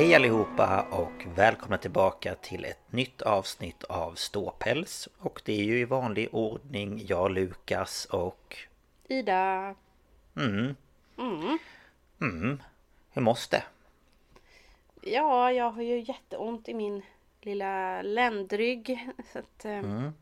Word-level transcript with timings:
Hej 0.00 0.14
allihopa 0.14 0.86
och 0.90 1.26
välkomna 1.36 1.78
tillbaka 1.78 2.34
till 2.34 2.64
ett 2.64 2.92
nytt 2.92 3.22
avsnitt 3.22 3.84
av 3.84 4.14
Ståpäls. 4.14 5.08
Och 5.18 5.42
det 5.44 5.52
är 5.52 5.64
ju 5.64 5.78
i 5.78 5.84
vanlig 5.84 6.28
ordning 6.32 7.02
jag, 7.06 7.30
Lukas 7.30 8.04
och... 8.04 8.56
Ida. 9.08 9.74
Mm. 10.36 10.76
Mm. 11.18 11.58
Mm. 12.20 12.62
Hur 13.12 13.22
måste? 13.22 13.64
Ja, 15.02 15.52
jag 15.52 15.70
har 15.70 15.82
ju 15.82 16.00
jätteont 16.00 16.68
i 16.68 16.74
min 16.74 17.02
lilla 17.40 18.02
ländrygg. 18.02 19.08
Så 19.32 19.38
att, 19.38 19.64
eh, 19.64 19.78
Mm. 19.78 20.12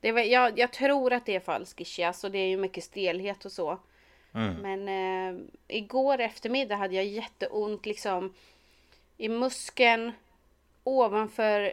det 0.00 0.12
var, 0.12 0.20
jag, 0.20 0.58
jag 0.58 0.72
tror 0.72 1.12
att 1.12 1.26
det 1.26 1.36
är 1.36 1.40
falsk 1.40 1.80
ischias 1.80 2.24
och 2.24 2.30
det 2.30 2.38
är 2.38 2.48
ju 2.48 2.56
mycket 2.56 2.84
stelhet 2.84 3.44
och 3.44 3.52
så. 3.52 3.78
Mm. 4.34 4.54
Men 4.54 4.88
eh, 4.88 5.42
igår 5.68 6.20
eftermiddag 6.20 6.76
hade 6.76 6.94
jag 6.94 7.04
jätteont 7.04 7.86
liksom 7.86 8.34
i 9.16 9.28
muskeln 9.28 10.12
ovanför 10.84 11.72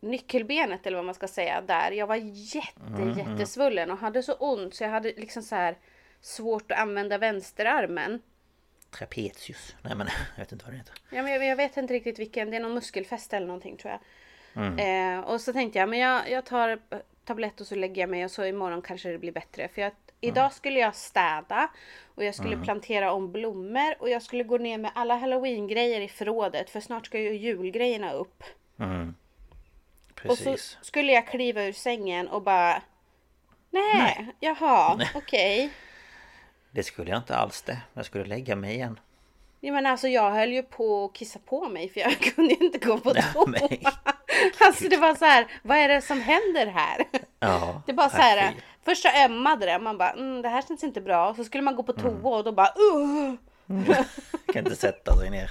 nyckelbenet 0.00 0.86
eller 0.86 0.96
vad 0.96 1.04
man 1.06 1.14
ska 1.14 1.28
säga 1.28 1.60
där. 1.60 1.90
Jag 1.90 2.06
var 2.06 2.16
jätte 2.32 2.80
Mm, 2.86 3.18
jättesvullen 3.18 3.90
och 3.90 3.98
hade 3.98 4.22
så 4.22 4.32
ont 4.32 4.74
så 4.74 4.84
jag 4.84 4.90
hade 4.90 5.08
liksom 5.08 5.42
så 5.42 5.54
här 5.54 5.76
svårt 6.20 6.72
att 6.72 6.78
använda 6.78 7.18
vänsterarmen. 7.18 8.22
Trapezius. 8.90 9.76
Nej 9.82 9.94
men 9.96 10.06
jag 10.36 10.42
vet 10.44 10.52
inte 10.52 10.64
vad 10.64 10.74
det 10.74 10.78
heter. 10.78 10.94
Ja, 11.10 11.22
men 11.22 11.32
jag, 11.32 11.44
jag 11.44 11.56
vet 11.56 11.76
inte 11.76 11.94
riktigt 11.94 12.18
vilken, 12.18 12.50
det 12.50 12.56
är 12.56 12.60
någon 12.60 12.74
muskelfäste 12.74 13.36
eller 13.36 13.46
någonting 13.46 13.76
tror 13.76 13.92
jag. 13.92 14.00
Mm. 14.54 15.18
Eh, 15.18 15.24
och 15.24 15.40
så 15.40 15.52
tänkte 15.52 15.78
jag, 15.78 15.88
men 15.88 15.98
jag, 15.98 16.30
jag 16.30 16.44
tar 16.44 16.78
tablett 17.24 17.60
och 17.60 17.66
så 17.66 17.74
lägger 17.74 18.02
jag 18.02 18.10
mig 18.10 18.24
och 18.24 18.30
så 18.30 18.44
imorgon 18.44 18.82
kanske 18.82 19.08
det 19.08 19.18
blir 19.18 19.32
bättre. 19.32 19.68
För 19.68 19.82
jag, 19.82 19.92
idag 20.22 20.52
skulle 20.52 20.80
jag 20.80 20.94
städa 20.94 21.68
och 22.14 22.24
jag 22.24 22.34
skulle 22.34 22.56
plantera 22.56 23.12
om 23.12 23.32
blommor 23.32 23.94
och 23.98 24.10
jag 24.10 24.22
skulle 24.22 24.44
gå 24.44 24.58
ner 24.58 24.78
med 24.78 24.90
alla 24.94 25.16
halloween-grejer 25.16 26.00
i 26.00 26.08
förrådet 26.08 26.70
för 26.70 26.80
snart 26.80 27.06
ska 27.06 27.18
ju 27.18 27.36
julgrejerna 27.36 28.12
upp. 28.12 28.44
Mm. 28.78 29.14
Och 30.28 30.38
så 30.38 30.56
skulle 30.82 31.12
jag 31.12 31.26
kliva 31.26 31.62
ur 31.64 31.72
sängen 31.72 32.28
och 32.28 32.42
bara 32.42 32.82
Nej, 33.70 33.94
Nej. 33.94 34.26
jaha, 34.40 35.00
okej. 35.14 35.70
Det 36.70 36.82
skulle 36.82 37.10
jag 37.10 37.18
inte 37.18 37.36
alls 37.36 37.62
det. 37.62 37.78
Jag 37.94 38.06
skulle 38.06 38.24
lägga 38.24 38.56
mig 38.56 38.74
igen. 38.74 39.00
Ja, 39.60 39.72
men 39.72 39.86
alltså 39.86 40.08
jag 40.08 40.30
höll 40.30 40.52
ju 40.52 40.62
på 40.62 41.04
att 41.04 41.12
kissa 41.12 41.38
på 41.38 41.68
mig 41.68 41.88
för 41.88 42.00
jag 42.00 42.12
kunde 42.34 42.64
inte 42.64 42.78
gå 42.78 42.98
på 42.98 43.14
toa. 43.14 43.68
Alltså 44.60 44.88
det 44.88 44.96
var 44.96 45.14
så 45.14 45.24
här, 45.24 45.46
vad 45.62 45.78
är 45.78 45.88
det 45.88 46.02
som 46.02 46.20
händer 46.20 46.66
här? 46.66 47.04
Ja. 47.40 47.82
Det 47.86 47.92
bara 47.92 48.10
så 48.10 48.16
här. 48.16 48.54
Först 48.84 49.02
så 49.02 49.08
ömmade 49.24 49.66
det, 49.66 49.78
man 49.78 49.98
bara 49.98 50.10
mm, 50.10 50.42
det 50.42 50.48
här 50.48 50.62
känns 50.62 50.84
inte 50.84 51.00
bra. 51.00 51.30
Och 51.30 51.36
så 51.36 51.44
skulle 51.44 51.62
man 51.62 51.76
gå 51.76 51.82
på 51.82 51.92
toa 51.92 52.36
och 52.36 52.44
då 52.44 52.52
bara 52.52 52.68
uh! 52.68 53.34
Kan 54.52 54.64
inte 54.64 54.76
sätta 54.76 55.16
sig 55.16 55.30
ner. 55.30 55.50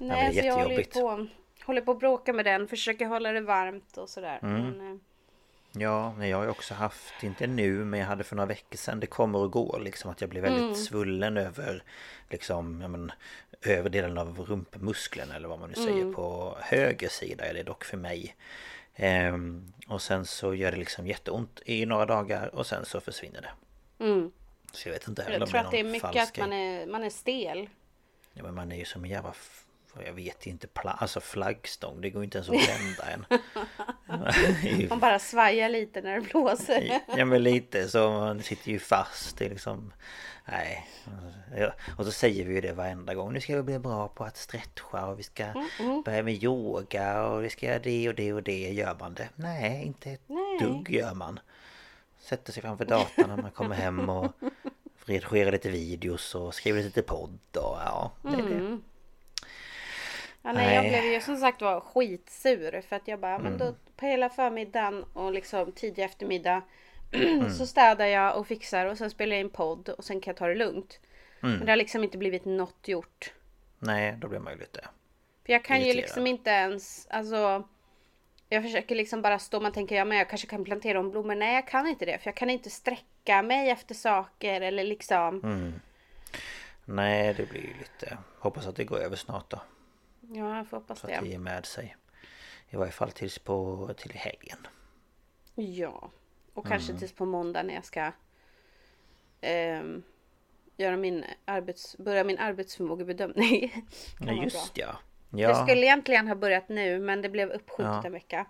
är 0.00 0.04
Nej, 0.04 0.34
så 0.34 0.46
jag 0.46 0.54
håller 0.54 0.84
på, 0.84 1.26
håller 1.64 1.80
på 1.80 1.90
att 1.90 1.98
bråka 1.98 2.32
med 2.32 2.44
den, 2.44 2.68
försöker 2.68 3.06
hålla 3.06 3.32
det 3.32 3.40
varmt 3.40 3.96
och 3.96 4.08
sådär. 4.08 4.38
Mm. 4.42 4.62
Men, 4.62 4.92
eh, 4.92 4.98
Ja, 5.74 6.12
men 6.18 6.28
jag 6.28 6.36
har 6.36 6.44
ju 6.44 6.50
också 6.50 6.74
haft, 6.74 7.22
inte 7.22 7.46
nu, 7.46 7.84
men 7.84 8.00
jag 8.00 8.06
hade 8.06 8.24
för 8.24 8.36
några 8.36 8.46
veckor 8.46 8.76
sedan, 8.76 9.00
det 9.00 9.06
kommer 9.06 9.38
och 9.38 9.50
går 9.52 9.80
liksom 9.84 10.10
att 10.10 10.20
jag 10.20 10.30
blir 10.30 10.40
väldigt 10.40 10.62
Mm. 10.62 10.74
svullen 10.74 11.36
över 11.36 11.82
liksom, 12.30 12.80
ja 12.82 12.88
men 12.88 13.12
över 13.62 13.90
delen 13.90 14.18
av 14.18 14.38
rumpmuskeln 14.40 15.30
eller 15.30 15.48
vad 15.48 15.60
man 15.60 15.68
nu 15.68 15.74
säger 15.74 16.02
Mm. 16.02 16.14
på 16.14 16.56
höger 16.60 17.08
sida 17.08 17.44
är 17.44 17.54
det 17.54 17.62
dock 17.62 17.84
för 17.84 17.96
mig. 17.96 18.34
Ehm, 18.96 19.72
och 19.88 20.02
sen 20.02 20.26
så 20.26 20.54
gör 20.54 20.70
det 20.72 20.76
liksom 20.78 21.06
jätteont 21.06 21.60
i 21.66 21.86
några 21.86 22.06
dagar 22.06 22.54
och 22.54 22.66
sen 22.66 22.84
så 22.84 23.00
försvinner 23.00 23.40
det. 23.40 24.04
mm. 24.04 24.32
Så 24.72 24.88
jag 24.88 24.92
vet 24.92 25.08
inte 25.08 25.22
heller 25.22 25.38
Jag 25.38 25.48
tror 25.48 25.60
att 25.60 25.70
det 25.70 25.80
är 25.80 25.84
mycket 25.84 26.04
att 26.08 26.14
falsk 26.14 26.38
man 26.38 26.50
grej. 26.50 26.76
är, 26.82 26.86
man 26.86 27.02
är 27.04 27.10
stel. 27.10 27.68
Ja, 28.32 28.42
men 28.42 28.54
man 28.54 28.72
är 28.72 28.76
ju 28.76 28.84
som 28.84 29.04
en 29.04 29.10
jävla, 29.10 29.34
jag 30.06 30.12
vet 30.12 30.46
inte, 30.46 30.66
pla- 30.66 30.96
alltså 30.98 31.20
flaggstång, 31.20 32.00
det 32.00 32.10
går 32.10 32.24
inte 32.24 32.38
ens 32.38 32.48
att 32.48 32.54
vända 32.68 33.10
en. 33.10 33.24
Man 34.90 34.98
bara 35.00 35.18
svajar 35.18 35.68
lite 35.68 36.00
när 36.00 36.14
det 36.14 36.20
blåser. 36.20 37.00
Ja 37.16 37.24
men 37.24 37.42
lite 37.42 37.88
så 37.88 38.10
man 38.10 38.42
sitter 38.42 38.70
ju 38.70 38.78
fast 38.78 39.40
är 39.40 39.50
liksom 39.50 39.92
Nej 40.48 40.86
Och 41.98 42.04
så 42.04 42.12
säger 42.12 42.44
vi 42.44 42.54
ju 42.54 42.60
det 42.60 42.72
varenda 42.72 43.14
gång 43.14 43.32
Nu 43.32 43.40
ska 43.40 43.56
vi 43.56 43.62
bli 43.62 43.78
bra 43.78 44.08
på 44.08 44.24
att 44.24 44.36
stretcha 44.36 45.06
och 45.06 45.18
vi 45.18 45.22
ska 45.22 45.44
Mm, 45.44 46.02
börja 46.04 46.22
med 46.22 46.44
yoga 46.44 47.22
och 47.26 47.44
vi 47.44 47.50
ska 47.50 47.66
göra 47.66 47.78
det 47.78 48.08
och 48.08 48.14
det 48.14 48.32
och 48.32 48.42
det 48.42 48.70
Gör 48.72 48.96
man 49.00 49.14
det? 49.14 49.28
Nej 49.34 49.82
inte 49.86 50.10
ett 50.10 50.22
Nej. 50.26 50.58
dugg 50.60 50.90
gör 50.90 51.14
man 51.14 51.40
Sätter 52.20 52.52
sig 52.52 52.62
framför 52.62 52.84
datorn 52.84 53.28
när 53.28 53.36
man 53.36 53.50
kommer 53.50 53.74
hem 53.76 54.08
och 54.08 54.32
Redigerar 55.04 55.52
lite 55.52 55.70
videos 55.70 56.34
och 56.34 56.54
skriver 56.54 56.82
lite 56.82 57.02
podd 57.02 57.38
och 57.56 57.78
ja 57.84 58.12
det 58.22 58.28
är 58.28 58.32
det. 58.36 58.54
Mm. 58.54 58.82
Ja, 60.42 60.52
nej, 60.52 60.74
jag 60.74 60.84
blev 60.84 61.04
ju 61.12 61.20
som 61.20 61.36
sagt 61.36 61.62
var 61.62 61.80
skitsur 61.80 62.80
för 62.88 62.96
att 62.96 63.08
jag 63.08 63.20
bara, 63.20 63.38
men 63.38 63.46
Mm. 63.54 63.58
då 63.58 63.74
på 63.96 64.06
hela 64.06 64.28
förmiddagen 64.30 65.04
och 65.12 65.32
liksom 65.32 65.72
tidig 65.72 66.02
eftermiddag 66.04 66.62
Mm. 67.12 67.50
så 67.50 67.66
städar 67.66 68.06
jag 68.06 68.36
och 68.38 68.46
fixar 68.46 68.86
och 68.86 68.98
sen 68.98 69.10
spelar 69.10 69.36
jag 69.36 69.40
in 69.40 69.50
podd 69.50 69.88
och 69.88 70.04
sen 70.04 70.20
kan 70.20 70.30
jag 70.30 70.36
ta 70.36 70.46
det 70.46 70.54
lugnt. 70.54 71.00
Mm. 71.42 71.56
Men 71.56 71.66
det 71.66 71.72
har 71.72 71.76
liksom 71.76 72.04
inte 72.04 72.18
blivit 72.18 72.44
något 72.44 72.88
gjort. 72.88 73.32
Nej 73.78 74.16
då 74.20 74.28
blir 74.28 74.38
man 74.38 74.52
ju 74.52 74.58
lite 74.58 74.80
För 75.46 75.52
jag 75.52 75.64
kan 75.64 75.76
ju 75.76 75.82
Irriterad. 75.84 76.02
liksom 76.02 76.26
inte 76.26 76.50
ens, 76.50 77.06
alltså 77.10 77.68
jag 78.48 78.62
försöker 78.62 78.94
liksom 78.94 79.22
bara 79.22 79.38
stå, 79.38 79.60
man 79.60 79.72
tänker 79.72 79.96
ja 79.96 80.04
men 80.04 80.18
jag 80.18 80.28
kanske 80.28 80.46
kan 80.46 80.64
plantera 80.64 81.00
om 81.00 81.10
blommor. 81.10 81.34
Nej 81.34 81.54
jag 81.54 81.66
kan 81.68 81.86
inte 81.86 82.04
det 82.06 82.18
för 82.18 82.26
jag 82.28 82.36
kan 82.36 82.50
inte 82.50 82.70
sträcka 82.70 83.42
mig 83.42 83.70
efter 83.70 83.94
saker 83.94 84.60
eller 84.60 84.84
liksom. 84.84 85.40
Mm. 85.44 85.72
Nej 86.84 87.34
det 87.34 87.48
blir 87.50 87.60
ju 87.60 87.74
lite 87.78 88.18
Hoppas 88.38 88.66
att 88.66 88.76
det 88.76 88.84
går 88.84 88.98
över 88.98 89.16
snart 89.16 89.50
då 89.50 89.60
Ja 90.28 90.56
jag 90.56 90.66
får 90.68 90.76
hoppas 90.76 90.98
Så 91.00 91.06
att 91.06 91.12
det 91.12 91.20
det. 91.20 91.28
ger 91.28 91.38
med 91.38 91.66
sig. 91.66 91.96
I 92.70 92.76
varje 92.76 92.92
fall 92.92 93.10
tills 93.12 93.38
på 93.38 93.90
till 93.96 94.12
helgen. 94.12 94.58
Ja. 95.54 96.10
Och 96.54 96.66
kanske 96.66 96.94
tills 96.94 97.12
på 97.12 97.24
måndag 97.26 97.62
när 97.62 97.74
jag 97.74 97.84
ska 97.84 98.12
ehm, 99.40 100.02
göra 100.76 100.96
min 100.96 101.24
arbets, 101.44 101.96
börja 101.98 102.24
min 102.24 102.38
arbetsförmågebedömning. 102.38 103.84
Ja 104.20 104.32
just 104.32 104.78
ja. 104.78 104.96
Ja, 105.30 105.66
skulle 105.66 105.80
egentligen 105.86 106.28
ha 106.28 106.34
börjat 106.34 106.68
nu 106.68 107.00
men 107.00 107.22
det 107.22 107.28
blev 107.28 107.50
uppskjutet 107.50 107.92
Ja. 107.92 108.02
en 108.06 108.12
vecka. 108.12 108.46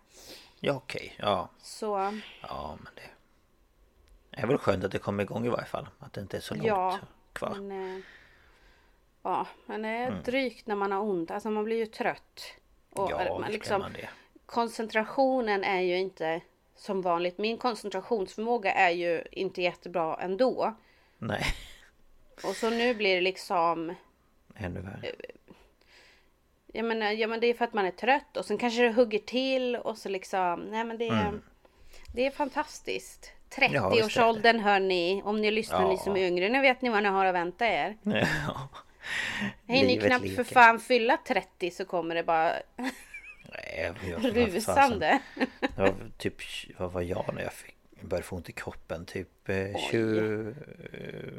ja 0.60 0.72
okej. 0.72 1.14
Ja. 1.18 1.48
Så 1.58 2.20
ja, 2.42 2.78
men 2.82 2.92
det 2.94 4.40
är 4.40 4.46
väl 4.46 4.58
skönt 4.58 4.84
att 4.84 4.92
det 4.92 4.98
kommer 4.98 5.22
igång 5.22 5.46
i 5.46 5.48
varje 5.48 5.66
fall. 5.66 5.88
Att 5.98 6.12
det 6.12 6.20
inte 6.20 6.36
är 6.36 6.40
så 6.40 6.54
långt 6.54 6.66
Ja, 6.66 6.98
kvar. 7.32 7.54
Men, 7.60 7.96
eh, 7.96 8.02
ja, 9.22 9.46
men 9.66 9.82
det 9.82 9.88
är 9.88 10.08
Mm. 10.08 10.22
drygt 10.22 10.66
när 10.66 10.74
man 10.76 10.92
har 10.92 11.00
ont. 11.00 11.30
Alltså 11.30 11.50
man 11.50 11.64
blir 11.64 11.76
ju 11.76 11.86
trött. 11.86 12.44
Och 12.90 13.10
ja, 13.10 13.16
man 13.28 13.40
visst 13.40 13.52
liksom, 13.52 13.80
man 13.80 13.92
det. 13.92 14.08
koncentrationen 14.46 15.64
är 15.64 15.80
ju 15.80 15.98
inte 15.98 16.40
som 16.76 17.02
vanligt. 17.02 17.38
Min 17.38 17.58
koncentrationsförmåga 17.58 18.72
är 18.72 18.90
ju 18.90 19.22
inte 19.30 19.62
jättebra 19.62 20.16
ändå. 20.20 20.74
Nej, 21.18 21.44
Och 22.44 22.56
så 22.56 22.70
nu 22.70 22.94
blir 22.94 23.14
det 23.14 23.20
liksom 23.20 23.94
ännu 24.56 24.80
värre. 24.80 25.12
Ja 26.74 26.82
men, 26.82 27.02
eh, 27.02 27.12
ja 27.12 27.26
men 27.26 27.40
det 27.40 27.46
är 27.46 27.54
för 27.54 27.64
att 27.64 27.72
man 27.74 27.86
är 27.86 27.90
trött 27.90 28.36
och 28.36 28.44
sen 28.44 28.58
kanske 28.58 28.82
det 28.82 28.92
hugger 28.92 29.18
till 29.18 29.76
och 29.76 29.98
så 29.98 30.08
liksom 30.08 30.60
Nej 30.60 30.84
men 30.84 30.98
det 30.98 31.08
är 31.08 31.40
Det 32.14 32.26
är 32.26 32.30
fantastiskt 32.30 33.32
Mm. 33.58 33.72
Ja. 33.74 33.90
30-årsåldern 33.90 34.58
hörni 34.60 35.22
Om 35.24 35.40
ni 35.40 35.50
lyssnar 35.50 35.88
ni 35.88 35.94
Ja. 35.94 35.98
som 35.98 36.16
är 36.16 36.20
yngre 36.26 36.48
Nu 36.48 36.60
vet 36.60 36.82
ni 36.82 36.88
vad 36.88 37.02
ni 37.02 37.08
har 37.08 37.24
att 37.26 37.34
vänta 37.34 37.66
er 37.66 37.96
Ja. 38.02 38.68
Hinner 39.66 39.86
ni 39.86 39.86
Livet 39.94 40.06
knappt 40.06 40.24
leker. 40.24 40.44
för 40.44 40.54
fan 40.54 40.80
fylla 40.80 41.16
30 41.26 41.70
så 41.70 41.84
kommer 41.84 42.14
det 42.14 42.22
bara 42.22 42.52
Nej, 43.54 43.92
jag- 44.10 44.36
rusande 44.36 45.20
Det 45.60 45.76
var 45.82 45.94
typ, 46.18 46.34
vad 46.78 46.92
var 46.92 47.02
jag 47.02 47.30
när 47.34 47.42
jag 47.42 47.52
fick, 47.52 47.76
började 48.00 48.26
få 48.26 48.36
ont 48.36 48.48
i 48.48 48.52
kroppen? 48.52 49.06
Typ 49.06 49.48
eh, 49.48 49.66
20... 49.90 50.54
eh, 50.92 51.32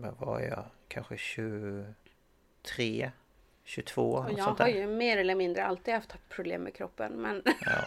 Vad 0.00 0.14
var 0.18 0.40
jag? 0.40 0.64
Kanske 0.88 1.16
23? 1.16 3.10
22? 3.64 4.12
Och 4.12 4.30
jag 4.30 4.38
sånt 4.44 4.58
har 4.58 4.66
där. 4.66 4.74
ju 4.74 4.86
mer 4.86 5.18
eller 5.18 5.34
mindre 5.34 5.64
alltid 5.64 5.94
haft 5.94 6.14
problem 6.28 6.62
med 6.62 6.74
kroppen 6.74 7.12
men 7.12 7.42
Ja. 7.60 7.84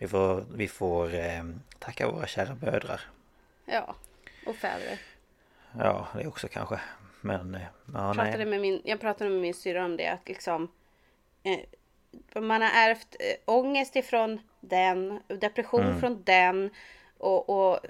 Vi 0.00 0.08
får, 0.08 0.44
vi 0.54 0.68
får 0.68 1.14
eh, 1.14 1.44
tacka 1.78 2.10
våra 2.10 2.26
kära 2.26 2.56
mödrar. 2.62 3.00
Ja 3.66 3.94
Och 4.46 4.56
fäder 4.56 4.98
Ja, 5.78 6.08
det 6.14 6.26
också 6.26 6.48
kanske. 6.48 6.80
Men, 7.24 7.54
eh, 7.54 7.60
ja 7.94 8.12
pratade 8.14 8.36
nej. 8.36 8.46
med 8.46 8.60
min, 8.60 8.80
jag 8.84 9.00
pratade 9.00 9.30
med 9.30 9.40
min 9.40 9.54
syrra 9.54 9.84
om 9.84 9.96
det 9.96 10.06
att 10.06 10.28
liksom 10.28 10.68
eh, 11.42 12.40
Man 12.42 12.62
har 12.62 12.70
ärvt 12.70 13.16
eh, 13.20 13.54
ångest 13.54 13.96
ifrån 13.96 14.40
den, 14.60 15.20
depression 15.28 15.80
Mm. 15.82 16.00
från 16.00 16.22
den 16.24 16.70
och, 17.18 17.50
och 17.50 17.80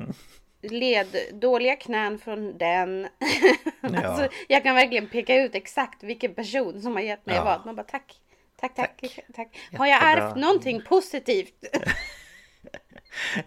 led, 0.62 1.16
dåliga 1.32 1.76
knän 1.76 2.18
från 2.18 2.58
den. 2.58 3.08
alltså, 3.80 4.28
jag 4.48 4.62
kan 4.62 4.74
verkligen 4.74 5.08
peka 5.08 5.36
ut 5.42 5.54
exakt 5.54 6.02
vilken 6.02 6.34
person 6.34 6.82
som 6.82 6.92
har 6.92 7.00
gett 7.02 7.26
mig 7.26 7.36
Ja. 7.36 7.44
vad. 7.44 7.66
Man 7.66 7.76
bara 7.76 7.82
tack, 7.86 8.20
tack, 8.56 8.74
tack, 8.76 9.18
tack. 9.34 9.58
Har 9.78 9.86
jag 9.86 10.02
ärvt 10.02 10.36
någonting 10.36 10.82
positivt? 10.88 11.64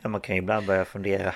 Ja, 0.02 0.10
man 0.10 0.22
kan 0.22 0.36
ju 0.36 0.42
ibland 0.42 0.68
börja 0.68 0.86
fundera. 0.86 1.36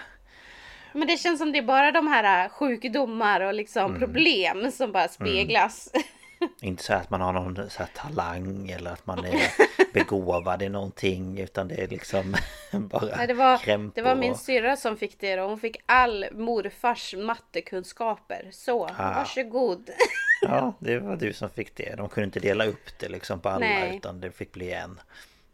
Men 0.93 1.07
det 1.07 1.17
känns 1.17 1.39
som 1.39 1.51
det 1.51 1.57
är 1.57 1.63
bara 1.63 1.91
de 1.91 2.07
här 2.07 2.45
äh, 2.45 2.49
sjukdomar 2.51 3.41
och 3.41 3.53
liksom 3.53 3.85
Mm. 3.85 3.99
problem 3.99 4.71
som 4.71 4.91
bara 4.91 5.07
speglas. 5.07 5.89
Inte 6.61 6.83
så 6.83 6.93
att 6.93 7.09
man 7.09 7.21
har 7.21 7.33
någon 7.33 7.69
så 7.69 7.83
talang 7.93 8.69
eller 8.69 8.91
att 8.91 9.05
man 9.07 9.25
är 9.25 9.51
begåvad 9.93 10.61
i 10.61 10.69
någonting 10.69 11.39
utan 11.39 11.67
det 11.67 11.75
är 11.75 11.87
liksom 11.87 12.35
bara 12.71 13.15
Nej, 13.17 13.27
det, 13.27 13.33
var, 13.33 13.91
det 13.95 14.01
var 14.01 14.15
min 14.15 14.35
syrra 14.35 14.75
som 14.77 14.97
fick 14.97 15.19
det 15.19 15.41
och 15.41 15.49
hon 15.49 15.59
fick 15.59 15.77
all 15.85 16.25
morfars 16.31 17.15
mattekunskaper. 17.17 18.49
Så, 18.51 18.85
Ah. 18.85 19.13
varsågod. 19.13 19.89
Ja, 20.43 20.73
det 20.79 20.99
var 20.99 21.15
du 21.15 21.33
som 21.33 21.49
fick 21.49 21.75
det. 21.75 21.95
De 21.97 22.09
kunde 22.09 22.25
inte 22.25 22.39
dela 22.39 22.65
upp 22.65 22.99
det 22.99 23.09
liksom 23.09 23.39
på 23.39 23.49
alla 23.49 23.59
Nej. 23.65 23.95
utan 23.97 24.19
det 24.21 24.31
fick 24.31 24.51
bli 24.51 24.71
en. 24.71 24.99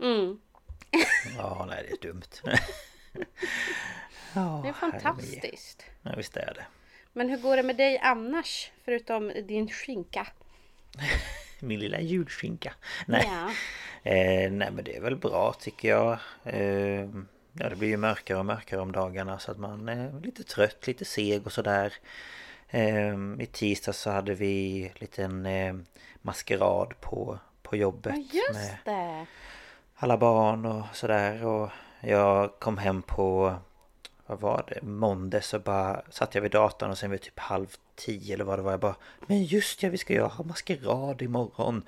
Mm. 0.01 0.39
Ja, 1.37 1.65
nej 1.69 1.85
det 1.89 2.07
är 2.07 2.11
dumt. 2.11 2.21
Ja, 4.37 4.59
Det 4.63 4.69
är 4.69 4.73
herre 4.73 4.91
fantastiskt. 4.99 5.85
min. 6.03 6.11
Ja, 6.11 6.17
visst 6.17 6.37
är 6.37 6.53
det. 6.55 6.65
Men 7.13 7.29
hur 7.29 7.37
går 7.37 7.57
det 7.57 7.63
med 7.63 7.77
dig 7.77 7.99
annars? 7.99 8.71
Förutom 8.85 9.27
din 9.47 9.69
skinka. 9.69 10.27
Min 11.59 11.79
lilla 11.79 11.99
julskinka. 11.99 12.73
Nej. 13.07 13.23
Ja. 13.31 13.51
Eh, 14.03 14.51
nej 14.51 14.71
men 14.71 14.83
det 14.83 14.95
är 14.97 15.01
väl 15.01 15.15
bra 15.15 15.53
tycker 15.59 15.89
jag. 15.89 16.17
Eh, 16.43 17.09
ja 17.53 17.69
det 17.69 17.75
blir 17.75 17.87
ju 17.89 17.97
mörkare 17.97 18.37
och 18.39 18.45
mörkare 18.45 18.79
om 18.81 18.91
dagarna 18.91 19.39
så 19.39 19.51
att 19.51 19.57
man 19.57 19.89
är 19.89 20.21
lite 20.21 20.43
trött, 20.43 20.87
lite 20.87 21.05
seg 21.05 21.45
och 21.45 21.51
sådär. 21.51 21.93
Eh, 22.69 23.15
I 23.39 23.45
tisdag 23.51 23.93
så 23.93 24.09
hade 24.11 24.33
vi 24.33 24.91
liten 24.95 25.45
eh, 25.45 25.75
maskerad 26.21 26.93
på, 27.01 27.39
på 27.63 27.75
jobbet. 27.75 28.15
Ja, 28.15 28.41
just 28.49 28.85
det. 28.85 29.25
alla 29.95 30.17
barn 30.17 30.65
och 30.65 30.83
sådär 30.93 31.45
och 31.45 31.69
jag 32.01 32.59
kom 32.59 32.77
hem 32.77 33.01
på 33.01 33.55
vad 34.27 34.39
var 34.39 34.63
det? 34.67 34.81
Måndags 34.81 35.47
så 35.47 35.59
bara 35.59 36.01
satt 36.09 36.35
jag 36.35 36.41
vid 36.41 36.51
datorn 36.51 36.89
och 36.89 36.97
sen 36.97 37.11
vid 37.11 37.21
typ 37.21 37.39
halv 37.39 37.67
tio 37.95 38.33
eller 38.33 38.45
vad 38.45 38.59
det 38.59 38.63
var 38.63 38.71
jag 38.71 38.79
bara 38.79 38.95
Men 39.27 39.43
just 39.43 39.83
ja 39.83 39.89
vi 39.89 39.97
ska 39.97 40.13
ju 40.13 40.21
ha 40.21 40.43
maskerad 40.43 41.21
imorgon 41.21 41.83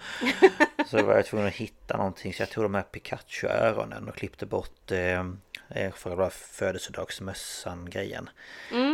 Så 0.87 1.03
var 1.03 1.15
jag 1.15 1.25
tvungen 1.25 1.47
att 1.47 1.53
hitta 1.53 1.97
någonting 1.97 2.33
så 2.33 2.41
jag 2.41 2.49
tog 2.49 2.63
de 2.63 2.75
här 2.75 2.81
Pikachu-öronen 2.81 4.09
och 4.09 4.15
klippte 4.15 4.45
bort 4.45 4.91
eh, 4.91 5.25
eh, 5.69 5.91
själva 5.91 6.29
födelsedagsmössan 6.29 7.89
grejen 7.89 8.29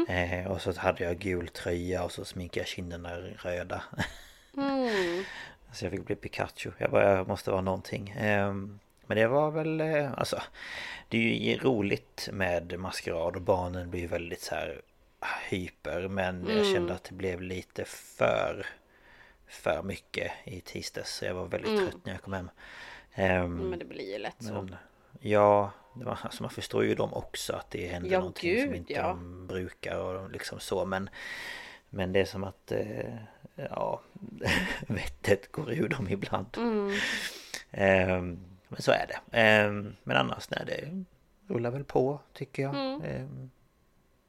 eh, 0.08 0.52
Och 0.52 0.62
så 0.62 0.74
hade 0.78 1.04
jag 1.04 1.20
gul 1.20 1.48
tröja 1.48 2.04
och 2.04 2.12
så 2.12 2.26
sminkade 2.26 2.60
jag 2.60 2.68
kinderna 2.68 3.18
röda 3.18 3.84
Mm. 4.58 5.24
så 5.74 5.86
jag 5.86 5.92
fick 5.92 6.06
bli 6.06 6.16
Pikachu. 6.16 6.72
Jag 6.78 6.92
bara, 6.92 7.12
jag 7.12 7.28
måste 7.28 7.52
vara 7.52 7.62
någonting. 7.62 8.16
Ehm, 8.18 8.80
Men 9.08 9.18
det 9.18 9.28
var 9.28 9.52
väl, 9.52 9.82
eh, 9.82 10.14
alltså 10.18 10.42
Det 11.10 11.18
är 11.18 11.22
ju 11.52 11.58
roligt 11.58 12.30
med 12.32 12.80
maskerad 12.80 13.36
och 13.36 13.42
barnen 13.42 13.90
blir 13.90 14.02
ju 14.02 14.08
väldigt 14.08 14.42
så 14.42 14.56
här 14.56 14.82
hyper 15.50 16.08
men 16.08 16.48
jag 16.50 16.66
kände 16.66 16.94
att 16.94 17.04
det 17.04 17.14
blev 17.16 17.42
lite 17.42 17.86
för 17.86 18.66
för 19.48 19.84
mycket 19.84 20.32
i 20.44 20.62
tisdags 20.62 21.16
så 21.16 21.26
jag 21.26 21.34
var 21.34 21.46
väldigt 21.48 21.80
trött 21.80 22.06
när 22.06 22.14
jag 22.14 22.22
kom 22.22 22.34
hem. 22.34 22.50
Ehm, 23.14 23.58
Men 23.70 23.80
det 23.80 23.86
blir 23.86 24.12
ju 24.14 24.18
lätt 24.18 24.36
så. 24.40 24.54
men, 24.54 24.76
ja, 25.20 25.72
var, 25.94 26.20
alltså 26.24 26.44
man 26.44 26.50
förstår 26.50 26.84
ju 26.86 26.96
dem 26.96 27.14
också 27.14 27.54
att 27.54 27.72
det 27.72 27.88
händer 27.88 28.10
Ja, 28.12 28.20
någonting 28.20 28.56
som 28.62 28.68
gud, 28.70 28.76
inte 28.76 28.94
ja. 28.94 29.08
de 29.08 29.48
brukar 29.48 29.98
och 29.98 30.32
liksom 30.32 30.60
så 30.60 30.86
men 30.86 31.10
Men 31.90 32.14
det 32.14 32.20
är 32.20 32.26
som 32.26 32.44
att 32.44 32.72
eh, 32.72 33.16
Ja 33.56 34.02
Vettet 34.88 35.52
går 35.52 35.72
ur 35.72 35.90
dem 35.90 36.08
ibland 36.10 36.58
Mm. 36.58 36.92
Ehm, 37.72 38.40
Men 38.68 38.82
så 38.82 38.92
är 38.92 39.08
det. 39.08 39.38
Ehm, 39.38 39.96
Men 40.04 40.18
annars 40.18 40.50
nej 40.50 40.64
det 40.66 41.04
rullar 41.54 41.72
väl 41.72 41.84
på 41.84 42.20
tycker 42.34 42.64
jag. 42.64 42.76
Ehm, 42.76 43.52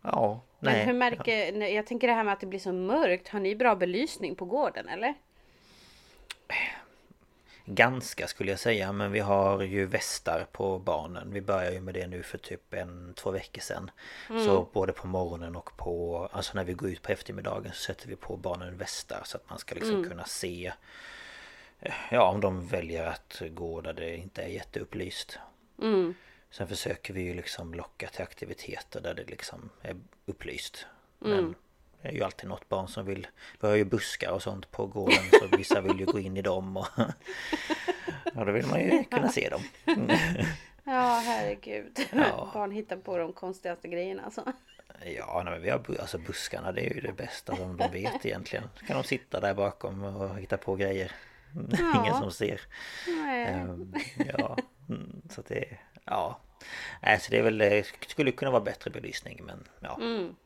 Ja, 0.02 0.40
Men 0.58 0.72
nej. 0.72 0.86
hur 0.86 0.92
märker, 0.92 1.52
jag 1.62 1.86
tänker 1.86 2.06
det 2.06 2.12
här 2.12 2.24
med 2.24 2.32
att 2.32 2.40
det 2.40 2.46
blir 2.46 2.58
så 2.58 2.72
mörkt. 2.72 3.28
Har 3.28 3.40
ni 3.40 3.56
bra 3.56 3.74
belysning 3.76 4.34
på 4.36 4.44
gården 4.44 4.88
eller? 4.88 5.14
Ganska 7.64 8.26
skulle 8.26 8.50
jag 8.50 8.60
säga. 8.60 8.92
Men 8.92 9.12
vi 9.12 9.20
har 9.20 9.62
ju 9.62 9.86
västar 9.86 10.46
på 10.52 10.78
barnen. 10.78 11.32
Vi 11.32 11.40
börjar 11.40 11.72
ju 11.72 11.80
med 11.80 11.94
det 11.94 12.06
nu 12.06 12.22
för 12.22 12.38
typ 12.38 12.74
en, 12.74 13.14
två 13.16 13.30
veckor 13.30 13.60
sedan. 13.60 13.90
Så 14.28 14.68
både 14.72 14.92
på 14.92 15.06
morgonen 15.06 15.56
och 15.56 15.76
på 15.76 16.28
Alltså 16.32 16.52
när 16.56 16.64
vi 16.64 16.72
går 16.72 16.88
ut 16.90 17.02
på 17.02 17.12
eftermiddagen 17.12 17.72
så 17.72 17.78
sätter 17.82 18.08
vi 18.08 18.16
på 18.16 18.36
barnen 18.36 18.76
västar 18.76 19.20
så 19.24 19.36
att 19.36 19.50
man 19.50 19.58
ska 19.58 19.74
liksom 19.74 20.04
kunna 20.04 20.24
se 20.24 20.72
Ja 22.10 22.28
om 22.28 22.40
de 22.40 22.66
väljer 22.66 23.06
att 23.06 23.42
gå 23.50 23.80
där 23.80 23.92
det 23.92 24.16
inte 24.16 24.42
är 24.42 24.48
jätteupplyst 24.48 25.38
Mm. 25.82 26.14
Sen 26.50 26.68
försöker 26.68 27.14
vi 27.14 27.20
ju 27.20 27.34
liksom 27.34 27.74
locka 27.74 28.08
till 28.08 28.22
aktiviteter 28.22 29.00
där 29.00 29.14
det 29.14 29.24
liksom 29.24 29.70
är 29.82 29.96
upplyst 30.26 30.86
Men 31.18 31.54
det 32.02 32.08
är 32.08 32.12
ju 32.12 32.22
alltid 32.22 32.48
något 32.48 32.68
barn 32.68 32.88
som 32.88 33.06
vill 33.06 33.26
Vi 33.60 33.68
har 33.68 33.74
ju 33.74 33.84
buskar 33.84 34.30
och 34.30 34.42
sånt 34.42 34.70
på 34.70 34.86
gården 34.86 35.24
så 35.32 35.56
vissa 35.56 35.80
vill 35.80 36.00
ju 36.00 36.04
gå 36.06 36.18
in 36.18 36.36
i 36.36 36.42
dem 36.42 36.76
och 36.76 36.86
Ja 38.34 38.44
då 38.44 38.52
vill 38.52 38.66
man 38.66 38.80
ju 38.80 39.04
kunna 39.04 39.28
se 39.28 39.48
dem 39.48 39.62
Ja 40.84 41.22
herregud. 41.24 42.08
Ja. 42.12 42.50
Barn 42.54 42.70
hittar 42.70 42.96
på 42.96 43.18
de 43.18 43.32
konstigaste 43.32 43.88
grejerna 43.88 44.22
alltså. 44.22 44.52
Ja 45.04 45.42
nej, 45.44 45.52
men 45.52 45.62
vi 45.62 45.70
har 45.70 46.00
alltså 46.00 46.18
buskarna 46.18 46.72
det 46.72 46.80
är 46.80 46.94
ju 46.94 47.00
det 47.00 47.12
bästa 47.12 47.56
som 47.56 47.76
de 47.76 47.92
vet 47.92 48.26
egentligen 48.26 48.64
Så 48.78 48.86
kan 48.86 48.96
de 48.96 49.04
sitta 49.04 49.40
där 49.40 49.54
bakom 49.54 50.04
och 50.04 50.38
hitta 50.38 50.56
på 50.56 50.76
grejer 50.76 51.12
Ingen 51.96 52.14
som 52.14 52.32
ser 52.32 52.60
Nej. 53.06 53.44
Ehm, 53.44 53.94
Ja 54.38 54.56
mm, 54.88 55.22
Så 55.30 55.40
att 55.40 55.46
det 55.46 55.78
Ja 56.04 56.40
Nej 57.02 57.20
så 57.20 57.30
det 57.30 57.38
är 57.38 57.42
väl 57.42 57.58
Det 57.58 57.86
skulle 58.06 58.32
kunna 58.32 58.50
vara 58.50 58.62
bättre 58.62 58.90
belysning 58.90 59.40
men 59.44 59.68
ja 59.80 59.96
Men 59.98 60.36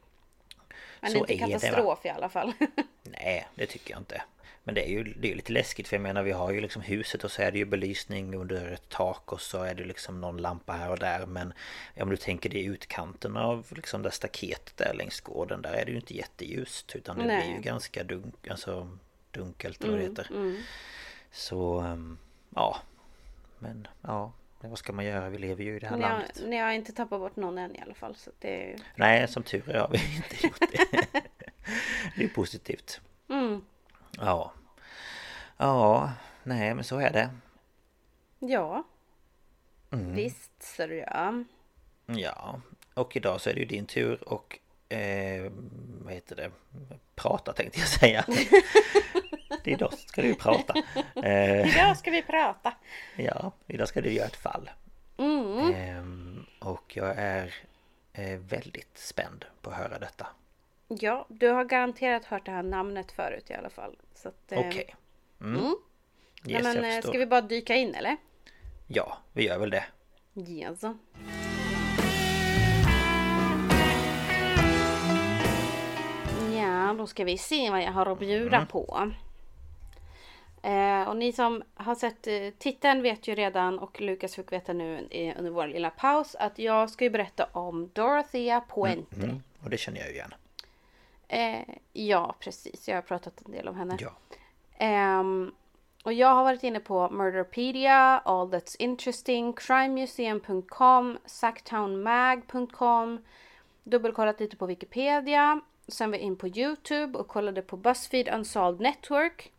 så 1.02 1.18
inte 1.18 1.34
är 1.34 1.46
det, 1.46 1.52
katastrof 1.52 2.06
i 2.06 2.08
alla 2.08 2.28
fall. 2.28 2.52
Nej, 3.02 3.48
det 3.54 3.66
tycker 3.66 3.90
jag 3.90 4.00
inte. 4.00 4.22
Men 4.64 4.74
det 4.74 4.88
är 4.88 4.90
ju 4.90 5.04
det 5.04 5.30
är 5.30 5.34
lite 5.34 5.52
läskigt 5.52 5.88
för 5.88 5.96
jag 5.96 6.02
menar 6.02 6.22
vi 6.22 6.32
har 6.32 6.50
ju 6.50 6.60
liksom 6.60 6.82
huset 6.82 7.24
och 7.24 7.30
så 7.30 7.42
är 7.42 7.52
det 7.52 7.58
ju 7.58 7.64
belysning 7.64 8.34
under 8.34 8.72
ett 8.72 8.88
tak 8.88 9.32
och 9.32 9.40
så 9.40 9.62
är 9.62 9.74
det 9.74 9.84
liksom 9.84 10.20
någon 10.20 10.36
lampa 10.36 10.72
här 10.72 10.90
och 10.90 10.98
där 10.98 11.26
men 11.26 11.52
om 12.00 12.10
du 12.10 12.16
tänker 12.16 12.50
dig 12.50 12.64
utkanten 12.64 13.36
av 13.36 13.66
liksom 13.70 14.02
det 14.02 14.10
staketet 14.10 14.76
där 14.76 14.94
längs 14.94 15.20
gården 15.20 15.62
där 15.62 15.72
är 15.72 15.84
det 15.84 15.90
ju 15.90 15.96
inte 15.96 16.16
jätteljust 16.16 16.96
utan 16.96 17.18
det 17.18 17.24
Nej. 17.24 17.42
blir 17.42 17.56
ju 17.56 17.62
ganska 17.62 18.04
dunk, 18.04 18.48
alltså 18.48 18.98
dunkelt 19.30 19.84
eller 19.84 19.90
vad 19.92 20.00
det 20.00 20.30
Mm, 20.30 20.50
heter. 20.52 20.64
Så 21.30 21.78
ehm, 21.80 22.18
ja 22.54 22.76
Men 23.58 23.88
ja 24.02 24.32
vad 24.60 24.78
ska 24.78 24.92
man 24.92 25.04
göra? 25.04 25.28
Vi 25.30 25.38
lever 25.38 25.64
ju 25.64 25.76
i 25.76 25.78
det 25.78 25.86
här 25.86 25.96
Ni 25.96 26.02
har, 26.02 26.10
landet. 26.10 26.40
ni 26.46 26.56
har 26.56 26.70
inte 26.72 26.92
tappat 26.92 27.20
bort 27.20 27.36
någon 27.36 27.58
än 27.58 27.76
i 27.76 27.80
alla 27.80 27.94
fall. 27.94 28.14
Så 28.16 28.30
det 28.38 28.72
är... 28.72 28.78
Nej 28.96 29.28
som 29.28 29.42
tur 29.42 29.68
är 29.70 29.80
har 29.80 29.88
vi 29.88 30.16
inte 30.16 30.46
gjort 30.46 30.60
det. 30.60 30.86
det 32.16 32.24
är 32.24 32.28
positivt. 32.28 33.00
mm. 33.28 33.64
Ja. 34.18 34.52
Ja, 35.56 36.12
nej 36.42 36.74
men 36.74 36.84
så 36.84 36.98
är 36.98 37.10
det. 37.12 37.30
Ja, 38.38 38.84
Mm. 39.92 40.14
visst 40.14 40.62
så 40.62 40.86
du 40.86 40.94
ja. 40.96 41.44
Ja, 42.06 42.60
och 42.94 43.16
idag 43.16 43.40
så 43.40 43.50
är 43.50 43.54
det 43.54 43.60
ju 43.60 43.66
din 43.66 43.86
tur 43.86 44.28
och 44.28 44.58
eh, 44.94 45.52
vad 46.04 46.12
heter 46.14 46.36
det? 46.36 46.50
Prata 47.14 47.52
tänkte 47.52 47.78
jag 47.80 47.88
säga. 47.88 48.24
det 49.64 49.70
är 49.70 49.74
idag 49.74 49.92
ska 49.92 50.22
du 50.22 50.34
prata. 50.34 50.74
Eh, 51.22 51.74
Idag 51.74 51.96
ska 51.96 52.10
vi 52.10 52.22
prata. 52.22 52.72
ja, 53.16 53.52
idag 53.66 53.88
ska 53.88 54.00
du 54.00 54.12
göra 54.12 54.26
ett 54.26 54.36
fall. 54.36 54.70
Mm. 55.18 55.74
Ehm, 55.74 56.46
och 56.58 56.96
jag 56.96 57.14
är 57.18 57.54
eh, 58.12 58.38
väldigt 58.38 58.98
spänd 58.98 59.44
på 59.62 59.70
att 59.70 59.76
höra 59.76 59.98
detta. 59.98 60.26
Ja, 60.88 61.26
du 61.28 61.48
har 61.48 61.64
garanterat 61.64 62.24
hört 62.24 62.46
det 62.46 62.52
här 62.52 62.62
namnet 62.62 63.12
förut 63.12 63.50
i 63.50 63.54
alla 63.54 63.70
fall. 63.70 63.96
Eh, 64.48 64.58
Okej. 64.58 64.94
Mm. 65.40 65.60
Mm. 65.60 65.74
Yes, 66.46 66.62
Nej, 66.62 66.74
men, 66.74 66.84
eh, 66.84 67.00
ska 67.02 67.18
vi 67.18 67.26
bara 67.26 67.40
dyka 67.40 67.74
in 67.74 67.94
eller? 67.94 68.16
Ja, 68.86 69.18
vi 69.32 69.46
gör 69.46 69.58
väl 69.58 69.70
det. 69.70 69.84
Yes. 70.34 70.80
Ja, 76.56 76.94
då 76.98 77.06
ska 77.06 77.24
vi 77.24 77.38
se 77.38 77.70
vad 77.70 77.82
jag 77.82 77.92
har 77.92 78.06
att 78.06 78.18
bjuda 78.18 78.56
Mm. 78.56 78.68
på. 78.68 79.10
Eh, 80.62 81.08
och 81.08 81.16
ni 81.16 81.32
som 81.32 81.62
har 81.74 81.94
sett 81.94 82.26
eh, 82.26 82.50
titeln 82.58 83.02
vet 83.02 83.28
ju 83.28 83.34
redan 83.34 83.78
och 83.78 84.00
Lukas 84.00 84.34
fick 84.34 84.52
veta 84.52 84.72
nu 84.72 85.06
eh, 85.10 85.38
under 85.38 85.50
vår 85.50 85.66
lilla 85.66 85.90
paus 85.90 86.34
att 86.34 86.58
jag 86.58 86.90
ska 86.90 87.04
ju 87.04 87.10
berätta 87.10 87.44
om 87.52 87.90
Dorothea 87.92 88.62
Puente. 88.74 89.16
Mm. 89.16 89.42
Och 89.64 89.70
det 89.70 89.76
känner 89.76 89.98
jag 89.98 90.08
ju 90.08 90.14
igen. 90.14 90.34
Eh, 91.28 91.74
ja, 91.92 92.34
precis. 92.40 92.88
Jag 92.88 92.96
har 92.96 93.02
pratat 93.02 93.42
en 93.46 93.52
del 93.52 93.68
om 93.68 93.76
henne. 93.76 93.96
Ja. 94.00 94.10
Ehm, 94.78 95.52
och 96.04 96.12
jag 96.12 96.28
har 96.28 96.44
varit 96.44 96.62
inne 96.62 96.80
på 96.80 97.10
Murderpedia, 97.10 98.18
All 98.24 98.50
That's 98.50 98.76
Interesting, 98.78 99.52
Crimemuseum.com, 99.52 101.18
Sacktownmag.com, 101.26 103.24
dubbelkollat 103.82 104.40
lite 104.40 104.56
på 104.56 104.66
Wikipedia. 104.66 105.60
Sen 105.88 106.10
var 106.10 106.18
jag 106.18 106.24
in 106.24 106.36
på 106.36 106.48
Youtube 106.48 107.18
och 107.18 107.28
kollade 107.28 107.62
på 107.62 107.76
Buzzfeed 107.76 108.34
Unsolved 108.34 108.80
Network. 108.80 109.52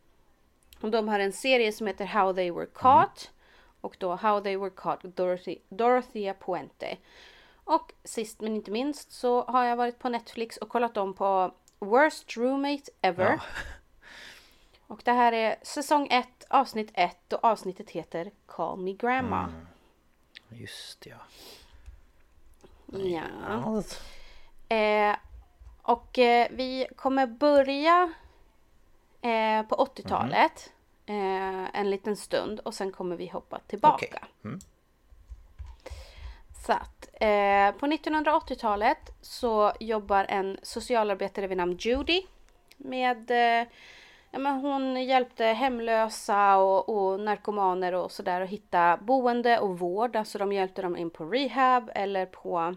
Och 0.81 0.91
de 0.91 1.07
har 1.07 1.19
en 1.19 1.33
serie 1.33 1.71
som 1.71 1.87
heter 1.87 2.05
How 2.05 2.33
They 2.33 2.51
Were 2.51 2.65
Caught. 2.65 3.31
Och 3.81 3.95
då 3.99 4.15
How 4.15 4.41
They 4.41 4.57
Were 4.57 4.69
Caught, 4.69 5.03
Dorothy, 5.03 5.57
Dorothea 5.69 6.33
Puente. 6.33 6.97
Och 7.63 7.93
sist 8.03 8.41
men 8.41 8.55
inte 8.55 8.71
minst 8.71 9.11
så 9.11 9.43
har 9.43 9.63
jag 9.63 9.75
varit 9.75 9.99
på 9.99 10.09
Netflix 10.09 10.57
och 10.57 10.69
kollat 10.69 10.97
om 10.97 11.13
på 11.13 11.53
Worst 11.79 12.37
Roommate 12.37 12.91
Ever. 13.01 13.31
Ja. 13.31 13.39
Och 14.87 15.01
det 15.03 15.11
här 15.11 15.31
är 15.31 15.55
säsong 15.61 16.07
1, 16.11 16.27
avsnitt 16.49 16.91
1 16.93 17.33
och 17.33 17.43
avsnittet 17.43 17.89
heter 17.89 18.31
Call 18.45 18.79
Me 18.79 18.93
Grandma. 18.93 19.43
Mm. 19.43 19.67
Just 20.49 21.05
ja. 21.05 21.15
Ja. 22.85 23.23
ja. 24.69 24.75
Eh, 24.75 25.15
och 25.81 26.19
eh, 26.19 26.47
vi 26.51 26.87
kommer 26.95 27.27
börja 27.27 28.13
eh, 29.21 29.63
på 29.67 29.75
80-talet. 29.75 30.71
Eh, 31.05 31.79
en 31.79 31.89
liten 31.89 32.15
stund 32.15 32.59
och 32.59 32.73
sen 32.73 32.91
kommer 32.91 33.15
vi 33.15 33.27
hoppa 33.27 33.59
tillbaka. 33.67 34.05
Okej. 34.05 34.29
Mm. 34.43 34.59
Så 36.65 36.73
att, 36.73 37.09
eh, 37.13 37.79
på 37.79 37.87
1980-talet 37.87 39.11
så 39.21 39.71
jobbar 39.79 40.25
en 40.29 40.57
socialarbetare 40.63 41.47
vid 41.47 41.57
namn 41.57 41.77
Judy 41.79 42.21
med 42.77 43.31
eh, 43.31 43.67
ja, 44.31 44.39
men 44.39 44.59
hon 44.59 45.03
hjälpte 45.03 45.45
hemlösa 45.45 46.57
och, 46.57 46.89
och 46.89 47.19
narkomaner 47.19 47.93
och 47.93 48.11
sådär 48.11 48.41
att 48.41 48.49
hitta 48.49 48.97
boende 48.97 49.59
och 49.59 49.79
vård. 49.79 50.15
Alltså 50.15 50.37
de 50.37 50.53
hjälpte 50.53 50.81
dem 50.81 50.97
in 50.97 51.09
på 51.09 51.25
rehab 51.25 51.91
eller 51.95 52.25
på 52.25 52.75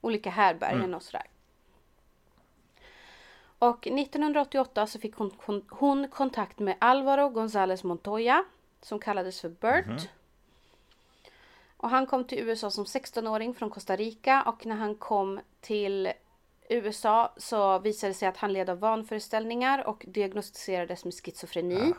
olika 0.00 0.30
härbergen 0.30 0.94
och 0.94 1.02
sådär. 1.02 1.26
Och 3.58 3.86
1988 3.86 4.86
så 4.86 4.98
fick 4.98 5.14
hon, 5.14 5.30
hon, 5.36 5.64
hon 5.70 6.08
kontakt 6.08 6.58
med 6.58 6.76
Alvaro 6.78 7.28
González 7.28 7.86
Montoya 7.86 8.44
som 8.82 8.98
kallades 8.98 9.40
för 9.40 9.48
Bert. 9.48 10.08
Och 11.76 11.90
han 11.90 12.06
kom 12.06 12.24
till 12.24 12.38
USA 12.38 12.70
som 12.70 12.84
16-åring 12.84 13.54
från 13.54 13.70
Costa 13.70 13.96
Rica 13.96 14.42
och 14.42 14.66
när 14.66 14.76
han 14.76 14.94
kom 14.94 15.40
till 15.60 16.12
USA 16.68 17.32
så 17.36 17.78
visade 17.78 18.10
det 18.10 18.14
sig 18.14 18.28
att 18.28 18.36
han 18.36 18.52
led 18.52 18.70
av 18.70 18.78
vanföreställningar 18.78 19.86
och 19.86 20.04
diagnostiserades 20.08 21.04
med 21.04 21.14
schizofreni. 21.14 21.92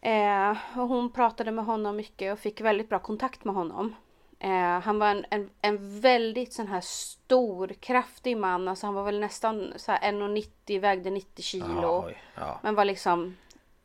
Eh, 0.00 0.50
och 0.78 0.88
hon 0.88 1.12
pratade 1.12 1.50
med 1.50 1.64
honom 1.64 1.96
mycket 1.96 2.32
och 2.32 2.38
fick 2.38 2.60
väldigt 2.60 2.88
bra 2.88 2.98
kontakt 2.98 3.44
med 3.44 3.54
honom. 3.54 3.94
Eh, 4.38 4.80
han 4.80 4.98
var 4.98 5.08
en, 5.08 5.24
en, 5.30 5.50
en 5.62 6.00
väldigt 6.00 6.52
sån 6.52 6.68
här 6.68 6.80
stor, 6.80 7.68
kraftig 7.68 8.36
man. 8.36 8.68
Alltså 8.68 8.86
han 8.86 8.94
var 8.94 9.04
väl 9.04 9.20
nästan 9.20 9.72
så 9.76 9.92
här 9.92 10.12
1,90, 10.12 10.80
vägde 10.80 11.10
90 11.10 11.42
kilo. 11.42 12.04
Oj, 12.06 12.22
ja. 12.34 12.60
Men 12.62 12.74
var 12.74 12.84
liksom 12.84 13.36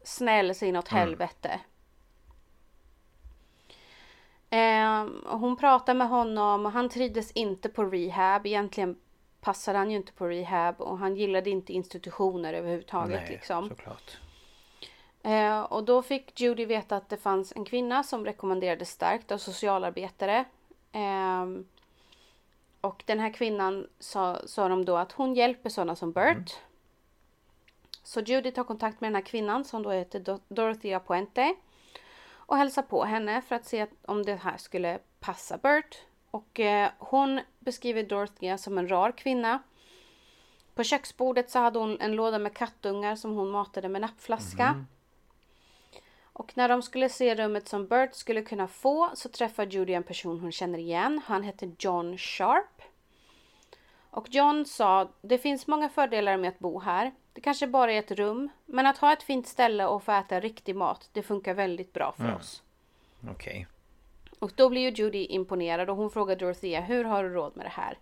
snäll 0.03 0.55
så 0.55 0.65
inåt 0.65 0.87
helvete. 0.87 1.59
Eh, 4.49 5.05
hon 5.25 5.57
pratade 5.57 5.97
med 5.97 6.09
honom 6.09 6.65
och 6.65 6.71
han 6.71 6.89
trivdes 6.89 7.31
inte 7.31 7.69
på 7.69 7.83
rehab. 7.83 8.45
Egentligen 8.45 8.95
passade 9.41 9.77
han 9.77 9.91
ju 9.91 9.97
inte 9.97 10.13
på 10.13 10.27
rehab 10.27 10.81
och 10.81 10.97
han 10.97 11.15
gillade 11.15 11.49
inte 11.49 11.73
institutioner 11.73 12.53
överhuvudtaget. 12.53 13.21
Nej, 13.21 13.31
liksom. 13.31 13.69
såklart. 13.69 14.17
Eh, 15.23 15.59
och 15.61 15.83
då 15.83 16.01
fick 16.01 16.39
Judy 16.41 16.65
veta 16.65 16.95
att 16.95 17.09
det 17.09 17.17
fanns 17.17 17.53
en 17.55 17.65
kvinna 17.65 18.03
som 18.03 18.25
rekommenderades 18.25 18.89
starkt 18.89 19.31
av 19.31 19.37
socialarbetare. 19.37 20.45
Ehm, 20.91 21.65
och 22.81 23.03
den 23.05 23.19
här 23.19 23.33
kvinnan 23.33 23.87
sa, 23.99 24.39
sa 24.45 24.67
de 24.67 24.85
då 24.85 24.97
att 24.97 25.11
hon 25.11 25.33
hjälper 25.33 25.69
sådana 25.69 25.95
som 25.95 26.11
Bert. 26.11 26.49
Så 28.03 28.19
Judy 28.19 28.51
tar 28.51 28.63
kontakt 28.63 29.01
med 29.01 29.07
den 29.07 29.15
här 29.15 29.21
kvinnan 29.25 29.65
som 29.65 29.83
då 29.83 29.91
heter 29.91 30.19
Do- 30.19 30.41
Dorothea 30.47 30.99
Puente. 30.99 31.55
Och 32.31 32.57
hälsar 32.57 32.81
på 32.81 33.03
henne 33.03 33.41
för 33.41 33.55
att 33.55 33.65
se 33.65 33.87
om 34.05 34.23
det 34.23 34.35
här 34.35 34.57
skulle 34.57 34.99
passa 35.19 35.57
Bert. 35.57 35.97
Och 36.31 36.59
eh, 36.59 36.89
hon 36.97 37.39
beskriver 37.59 38.03
Dorothea 38.03 38.57
som 38.57 38.77
en 38.77 38.87
rar 38.89 39.11
kvinna. 39.11 39.59
På 40.75 40.83
köksbordet 40.83 41.49
så 41.49 41.59
hade 41.59 41.79
hon 41.79 42.01
en 42.01 42.11
låda 42.15 42.39
med 42.39 42.53
kattungar 42.53 43.15
som 43.15 43.35
hon 43.35 43.51
matade 43.51 43.89
med 43.89 44.01
nappflaska. 44.01 44.85
Och 46.33 46.57
när 46.57 46.69
de 46.69 46.81
skulle 46.81 47.09
se 47.09 47.35
rummet 47.35 47.67
som 47.67 47.87
Bert 47.87 48.15
skulle 48.15 48.41
kunna 48.41 48.67
få 48.67 49.09
så 49.13 49.29
träffar 49.29 49.65
Judy 49.65 49.93
en 49.93 50.03
person 50.03 50.39
hon 50.39 50.51
känner 50.51 50.77
igen. 50.77 51.21
Han 51.25 51.43
heter 51.43 51.71
John 51.79 52.17
Sharp. 52.17 52.81
Och 54.09 54.27
John 54.29 54.65
sa, 54.65 55.09
det 55.21 55.37
finns 55.37 55.67
många 55.67 55.89
fördelar 55.89 56.37
med 56.37 56.49
att 56.49 56.59
bo 56.59 56.79
här. 56.79 57.11
Det 57.33 57.41
kanske 57.41 57.67
bara 57.67 57.93
är 57.93 57.99
ett 57.99 58.11
rum, 58.11 58.49
men 58.65 58.87
att 58.87 58.97
ha 58.97 59.13
ett 59.13 59.23
fint 59.23 59.47
ställe 59.47 59.85
och 59.85 60.03
få 60.03 60.11
äta 60.11 60.39
riktig 60.39 60.75
mat, 60.75 61.09
det 61.13 61.23
funkar 61.23 61.53
väldigt 61.53 61.93
bra 61.93 62.13
för 62.17 62.35
oss. 62.35 62.63
Okej. 63.29 63.67
Och 64.39 64.51
då 64.55 64.69
blir 64.69 64.81
ju 64.81 65.03
Judy 65.03 65.25
imponerad 65.25 65.89
och 65.89 65.95
hon 65.95 66.11
frågar 66.11 66.35
Dorothea, 66.35 66.81
hur 66.81 67.03
har 67.03 67.23
du 67.23 67.29
råd 67.29 67.57
med 67.57 67.65
det 67.65 67.69
här? 67.69 67.97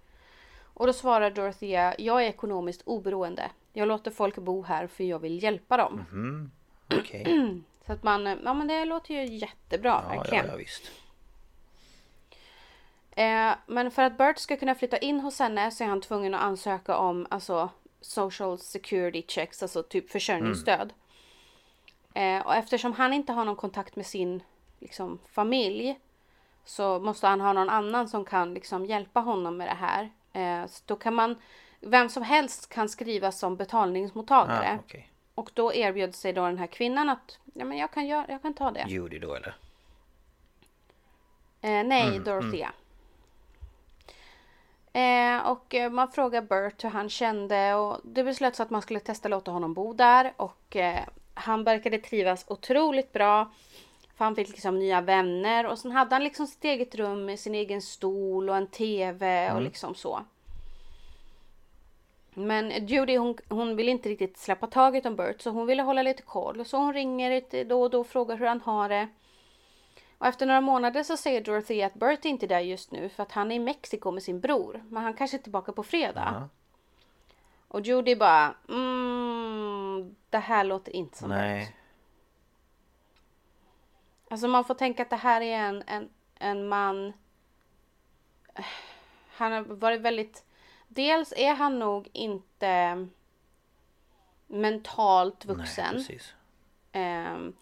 Och 0.74 0.88
då 0.88 0.94
svarar 0.94 1.32
Dorothea, 1.32 1.96
jag 1.98 2.24
är 2.24 2.28
ekonomiskt 2.28 2.82
oberoende. 2.86 3.52
Jag 3.74 3.88
låter 3.88 4.12
folk 4.12 4.36
bo 4.36 4.62
här 4.62 4.88
för 4.88 5.04
jag 5.04 5.20
vill 5.20 5.44
hjälpa 5.44 5.78
dem. 5.78 6.06
Mm. 6.12 6.52
Okej. 7.00 7.62
Så 7.86 7.94
att 7.94 8.04
man, 8.04 8.26
ja 8.26 8.54
men 8.54 8.68
det 8.68 8.86
låter 8.86 9.14
ju 9.14 9.26
jättebra 9.26 10.04
Ja, 10.10 10.16
verkligen. 10.16 10.46
ja, 10.46 10.52
ja, 10.52 10.58
visst. 10.58 10.92
Eh, 13.12 13.52
men 13.68 13.92
för 13.92 14.04
att 14.04 14.18
Bert 14.18 14.38
ska 14.38 14.58
kunna 14.58 14.76
flytta 14.76 14.98
in 14.98 15.20
hos 15.20 15.40
henne 15.40 15.72
så 15.72 15.84
är 15.84 15.88
han 15.88 16.02
tvungen 16.02 16.34
att 16.34 16.42
ansöka 16.42 16.98
om 16.98 17.28
alltså 17.30 17.70
social 18.02 18.60
security 18.60 19.24
checks, 19.28 19.64
alltså 19.64 19.84
typ 19.84 20.10
försörjningsstöd. 20.12 20.94
Eh, 22.14 22.46
och 22.46 22.56
eftersom 22.56 22.94
han 22.94 23.14
inte 23.14 23.34
har 23.34 23.46
någon 23.46 23.56
kontakt 23.56 23.96
med 23.96 24.06
sin 24.06 24.44
liksom, 24.80 25.20
familj 25.30 26.00
så 26.66 27.00
måste 27.00 27.28
han 27.28 27.42
ha 27.42 27.54
någon 27.54 27.70
annan 27.70 28.08
som 28.08 28.26
kan 28.26 28.54
liksom, 28.54 28.86
hjälpa 28.86 29.20
honom 29.20 29.58
med 29.58 29.68
det 29.68 29.78
här. 29.80 30.10
Eh, 30.34 30.70
då 30.86 30.96
kan 30.96 31.14
man, 31.14 31.36
vem 31.80 32.10
som 32.10 32.24
helst 32.24 32.70
kan 32.70 32.90
skrivas 32.90 33.40
som 33.40 33.56
betalningsmottagare. 33.56 34.72
Ah, 34.72 34.80
okej. 34.86 35.10
Och 35.40 35.52
då 35.54 35.74
erbjöd 35.74 36.16
sig 36.16 36.34
då 36.34 36.46
den 36.46 36.58
här 36.58 36.68
kvinnan 36.68 37.10
att 37.10 37.40
ja, 37.54 37.66
men 37.66 37.78
jag, 37.78 37.92
kan 37.92 38.08
göra, 38.08 38.26
jag 38.30 38.42
kan 38.42 38.54
ta 38.54 38.72
det. 38.72 38.86
Judy 38.88 39.20
då 39.20 39.36
eller? 39.36 39.56
Eh, 41.62 41.84
nej, 41.84 42.20
Dorothea. 42.20 42.72
Eh, 44.94 45.48
och 45.48 45.76
eh, 45.76 45.92
man 45.92 46.12
frågar 46.12 46.42
Bert 46.42 46.84
hur 46.84 46.90
han 46.90 47.10
kände 47.10 47.74
och 47.74 48.00
det 48.04 48.24
beslöts 48.24 48.60
att 48.60 48.70
man 48.70 48.82
skulle 48.82 49.00
testa 49.00 49.28
låta 49.30 49.52
honom 49.52 49.74
bo 49.74 49.94
där 49.94 50.34
och 50.38 50.76
eh, 50.76 51.04
han 51.34 51.64
verkade 51.64 51.98
trivas 51.98 52.46
otroligt 52.48 53.14
bra. 53.14 53.52
För 54.18 54.26
han 54.26 54.36
fick 54.36 54.50
liksom 54.50 54.80
nya 54.80 55.02
vänner 55.02 55.66
och 55.66 55.80
sen 55.80 55.92
hade 55.92 56.16
han 56.16 56.24
liksom 56.24 56.48
sitt 56.48 56.66
eget 56.66 56.96
rum 56.96 57.26
med 57.26 57.40
sin 57.40 57.56
egen 57.56 57.82
stol 57.82 58.50
och 58.50 58.58
en 58.58 58.68
TV 58.68 59.52
och 59.52 59.62
liksom 59.62 59.96
så. 59.96 60.22
Men 62.34 62.88
Judy 62.88 63.18
hon, 63.18 63.38
hon 63.50 63.76
vill 63.76 63.90
inte 63.90 64.10
riktigt 64.10 64.38
släppa 64.38 64.68
taget 64.68 65.06
om 65.06 65.16
Bert 65.16 65.42
så 65.42 65.50
hon 65.50 65.68
ville 65.68 65.84
hålla 65.84 66.02
lite 66.02 66.22
koll. 66.22 66.66
Så 66.66 66.78
hon 66.78 66.94
ringer 66.94 67.30
lite 67.30 67.64
då 67.64 67.82
och 67.82 67.90
då 67.90 68.00
och 68.00 68.08
frågar 68.08 68.38
hur 68.38 68.46
han 68.46 68.62
har 68.62 68.90
det. 68.90 69.08
Och 70.18 70.28
efter 70.28 70.46
några 70.46 70.62
månader 70.62 71.04
så 71.04 71.18
säger 71.18 71.42
Dorothy 71.42 71.82
att 71.82 71.94
Bert 71.94 72.26
är 72.26 72.30
inte 72.30 72.48
där 72.48 72.60
just 72.60 72.92
nu 72.92 73.10
för 73.10 73.24
att 73.24 73.32
han 73.32 73.52
är 73.52 73.56
i 73.56 73.60
Mexiko 73.60 74.12
med 74.12 74.24
sin 74.24 74.40
bror. 74.40 74.84
Men 74.90 75.04
han 75.04 75.14
kanske 75.14 75.38
är 75.38 75.42
tillbaka 75.42 75.72
på 75.72 75.84
fredag. 75.84 76.34
Ja. 76.34 76.50
Och 77.68 77.82
Judy 77.82 78.16
bara 78.16 78.56
mm, 78.70 80.16
det 80.30 80.38
här 80.38 80.64
låter 80.64 80.96
inte 80.96 81.18
som 81.18 81.30
Bert. 81.30 81.40
Nej. 81.40 81.76
Alltså 84.30 84.48
man 84.48 84.64
får 84.64 84.74
tänka 84.74 85.04
att 85.04 85.10
det 85.10 85.16
här 85.16 85.42
är 85.42 85.58
en, 85.58 85.84
en, 85.88 86.10
en 86.36 86.68
man. 86.68 87.14
Han 89.32 89.52
har 89.52 89.62
varit 89.62 90.02
väldigt. 90.02 90.46
Dels 90.92 91.34
är 91.38 91.54
han 91.54 91.80
nog 91.80 92.10
inte 92.14 93.08
mentalt 94.48 95.46
vuxen. 95.46 95.86
Nej, 95.96 96.06
precis. 96.06 96.34
Ehm, 96.92 97.54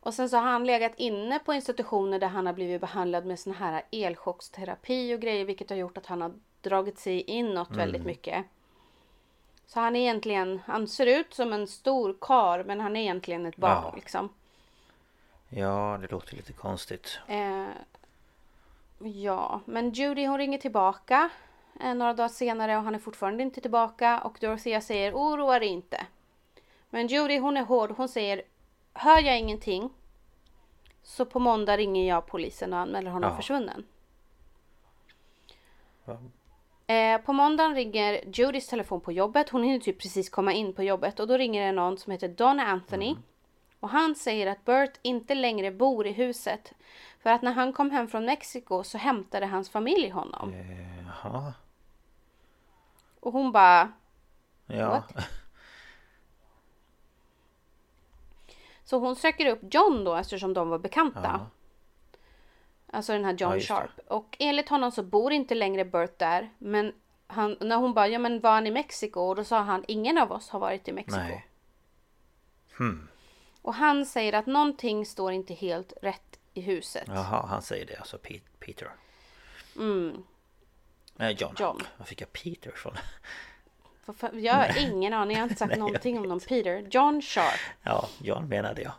och 0.00 0.14
sen 0.14 0.28
så 0.28 0.36
har 0.36 0.50
han 0.50 0.66
legat 0.66 0.92
inne 0.96 1.38
på 1.38 1.54
institutioner 1.54 2.18
där 2.18 2.28
han 2.28 2.46
har 2.46 2.52
blivit 2.52 2.80
behandlad 2.80 3.26
med 3.26 3.38
sån 3.38 3.54
här 3.54 3.82
elchocksterapi 3.90 5.14
och 5.14 5.20
grejer 5.20 5.44
vilket 5.44 5.70
har 5.70 5.76
gjort 5.76 5.98
att 5.98 6.06
han 6.06 6.22
har 6.22 6.32
dragit 6.60 6.98
sig 6.98 7.20
inåt 7.20 7.70
väldigt 7.70 8.04
mycket. 8.04 8.44
Så 9.66 9.80
han 9.80 9.96
är 9.96 10.00
egentligen, 10.00 10.60
han 10.66 10.88
ser 10.88 11.06
ut 11.06 11.34
som 11.34 11.52
en 11.52 11.66
stor 11.66 12.16
kar 12.20 12.64
men 12.64 12.80
han 12.80 12.96
är 12.96 13.00
egentligen 13.00 13.46
ett 13.46 13.56
barn 13.56 13.82
Ja. 13.84 13.92
liksom. 13.96 14.28
Ja, 15.48 15.98
det 16.00 16.10
låter 16.10 16.36
lite 16.36 16.52
konstigt. 16.52 17.18
Eh, 17.28 17.66
ja, 18.98 19.60
men 19.64 19.90
Judy 19.90 20.26
hon 20.26 20.38
ringer 20.38 20.58
tillbaka 20.58 21.30
några 21.74 22.14
dagar 22.14 22.28
senare 22.28 22.76
och 22.76 22.82
han 22.82 22.94
är 22.94 22.98
fortfarande 22.98 23.42
inte 23.42 23.60
tillbaka 23.60 24.20
och 24.20 24.38
Dorothea 24.40 24.80
säger 24.80 25.14
oroa 25.14 25.58
dig 25.58 25.68
inte. 25.68 26.06
Men 26.90 27.06
Judy 27.06 27.38
hon 27.38 27.56
är 27.56 27.64
hård, 27.64 27.90
hon 27.96 28.08
säger 28.08 28.42
hör 28.92 29.20
jag 29.20 29.38
ingenting 29.38 29.90
så 31.02 31.24
på 31.24 31.38
måndag 31.38 31.76
ringer 31.76 32.08
jag 32.08 32.26
polisen 32.26 32.72
och 32.72 32.78
anmäler 32.78 33.10
honom 33.10 33.30
Ja. 33.30 33.36
försvunnen. 33.36 33.84
Va? 36.04 36.16
Eh, 36.94 37.20
på 37.20 37.32
måndagen 37.32 37.74
ringer 37.74 38.24
Judys 38.32 38.66
telefon 38.68 39.00
på 39.00 39.12
jobbet. 39.12 39.48
Hon 39.48 39.62
hinner 39.62 39.78
typ 39.80 39.98
precis 40.02 40.30
komma 40.30 40.52
in 40.52 40.72
på 40.72 40.82
jobbet 40.82 41.20
och 41.20 41.26
då 41.26 41.36
ringer 41.36 41.66
det 41.66 41.72
någon 41.72 41.98
som 41.98 42.12
heter 42.12 42.28
Don 42.28 42.60
Anthony. 42.60 43.16
Och 43.80 43.88
han 43.88 44.14
säger 44.14 44.46
att 44.46 44.64
Bert 44.64 44.98
inte 45.02 45.34
längre 45.34 45.70
bor 45.70 46.06
i 46.06 46.12
huset. 46.12 46.72
För 47.22 47.30
att 47.30 47.42
när 47.42 47.52
han 47.52 47.72
kom 47.72 47.90
hem 47.90 48.08
från 48.08 48.24
Mexiko 48.24 48.84
så 48.84 48.98
hämtade 48.98 49.46
hans 49.46 49.70
familj 49.70 50.08
honom. 50.08 50.54
Jaha. 51.06 51.54
Och 53.20 53.32
hon 53.32 53.52
bara... 53.52 53.92
Ja. 54.66 54.88
What? 54.88 55.26
Så 58.84 58.98
hon 58.98 59.16
söker 59.16 59.46
upp 59.46 59.74
John 59.74 60.04
då 60.04 60.14
eftersom 60.14 60.54
de 60.54 60.68
var 60.68 60.78
bekanta. 60.78 61.20
Ja. 61.22 61.46
Alltså 62.92 63.12
den 63.12 63.24
här 63.24 63.32
John 63.32 63.52
Ja. 63.52 63.60
Sharp. 63.60 63.90
Och 64.08 64.36
enligt 64.38 64.68
honom 64.68 64.92
så 64.92 65.02
bor 65.02 65.32
inte 65.32 65.54
längre 65.54 65.84
Bert 65.84 66.18
där. 66.18 66.50
Men 66.58 66.92
han, 67.26 67.56
när 67.60 67.76
hon 67.76 67.94
bara, 67.94 68.08
ja 68.08 68.18
men 68.18 68.40
var 68.40 68.50
han 68.50 68.66
i 68.66 68.70
Mexiko? 68.70 69.20
Och 69.20 69.36
då 69.36 69.44
sa 69.44 69.60
han, 69.60 69.84
ingen 69.88 70.18
av 70.18 70.32
oss 70.32 70.50
har 70.50 70.60
varit 70.60 70.88
i 70.88 70.92
Mexiko. 70.92 71.20
Nej. 71.20 71.46
Hmm. 72.78 73.08
Och 73.62 73.74
han 73.74 74.06
säger 74.06 74.32
att 74.32 74.46
någonting 74.46 75.06
står 75.06 75.32
inte 75.32 75.54
helt 75.54 75.92
rätt 76.02 76.39
i 76.54 76.60
huset. 76.60 77.04
Jaha, 77.06 77.46
han 77.46 77.62
säger 77.62 77.86
det 77.86 77.96
alltså 77.96 78.16
Pe- 78.16 78.40
Peter. 78.58 78.90
Mm. 79.76 80.22
Nej, 81.16 81.36
John. 81.38 81.54
John. 81.58 81.80
Var 81.96 82.06
fick 82.06 82.20
jag 82.20 82.32
Peter 82.32 82.70
för, 82.70 84.30
jag 84.38 84.54
har 84.54 84.78
ingen 84.78 85.12
aning, 85.12 85.36
jag 85.36 85.42
har 85.42 85.48
inte 85.48 85.58
sagt 85.58 85.70
Nej, 85.70 85.78
någonting 85.78 86.18
om 86.18 86.22
någon 86.28 86.40
Peter. 86.40 86.86
John 86.90 87.22
Sharp. 87.22 87.60
Ja, 87.82 88.08
John 88.18 88.48
menade 88.48 88.82
jag. 88.82 88.92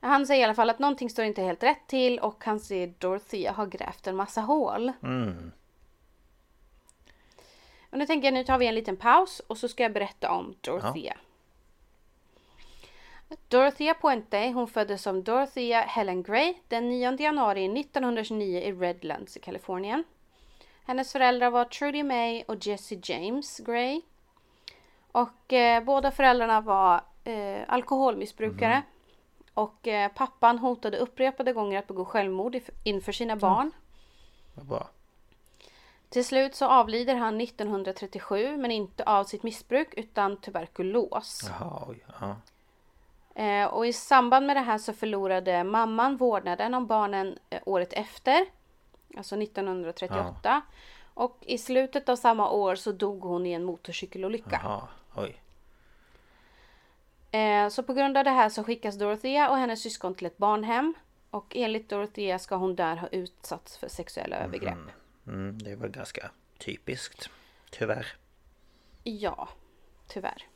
Han 0.00 0.26
säger 0.26 0.40
i 0.40 0.44
alla 0.44 0.54
fall 0.54 0.70
att 0.70 0.78
någonting 0.78 1.10
står 1.10 1.24
inte 1.24 1.42
helt 1.42 1.62
rätt 1.62 1.86
till 1.86 2.18
och 2.18 2.44
han 2.44 2.60
säger 2.60 2.94
Dorothea 2.98 3.52
har 3.52 3.66
grävt 3.66 4.06
en 4.06 4.16
massa 4.16 4.40
hål. 4.40 4.92
Mm. 5.02 5.52
Och 7.90 7.98
nu 7.98 8.06
tänker 8.06 8.26
jag 8.26 8.34
nu 8.34 8.44
tar 8.44 8.58
vi 8.58 8.66
en 8.66 8.74
liten 8.74 8.96
paus 8.96 9.40
och 9.40 9.58
så 9.58 9.68
ska 9.68 9.82
jag 9.82 9.92
berätta 9.92 10.30
om 10.30 10.54
Dorothea. 10.60 11.16
Dorothea 13.48 13.94
Puente, 13.94 14.50
hon 14.50 14.68
föddes 14.68 15.02
som 15.02 15.22
Dorothea 15.22 15.80
Helen 15.80 16.22
Gray 16.22 16.54
den 16.68 16.88
9 16.88 17.16
januari 17.20 17.80
1929 17.80 18.58
i 18.58 18.72
Redlands 18.72 19.36
i 19.36 19.40
Kalifornien. 19.40 20.04
Hennes 20.84 21.12
föräldrar 21.12 21.50
var 21.50 21.64
Trudy 21.64 22.02
May 22.02 22.42
och 22.42 22.66
Jesse 22.66 23.00
James 23.02 23.58
Gray. 23.58 24.00
Och 25.12 25.52
eh, 25.52 25.84
båda 25.84 26.10
föräldrarna 26.10 26.60
var 26.60 27.04
eh, 27.24 27.62
alkoholmissbrukare. 27.68 28.82
Och 29.54 29.88
eh, 29.88 30.12
pappan 30.12 30.58
hotade 30.58 30.98
upprepade 30.98 31.52
gånger 31.52 31.78
att 31.78 31.86
begå 31.86 32.04
självmord 32.04 32.60
inför 32.84 33.12
sina 33.12 33.36
barn. 33.36 33.70
Vad 34.54 34.66
bra. 34.66 34.88
Till 36.08 36.24
slut 36.24 36.54
så 36.54 36.66
avlider 36.66 37.14
han 37.14 37.40
1937 37.40 38.56
men 38.56 38.70
inte 38.70 39.04
av 39.04 39.24
sitt 39.24 39.42
missbruk 39.42 39.94
utan 39.96 40.36
tuberkulos. 40.36 41.40
Jaha. 41.48 41.94
Ja. 42.20 42.36
Eh, 43.34 43.64
och 43.64 43.86
i 43.86 43.92
samband 43.92 44.46
med 44.46 44.56
det 44.56 44.60
här 44.60 44.78
så 44.78 44.92
förlorade 44.92 45.64
mamman 45.64 46.16
vårdnaden 46.16 46.74
om 46.74 46.86
barnen 46.86 47.38
eh, 47.50 47.60
året 47.64 47.92
efter. 47.92 48.46
Alltså 49.16 49.42
1938. 49.42 50.62
Och 51.14 51.38
i 51.40 51.58
slutet 51.58 52.08
av 52.08 52.16
samma 52.16 52.50
år 52.50 52.74
så 52.74 52.92
dog 52.92 53.22
hon 53.22 53.46
i 53.46 53.52
en 53.52 53.64
motorcykelolycka. 53.64 54.60
Jaha, 54.62 54.88
oj. 55.14 55.42
Eh, 57.30 57.68
så 57.68 57.82
på 57.82 57.94
grund 57.94 58.16
av 58.16 58.24
det 58.24 58.30
här 58.30 58.48
så 58.48 58.64
skickas 58.64 58.98
Dorothea 58.98 59.50
och 59.50 59.56
hennes 59.56 59.82
syskon 59.82 60.14
till 60.14 60.26
ett 60.26 60.38
barnhem. 60.38 60.94
Och 61.30 61.56
enligt 61.56 61.88
Dorothea 61.88 62.38
ska 62.38 62.56
hon 62.56 62.76
där 62.76 62.96
ha 62.96 63.08
utsatts 63.08 63.78
för 63.78 63.88
sexuella 63.88 64.36
övergrepp. 64.36 64.78
Mm, 65.26 65.58
det 65.58 65.76
var 65.76 65.88
ganska 65.88 66.30
typiskt. 66.58 67.30
Tyvärr. 67.70 68.06
Ja, 69.04 69.48
tyvärr. 70.06 70.46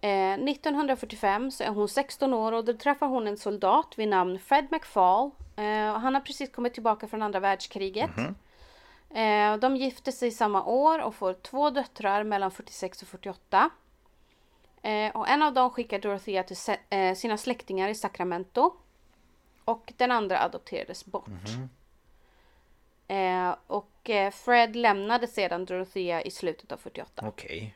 Eh, 0.00 0.32
1945 0.32 1.50
så 1.50 1.64
är 1.64 1.68
hon 1.68 1.88
16 1.88 2.34
år 2.34 2.52
och 2.52 2.64
då 2.64 2.72
träffar 2.72 3.06
hon 3.06 3.26
en 3.26 3.36
soldat 3.36 3.94
vid 3.96 4.08
namn 4.08 4.38
Fred 4.38 4.66
McFall. 4.70 5.30
Eh, 5.56 5.90
och 5.90 6.00
han 6.00 6.14
har 6.14 6.20
precis 6.20 6.52
kommit 6.52 6.74
tillbaka 6.74 7.06
från 7.08 7.22
andra 7.22 7.40
världskriget. 7.40 8.10
Eh, 9.10 9.56
de 9.56 9.76
gifter 9.76 10.12
sig 10.12 10.30
samma 10.30 10.64
år 10.64 10.98
och 10.98 11.14
får 11.14 11.34
två 11.34 11.70
döttrar 11.70 12.24
mellan 12.24 12.50
46 12.50 13.02
och 13.02 13.08
48. 13.08 13.70
Eh, 14.82 15.16
och 15.16 15.28
en 15.28 15.42
av 15.42 15.52
dem 15.52 15.70
skickar 15.70 15.98
Dorothea 15.98 16.42
till 16.42 16.56
eh, 16.90 17.14
sina 17.14 17.36
släktingar 17.36 17.88
i 17.88 17.94
Sacramento. 17.94 18.72
Och 19.64 19.92
den 19.96 20.10
andra 20.10 20.40
adopterades 20.40 21.04
bort. 21.04 21.28
Eh, 23.08 23.54
och 23.66 24.10
eh, 24.10 24.30
Fred 24.30 24.76
lämnade 24.76 25.26
sedan 25.26 25.64
Dorothea 25.64 26.22
i 26.22 26.30
slutet 26.30 26.72
av 26.72 26.76
48. 26.76 27.24
Okej. 27.28 27.74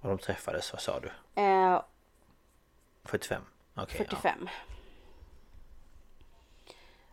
Och 0.00 0.08
de 0.08 0.18
träffades, 0.18 0.72
vad 0.72 0.80
sa 0.82 1.00
du? 1.00 1.10
Eh, 1.42 1.82
45? 3.04 3.42
Okej. 3.74 3.96
45. 3.96 4.48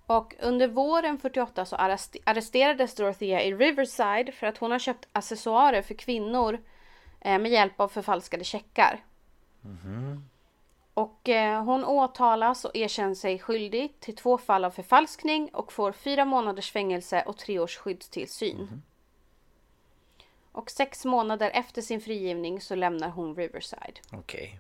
Och 0.06 0.36
under 0.40 0.68
våren 0.68 1.18
48 1.18 1.66
så 1.66 1.76
arrest- 1.76 2.22
arresterades 2.26 2.96
Dorothea 2.96 3.42
i 3.44 3.54
Riverside 3.54 4.32
för 4.32 4.48
att 4.48 4.58
hon 4.58 4.72
har 4.72 4.80
köpt 4.80 5.08
accessoarer 5.12 5.82
för 5.82 5.94
kvinnor 5.94 6.60
eh, 7.22 7.40
med 7.40 7.52
hjälp 7.52 7.80
av 7.80 7.88
förfalskade 7.88 8.44
checkar. 8.44 9.04
Och 10.94 11.30
eh, 11.30 11.64
hon 11.64 11.86
åtalas 11.86 12.66
och 12.66 12.76
erkänner 12.76 13.16
sig 13.16 13.40
skyldig 13.40 14.00
till 14.00 14.16
två 14.16 14.38
fall 14.38 14.66
av 14.66 14.72
förfalskning 14.72 15.50
och 15.54 15.74
får 15.74 15.92
fyra 15.92 16.26
månaders 16.26 16.72
fängelse 16.72 17.24
och 17.26 17.38
tre 17.38 17.60
års 17.60 17.78
skyddstillsyn. 17.78 18.82
Och 20.58 20.72
sex 20.72 21.06
månader 21.06 21.52
efter 21.54 21.82
sin 21.82 22.02
frigivning 22.02 22.62
så 22.62 22.76
lämnar 22.76 23.10
hon 23.10 23.36
Riverside. 23.36 24.00
Okej. 24.12 24.60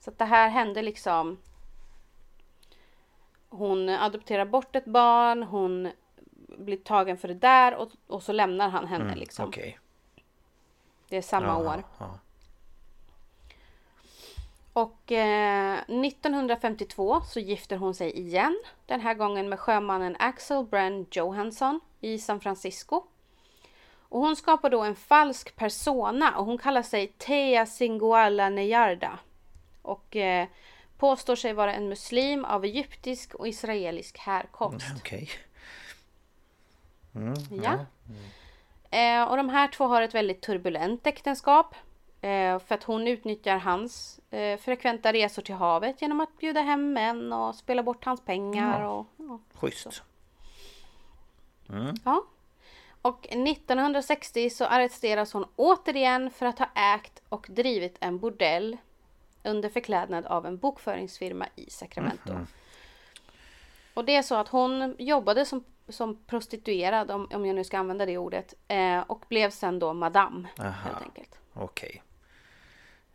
Så 0.00 0.10
att 0.10 0.18
det 0.18 0.24
här 0.24 0.48
hände 0.48 0.82
liksom. 0.82 1.38
Hon 3.48 3.88
adopterar 3.88 4.44
bort 4.44 4.76
ett 4.76 4.84
barn, 4.84 5.42
hon 5.42 5.92
blir 6.58 6.76
tagen 6.76 7.18
för 7.18 7.28
det 7.28 7.34
där 7.34 7.74
och, 7.74 7.90
och 8.06 8.22
så 8.22 8.32
lämnar 8.32 8.68
han 8.68 8.86
henne 8.86 9.14
liksom. 9.14 9.48
Okej. 9.48 9.78
Det 11.08 11.16
är 11.16 11.22
samma 11.22 11.46
Ja, 11.46 11.56
år. 11.74 11.84
ja. 11.98 12.18
Och 14.72 15.12
eh, 15.12 15.78
1952 15.88 17.20
så 17.20 17.40
gifter 17.40 17.76
hon 17.76 17.94
sig 17.94 18.18
igen. 18.18 18.62
Den 18.86 19.00
här 19.00 19.14
gången 19.14 19.48
med 19.48 19.60
sjömannen 19.60 20.16
Axel 20.18 20.64
Bren 20.64 21.06
Johansson 21.10 21.80
i 22.00 22.18
San 22.18 22.40
Francisco. 22.40 23.02
Och 24.08 24.20
hon 24.20 24.36
skapar 24.36 24.70
då 24.70 24.82
en 24.82 24.96
falsk 24.96 25.56
persona 25.56 26.38
och 26.38 26.46
hon 26.46 26.58
kallar 26.58 26.82
sig 26.82 27.06
Tea 27.06 27.66
Singoala 27.66 28.48
Nejarda. 28.48 29.18
Och 29.82 30.16
eh, 30.16 30.48
påstår 30.98 31.36
sig 31.36 31.52
vara 31.52 31.74
en 31.74 31.88
muslim 31.88 32.44
av 32.44 32.64
egyptisk 32.64 33.34
och 33.34 33.48
israelisk 33.48 34.18
härkomst. 34.18 34.86
Okej. 34.96 35.28
Ja. 37.62 37.86
Eh, 38.98 39.22
och 39.24 39.36
de 39.36 39.48
här 39.48 39.68
två 39.68 39.84
har 39.84 40.02
ett 40.02 40.14
väldigt 40.14 40.42
turbulent 40.42 41.06
äktenskap. 41.06 41.74
Eh, 42.20 42.58
för 42.58 42.74
att 42.74 42.84
hon 42.84 43.08
utnyttjar 43.08 43.58
hans 43.58 44.20
eh, 44.30 44.58
frekventa 44.58 45.12
resor 45.12 45.42
till 45.42 45.54
havet 45.54 46.02
genom 46.02 46.20
att 46.20 46.38
bjuda 46.38 46.60
hem 46.60 46.92
män 46.92 47.32
och 47.32 47.54
spela 47.54 47.82
bort 47.82 48.04
hans 48.04 48.20
pengar. 48.20 48.82
Och, 48.82 49.06
och, 49.16 49.40
Schysst. 49.54 50.02
ja. 52.04 52.24
Och 53.08 53.26
1960 53.30 54.50
så 54.50 54.64
arresteras 54.64 55.32
hon 55.32 55.46
återigen 55.56 56.30
för 56.30 56.46
att 56.46 56.58
ha 56.58 56.68
ägt 56.74 57.22
och 57.28 57.46
drivit 57.50 57.96
en 58.00 58.18
bordell 58.18 58.76
under 59.44 59.68
förklädnad 59.68 60.26
av 60.26 60.46
en 60.46 60.58
bokföringsfirma 60.58 61.46
i 61.56 61.70
Sacramento. 61.70 62.32
Och 63.94 64.04
det 64.04 64.16
är 64.16 64.22
så 64.22 64.34
att 64.34 64.48
hon 64.48 64.96
jobbade 64.98 65.44
som, 65.44 65.64
som 65.88 66.16
prostituerad, 66.26 67.10
om, 67.10 67.28
om 67.32 67.46
jag 67.46 67.54
nu 67.56 67.64
ska 67.64 67.78
använda 67.78 68.06
det 68.06 68.18
ordet, 68.18 68.54
eh, 68.68 69.00
och 69.00 69.24
blev 69.28 69.50
sen 69.50 69.78
då 69.78 69.92
madam 69.92 70.48
Aha. 70.58 70.70
helt 70.70 71.02
enkelt. 71.02 71.38
Okej. 71.54 72.02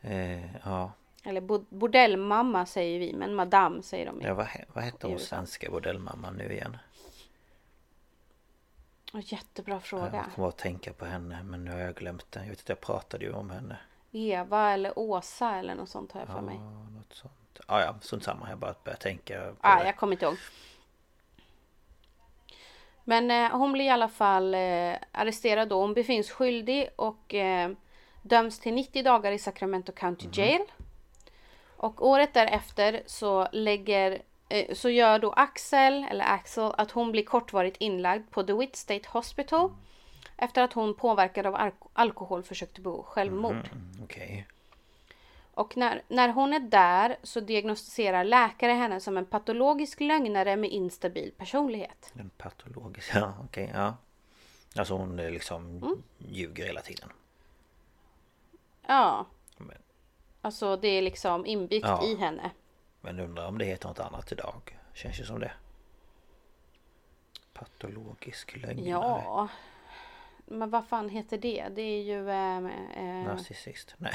Eh, 0.01 0.55
ja. 0.63 0.91
Eller 1.23 1.41
bo- 1.41 1.65
bordellmamma 1.69 2.65
säger 2.65 2.99
vi, 2.99 3.13
men 3.13 3.35
madam 3.35 3.81
säger 3.81 4.05
de. 4.05 4.21
ja 4.21 4.33
vad, 4.33 4.47
vad 4.73 4.83
hette 4.83 5.07
hon 5.07 5.19
svenska 5.19 5.69
bordellmamman 5.71 6.33
nu 6.33 6.53
igen? 6.53 6.77
Jättebra 9.13 9.73
Jag 9.75 9.83
fråga. 9.83 10.25
kommer 10.35 10.47
att 10.47 10.57
tänka 10.57 10.93
på 10.93 11.05
henne 11.05 11.43
men 11.43 11.65
nu 11.65 11.71
har 11.71 11.79
jag 11.79 11.95
glömt 11.95 12.25
det. 12.31 12.39
Jag 12.39 12.47
vet 12.49 12.59
att 12.59 12.69
jag 12.69 12.81
pratade 12.81 13.25
ju 13.25 13.33
om 13.33 13.49
henne. 13.49 13.77
Eva 14.11 14.71
eller 14.71 14.99
Åsa 14.99 15.55
eller 15.55 15.75
något 15.75 15.89
sånt 15.89 16.11
har 16.11 16.19
jag 16.19 16.27
för 16.27 16.35
Ja, 16.35 16.41
mig. 16.41 16.57
något 16.97 17.13
sånt. 17.13 17.59
Ja, 17.67 17.81
ja, 17.81 17.95
sånt 18.01 18.23
samma. 18.23 18.49
Jag 18.49 18.57
bara 18.57 18.75
började 18.83 19.01
tänka 19.01 19.39
på 19.41 19.55
Ah, 19.61 19.79
det. 19.79 19.85
jag 19.85 19.97
kommer 19.97 20.13
inte 20.13 20.25
ihåg. 20.25 20.37
Men 23.03 23.31
eh, 23.31 23.57
hon 23.57 23.71
blir 23.71 23.85
i 23.85 23.89
alla 23.89 24.07
fall 24.09 24.53
eh, 24.53 24.95
arresterad 25.11 25.69
då. 25.69 25.81
Hon 25.81 25.93
befinns 25.93 26.31
skyldig 26.31 26.89
och 26.95 27.33
eh, 27.33 27.71
döms 28.21 28.59
till 28.59 28.73
90 28.73 29.03
dagar 29.03 29.31
i 29.31 29.39
Sacramento 29.39 29.91
County 29.91 30.27
Jail. 30.33 30.61
Och 31.77 32.07
året 32.07 32.33
därefter 32.33 33.03
så 33.05 33.47
lägger 33.51 34.21
så 34.73 34.89
gör 34.89 35.19
då 35.19 35.31
Axel, 35.31 36.05
eller 36.09 36.25
Axel, 36.25 36.73
att 36.77 36.91
hon 36.91 37.11
blir 37.11 37.23
kortvarigt 37.23 37.77
inlagd 37.79 38.29
på 38.31 38.43
DeWitt 38.43 38.75
State 38.75 39.09
Hospital. 39.09 39.71
Efter 40.37 40.61
att 40.63 40.73
hon 40.73 40.93
påverkad 40.95 41.45
av 41.45 41.55
alk- 41.55 41.89
alkohol 41.93 42.43
försökte 42.43 42.81
begå 42.81 43.03
självmord. 43.03 43.51
Mm, 43.71 44.03
Okej. 44.03 44.47
Och 45.53 45.77
när, 45.77 46.01
när 46.07 46.29
hon 46.29 46.53
är 46.53 46.59
där 46.59 47.15
så 47.23 47.39
diagnostiserar 47.39 48.23
läkare 48.23 48.71
henne 48.71 48.99
som 48.99 49.17
en 49.17 49.25
patologisk 49.25 49.99
lögnare 49.99 50.55
med 50.55 50.69
instabil 50.69 51.31
personlighet. 51.37 52.13
En 52.19 52.29
patologisk. 52.37 53.11
Ja, 53.15 53.33
okej. 53.43 53.71
ja. 53.73 53.93
Alltså 54.75 54.93
hon 54.93 55.19
eh, 55.19 55.31
liksom 55.31 55.77
Mm. 55.77 56.03
ljuger 56.17 56.65
hela 56.65 56.81
tiden. 56.81 57.09
Ja, 58.87 59.25
Men, 59.57 59.77
alltså 60.41 60.75
det 60.77 60.87
är 60.87 61.01
liksom 61.01 61.45
inbyggt 61.45 61.87
Ja. 61.87 62.03
i 62.05 62.15
henne. 62.15 62.51
Men 63.01 63.19
undrar 63.19 63.47
om 63.47 63.57
det 63.57 63.65
heter 63.65 63.87
något 63.87 63.99
annat 63.99 64.31
idag. 64.31 64.77
Känns 64.93 65.19
ju 65.19 65.23
som 65.25 65.39
det. 65.39 65.51
Patologisk 67.53 68.55
lögnare. 68.57 68.89
Ja, 68.89 69.47
men 70.45 70.69
vad 70.69 70.85
fan 70.87 71.09
heter 71.09 71.37
det? 71.37 71.67
Det 71.71 71.81
är 71.81 72.01
ju... 72.01 72.31
ehm, 72.31 72.69
ehm, 72.95 73.23
Narcissist. 73.23 73.95
Nej. 73.97 74.13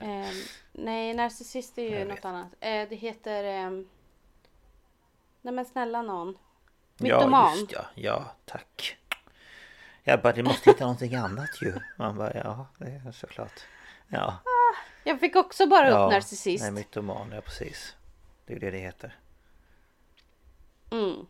ehm, 0.00 0.34
nej, 0.72 1.14
narcissist 1.14 1.78
är 1.78 1.82
ju 1.82 1.98
Jag 1.98 2.08
något 2.08 2.16
vet. 2.18 2.24
annat. 2.24 2.48
Eh, 2.60 2.88
det 2.88 2.96
heter... 2.96 3.44
ehm, 3.44 3.88
nej 5.42 5.54
men 5.54 5.64
snälla 5.64 6.02
någon. 6.02 6.38
Ja, 6.96 7.16
Mytoman. 7.18 7.58
just 7.58 7.72
ja. 7.72 7.84
Ja, 7.94 8.24
tack. 8.44 8.96
Jag 10.02 10.22
bara, 10.22 10.32
det 10.32 10.42
måste 10.42 10.70
hitta 10.70 10.84
någonting 10.84 11.14
annat 11.14 11.50
ju. 11.62 11.74
Man 11.98 12.16
bara, 12.16 12.34
ja, 12.34 12.66
det 12.78 12.84
är 13.06 13.12
såklart. 13.12 13.60
Ja. 14.08 14.38
Jag 15.04 15.20
fick 15.20 15.36
också 15.36 15.66
bara 15.66 15.88
ja. 15.88 16.04
upp 16.04 16.12
narcissist. 16.12 16.62
Nej, 16.64 16.72
mytoman, 16.72 17.32
ja 17.32 17.40
precis. 17.40 17.96
Det 18.46 18.52
är 18.52 18.54
ju 18.54 18.60
det 18.60 18.70
det 18.70 18.78
heter. 18.78 19.16
Mm. 20.90 21.26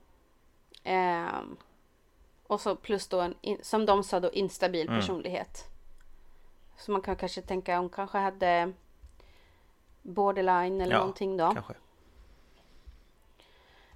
Ehm, 0.84 1.56
och 2.46 2.60
så 2.60 2.76
plus 2.76 3.08
då 3.08 3.20
en, 3.20 3.34
som 3.62 3.86
de 3.86 4.04
sa 4.04 4.20
då, 4.20 4.32
instabil 4.32 4.88
Mm. 4.88 5.00
personlighet. 5.00 5.64
Så 6.76 6.92
man 6.92 7.02
kan 7.02 7.16
kanske 7.16 7.42
tänka 7.42 7.78
hon 7.78 7.88
kanske 7.88 8.18
hade 8.18 8.72
borderline 10.02 10.80
eller 10.80 10.92
Ja, 10.94 10.98
någonting 10.98 11.36
då. 11.36 11.52
Kanske. 11.52 11.74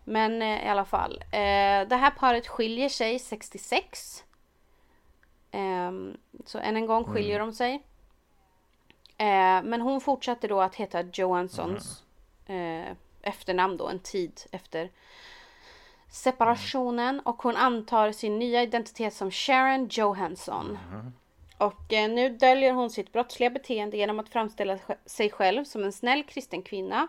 Men 0.05 0.42
eh, 0.42 0.66
i 0.66 0.68
alla 0.68 0.85
fall. 0.85 1.22
Eh, 1.33 1.88
det 1.88 1.96
här 1.96 2.11
paret 2.11 2.46
skiljer 2.48 2.88
sig 2.88 3.18
66. 3.18 4.24
Ehm, 5.50 6.16
så 6.44 6.59
än 6.59 6.76
en 6.76 6.87
gång 6.87 7.05
skiljer 7.05 7.38
de 7.38 7.52
sig. 7.52 7.74
Eh, 9.18 9.62
men 9.62 9.81
hon 9.81 10.00
fortsatte 10.00 10.48
då 10.48 10.61
att 10.61 10.74
heta 10.74 11.02
Johanssons 11.02 12.05
eh, 12.46 12.96
efternamn 13.27 13.77
då 13.77 13.89
en 13.89 13.99
tid 13.99 14.41
efter 14.51 14.91
separationen. 16.09 17.21
Och 17.21 17.43
hon 17.43 17.57
antar 17.57 18.12
sin 18.12 18.39
nya 18.39 18.62
identitet 18.62 19.15
som 19.15 19.31
Sharon 19.31 19.89
Johansson. 19.91 20.79
Och 21.59 21.93
eh, 21.93 22.11
nu 22.11 22.29
döljer 22.29 22.73
hon 22.73 22.91
sitt 22.91 23.12
brottsliga 23.12 23.51
beteende 23.51 23.97
genom 23.97 24.21
att 24.21 24.29
framställa 24.29 24.79
sig 25.07 25.31
själv 25.31 25.65
som 25.65 25.85
en 25.85 25.93
snäll 25.93 26.25
kristen 26.25 26.62
kvinna. 26.62 27.09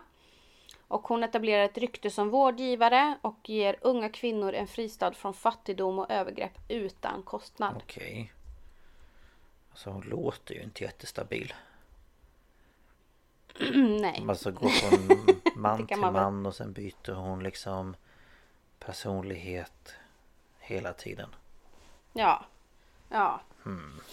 Och 0.88 1.08
hon 1.08 1.24
etablerar 1.24 1.64
ett 1.64 1.78
rykte 1.78 2.10
som 2.10 2.30
vårdgivare 2.30 3.18
och 3.22 3.50
ger 3.50 3.76
unga 3.80 4.08
kvinnor 4.08 4.52
en 4.52 4.66
fristad 4.66 5.12
från 5.12 5.34
fattigdom 5.34 5.98
och 5.98 6.10
övergrepp 6.10 6.58
utan 6.68 7.22
kostnad. 7.22 7.76
Okej. 7.76 8.32
Alltså 9.70 9.90
hon 9.90 10.02
låter 10.02 10.54
ju 10.54 10.62
inte 10.62 10.84
jättestabil. 10.84 11.54
Nej. 14.00 14.24
Alltså 14.28 14.50
går 14.50 14.68
från 14.68 15.18
man 15.54 15.86
till 15.86 15.96
man 15.96 16.12
man 16.12 16.46
och 16.46 16.54
sen 16.54 16.72
byter 16.72 17.12
hon 17.12 17.42
liksom 17.42 17.96
personlighet 18.78 19.94
hela 20.58 20.92
tiden. 20.92 21.34
Ja. 22.12 22.44
Ja. 23.08 23.40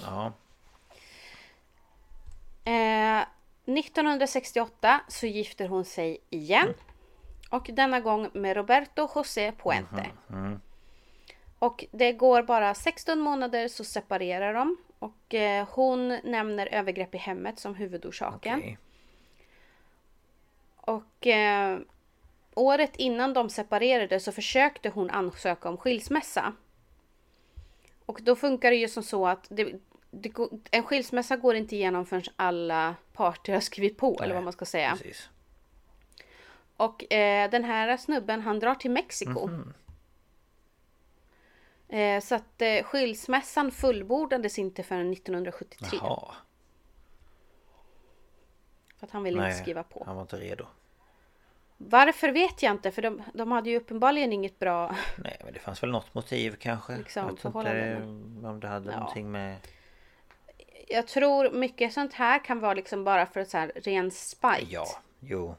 Ja. 0.01 0.33
Eh, 2.71 3.25
1968 3.65 5.01
så 5.07 5.25
gifter 5.25 5.67
hon 5.67 5.85
sig 5.85 6.17
igen. 6.29 6.73
Och 7.49 7.69
denna 7.73 7.99
gång 7.99 8.29
med 8.33 8.57
Roberto 8.57 9.09
José 9.15 9.51
Puente. 9.51 10.09
Och 11.59 11.85
det 11.91 12.13
går 12.13 12.43
bara 12.43 12.73
16 12.73 13.19
månader 13.19 13.67
så 13.67 13.83
separerar 13.83 14.53
de. 14.53 14.77
Och 14.99 15.33
eh, 15.33 15.67
hon 15.71 16.07
nämner 16.07 16.67
övergrepp 16.67 17.15
i 17.15 17.17
hemmet 17.17 17.59
som 17.59 17.75
huvudorsaken. 17.75 18.59
Okej. 18.59 18.77
Och 20.85 21.27
eh, 21.27 21.79
året 22.55 22.95
innan 22.95 23.33
de 23.33 23.49
separerade 23.49 24.19
så 24.19 24.31
försökte 24.31 24.89
hon 24.89 25.09
ansöka 25.09 25.69
om 25.69 25.77
skilsmässa. 25.77 26.53
Och 28.05 28.19
då 28.23 28.35
funkar 28.35 28.71
det 28.71 28.77
ju 28.77 28.87
som 28.87 29.03
så 29.03 29.27
att 29.27 29.47
det, 29.49 29.73
det, 30.11 30.31
en 30.71 30.83
skilsmässa 30.83 31.35
går 31.35 31.55
inte 31.55 31.75
igenom 31.75 32.05
förrän 32.05 32.23
alla 32.35 32.95
parter 33.13 33.53
har 33.53 33.59
skrivit 33.59 33.97
på 33.97 34.19
eller 34.23 34.35
vad 34.35 34.43
man 34.43 34.53
ska 34.53 34.65
säga. 34.65 34.91
Precis. 34.91 35.29
Och 36.77 37.13
eh, 37.13 37.49
den 37.49 37.63
här 37.63 37.97
snubben 37.97 38.41
han 38.41 38.59
drar 38.59 38.75
till 38.75 38.91
Mexiko. 38.91 39.49
Eh, 41.89 42.21
så 42.21 42.35
att 42.35 42.61
eh, 42.61 42.83
skilsmässan 42.83 43.71
fullbordades 43.71 44.59
inte 44.59 44.83
förrän 44.83 45.13
1973. 45.13 45.99
Jaha. 46.01 46.33
För 49.05 49.09
att 49.09 49.13
han 49.13 49.23
ville 49.23 49.47
inte 49.47 49.57
skriva 49.57 49.83
på. 49.83 50.03
han 50.05 50.15
var 50.15 50.21
inte 50.21 50.37
redo. 50.37 50.65
Varför 51.77 52.29
vet 52.29 52.63
jag 52.63 52.71
inte 52.71 52.91
för 52.91 53.01
de, 53.01 53.23
de 53.33 53.51
hade 53.51 53.69
ju 53.69 53.77
uppenbarligen 53.77 54.33
inget 54.33 54.59
bra 54.59 54.95
Nej 55.17 55.41
men 55.43 55.53
det 55.53 55.59
fanns 55.59 55.83
väl 55.83 55.91
något 55.91 56.13
motiv 56.13 56.55
kanske. 56.59 56.97
Liksom, 56.97 57.19
jag 57.21 57.25
vet 57.25 57.31
inte 57.31 57.41
förhållanden. 57.41 58.45
om 58.45 58.59
det 58.59 58.67
hade 58.67 58.91
Ja. 58.91 58.99
någonting 58.99 59.31
med... 59.31 59.57
Jag 60.87 61.07
tror 61.07 61.51
mycket 61.51 61.93
sånt 61.93 62.13
här 62.13 62.45
kan 62.45 62.59
vara 62.59 62.73
liksom 62.73 63.03
bara 63.03 63.25
för 63.25 63.43
så 63.43 63.57
här 63.57 63.71
ren 63.75 64.11
spite. 64.11 64.65
Ja, 64.69 64.85
jo. 65.19 65.55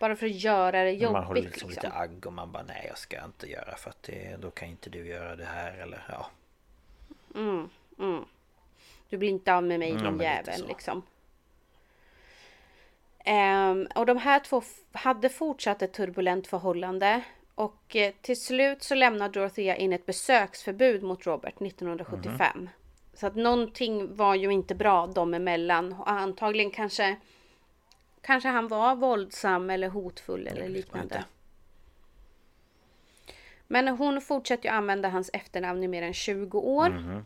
Bara 0.00 0.16
för 0.16 0.26
att 0.26 0.32
göra 0.32 0.84
det 0.84 1.10
man 1.10 1.24
håller 1.24 1.40
jobbigt 1.40 1.44
liksom 1.44 1.70
liksom. 1.70 1.88
lite 1.88 1.96
agg 1.96 2.26
och 2.26 2.32
man 2.32 2.52
bara 2.52 2.62
nej 2.62 2.84
jag 2.88 2.98
ska 2.98 3.24
inte 3.24 3.50
göra 3.50 3.76
för 3.76 3.90
att 3.90 4.02
det, 4.02 4.36
då 4.40 4.50
kan 4.50 4.68
inte 4.68 4.90
du 4.90 5.06
göra 5.06 5.36
det 5.36 5.44
här 5.44 5.72
eller 5.78 6.04
ja. 6.08 6.26
Du 9.08 9.16
blir 9.16 9.28
inte 9.28 9.54
av 9.54 9.62
med 9.62 9.78
mig 9.78 9.90
Ja, 9.90 9.98
din 10.10 10.20
jävel 10.20 10.66
liksom. 10.68 11.02
Ehm, 13.30 13.86
och 13.94 14.06
de 14.06 14.16
här 14.16 14.40
två 14.40 14.62
hade 14.92 15.28
fortsatt 15.28 15.82
ett 15.82 15.92
turbulent 15.92 16.46
förhållande. 16.46 17.22
Och 17.54 17.96
eh, 17.96 18.12
till 18.20 18.40
slut 18.40 18.82
så 18.82 18.94
lämnar 18.94 19.28
Dorothea 19.28 19.76
in 19.76 19.92
ett 19.92 20.06
besöksförbud 20.06 21.02
mot 21.02 21.26
Robert 21.26 21.62
1975. 21.62 22.68
Så 23.14 23.26
att 23.26 23.36
någonting 23.36 24.16
var 24.16 24.34
ju 24.34 24.50
inte 24.50 24.74
bra 24.74 25.06
dem 25.06 25.34
emellan. 25.34 25.92
Och 25.92 26.10
antagligen 26.10 26.70
kanske 26.70 27.16
Kanske 28.22 28.48
han 28.48 28.68
var 28.68 28.94
våldsam 28.94 29.70
eller 29.70 29.88
hotfull 29.88 30.46
eller 30.46 30.68
liknande. 30.68 31.24
Men 33.66 33.88
hon 33.88 34.20
fortsätter 34.20 34.64
ju 34.64 34.74
använda 34.74 35.08
hans 35.08 35.30
efternamn 35.32 35.82
i 35.82 35.88
mer 35.88 36.02
än 36.02 36.14
20 36.14 36.58
år. 36.58 36.88
Mhm. 36.90 37.24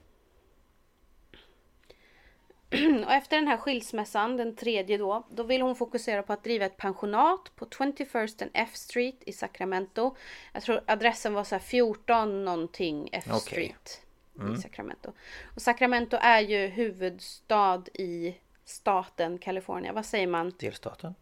Och 3.06 3.12
efter 3.12 3.36
den 3.36 3.48
här 3.48 3.56
skilsmässan, 3.56 4.36
den 4.36 4.56
tredje 4.56 4.98
då, 4.98 5.26
då 5.30 5.42
vill 5.42 5.62
hon 5.62 5.76
fokusera 5.76 6.22
på 6.22 6.32
att 6.32 6.44
driva 6.44 6.64
ett 6.64 6.76
pensionat 6.76 7.52
på 7.56 7.64
21st 7.66 8.42
and 8.42 8.50
F 8.54 8.70
Street 8.74 9.16
i 9.26 9.32
Sacramento. 9.32 10.16
Jag 10.52 10.62
tror 10.62 10.80
adressen 10.86 11.34
var 11.34 11.44
så 11.44 11.54
här 11.54 11.62
14 11.62 12.44
någonting 12.44 13.08
F 13.12 13.24
Okej. 13.26 13.40
Street 13.40 13.98
Mm. 14.40 14.54
i 14.54 14.58
Sacramento. 14.58 15.12
Och 15.54 15.62
Sacramento 15.62 16.16
är 16.20 16.40
ju 16.40 16.66
huvudstad 16.66 17.82
i 17.94 18.34
staten 18.64 19.38
Kalifornien. 19.38 19.94
Vad 19.94 20.06
säger 20.06 20.26
man? 20.26 20.52
Delstaten? 20.58 21.14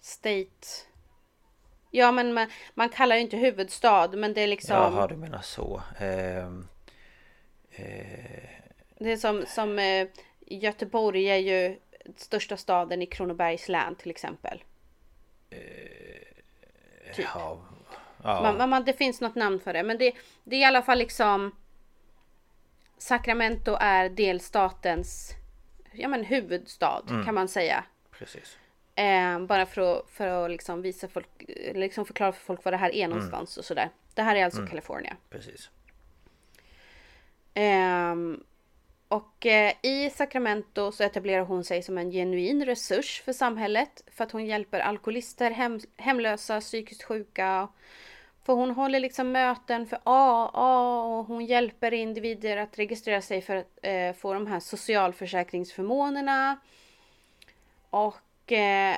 State? 0.00 0.66
Ja 1.90 2.12
men 2.12 2.34
man, 2.34 2.50
man 2.74 2.88
kallar 2.88 3.16
ju 3.16 3.22
inte 3.22 3.36
huvudstad 3.36 4.08
men 4.08 4.34
det 4.34 4.40
är 4.40 4.46
liksom 4.46 4.76
Jaha, 4.76 5.06
du 5.06 5.16
menar 5.16 5.40
så. 5.42 5.82
Ehm, 5.98 6.68
eh, 7.70 8.48
Det 8.98 9.12
är 9.12 9.16
som, 9.16 9.44
som 9.46 9.78
eh, 9.78 10.08
Göteborg 10.56 11.26
är 11.26 11.36
ju 11.36 11.78
största 12.16 12.56
staden 12.56 13.02
i 13.02 13.06
Kronobergs 13.06 13.68
län 13.68 13.94
till 13.94 14.10
exempel. 14.10 14.64
Typ. 17.14 17.26
ja, 17.34 17.60
ja, 18.22 18.42
Man, 18.42 18.56
man, 18.56 18.70
man, 18.70 18.84
det 18.84 18.92
finns 18.92 19.20
något 19.20 19.34
namn 19.34 19.60
för 19.60 19.72
det. 19.72 19.82
Men 19.82 19.98
det, 19.98 20.12
det 20.44 20.56
är 20.56 20.60
i 20.60 20.64
alla 20.64 20.82
fall 20.82 20.98
liksom 20.98 21.56
Sacramento 22.98 23.76
är 23.80 24.08
delstatens 24.08 25.34
ja, 25.92 26.08
men 26.08 26.24
huvudstad 26.24 27.02
kan 27.24 27.34
man 27.34 27.48
säga. 27.48 27.84
precis. 28.10 28.58
Eh, 28.94 29.40
bara 29.40 29.66
för 29.66 29.98
att, 29.98 30.10
för 30.10 30.26
att 30.26 30.50
liksom 30.50 30.82
visa 30.82 31.08
folk, 31.08 31.28
liksom 31.74 32.04
förklara 32.04 32.32
för 32.32 32.44
folk 32.44 32.64
vad 32.64 32.74
det 32.74 32.78
här 32.78 32.94
är 32.94 33.08
någonstans 33.08 33.56
och 33.56 33.64
sådär. 33.64 33.90
Det 34.14 34.22
här 34.22 34.36
är 34.36 34.44
alltså 34.44 34.66
California. 34.66 35.16
Precis. 35.30 35.70
Ehm, 37.54 38.44
och 39.08 39.46
eh, 39.46 39.72
i 39.82 40.10
Sacramento 40.10 40.92
så 40.92 41.04
etablerar 41.04 41.44
hon 41.44 41.64
sig 41.64 41.82
som 41.82 41.98
en 41.98 42.10
genuin 42.10 42.64
resurs 42.64 43.22
för 43.24 43.32
samhället. 43.32 44.04
För 44.06 44.24
att 44.24 44.32
hon 44.32 44.46
hjälper 44.46 44.80
alkoholister, 44.80 45.50
hem, 45.50 45.80
hemlösa, 45.96 46.60
psykiskt 46.60 47.02
sjuka. 47.02 47.68
För 48.44 48.52
hon 48.52 48.70
håller 48.70 49.00
liksom 49.00 49.32
möten 49.32 49.86
för 49.86 49.98
AA 50.04 51.00
och 51.02 51.24
hon 51.24 51.46
hjälper 51.46 51.94
individer 51.94 52.56
att 52.56 52.78
registrera 52.78 53.22
sig 53.22 53.42
för 53.42 53.56
att 53.56 53.78
eh, 53.82 54.12
få 54.12 54.34
de 54.34 54.46
här 54.46 54.60
socialförsäkringsförmånerna. 54.60 56.58
Och 57.90 58.52
eh, 58.52 58.96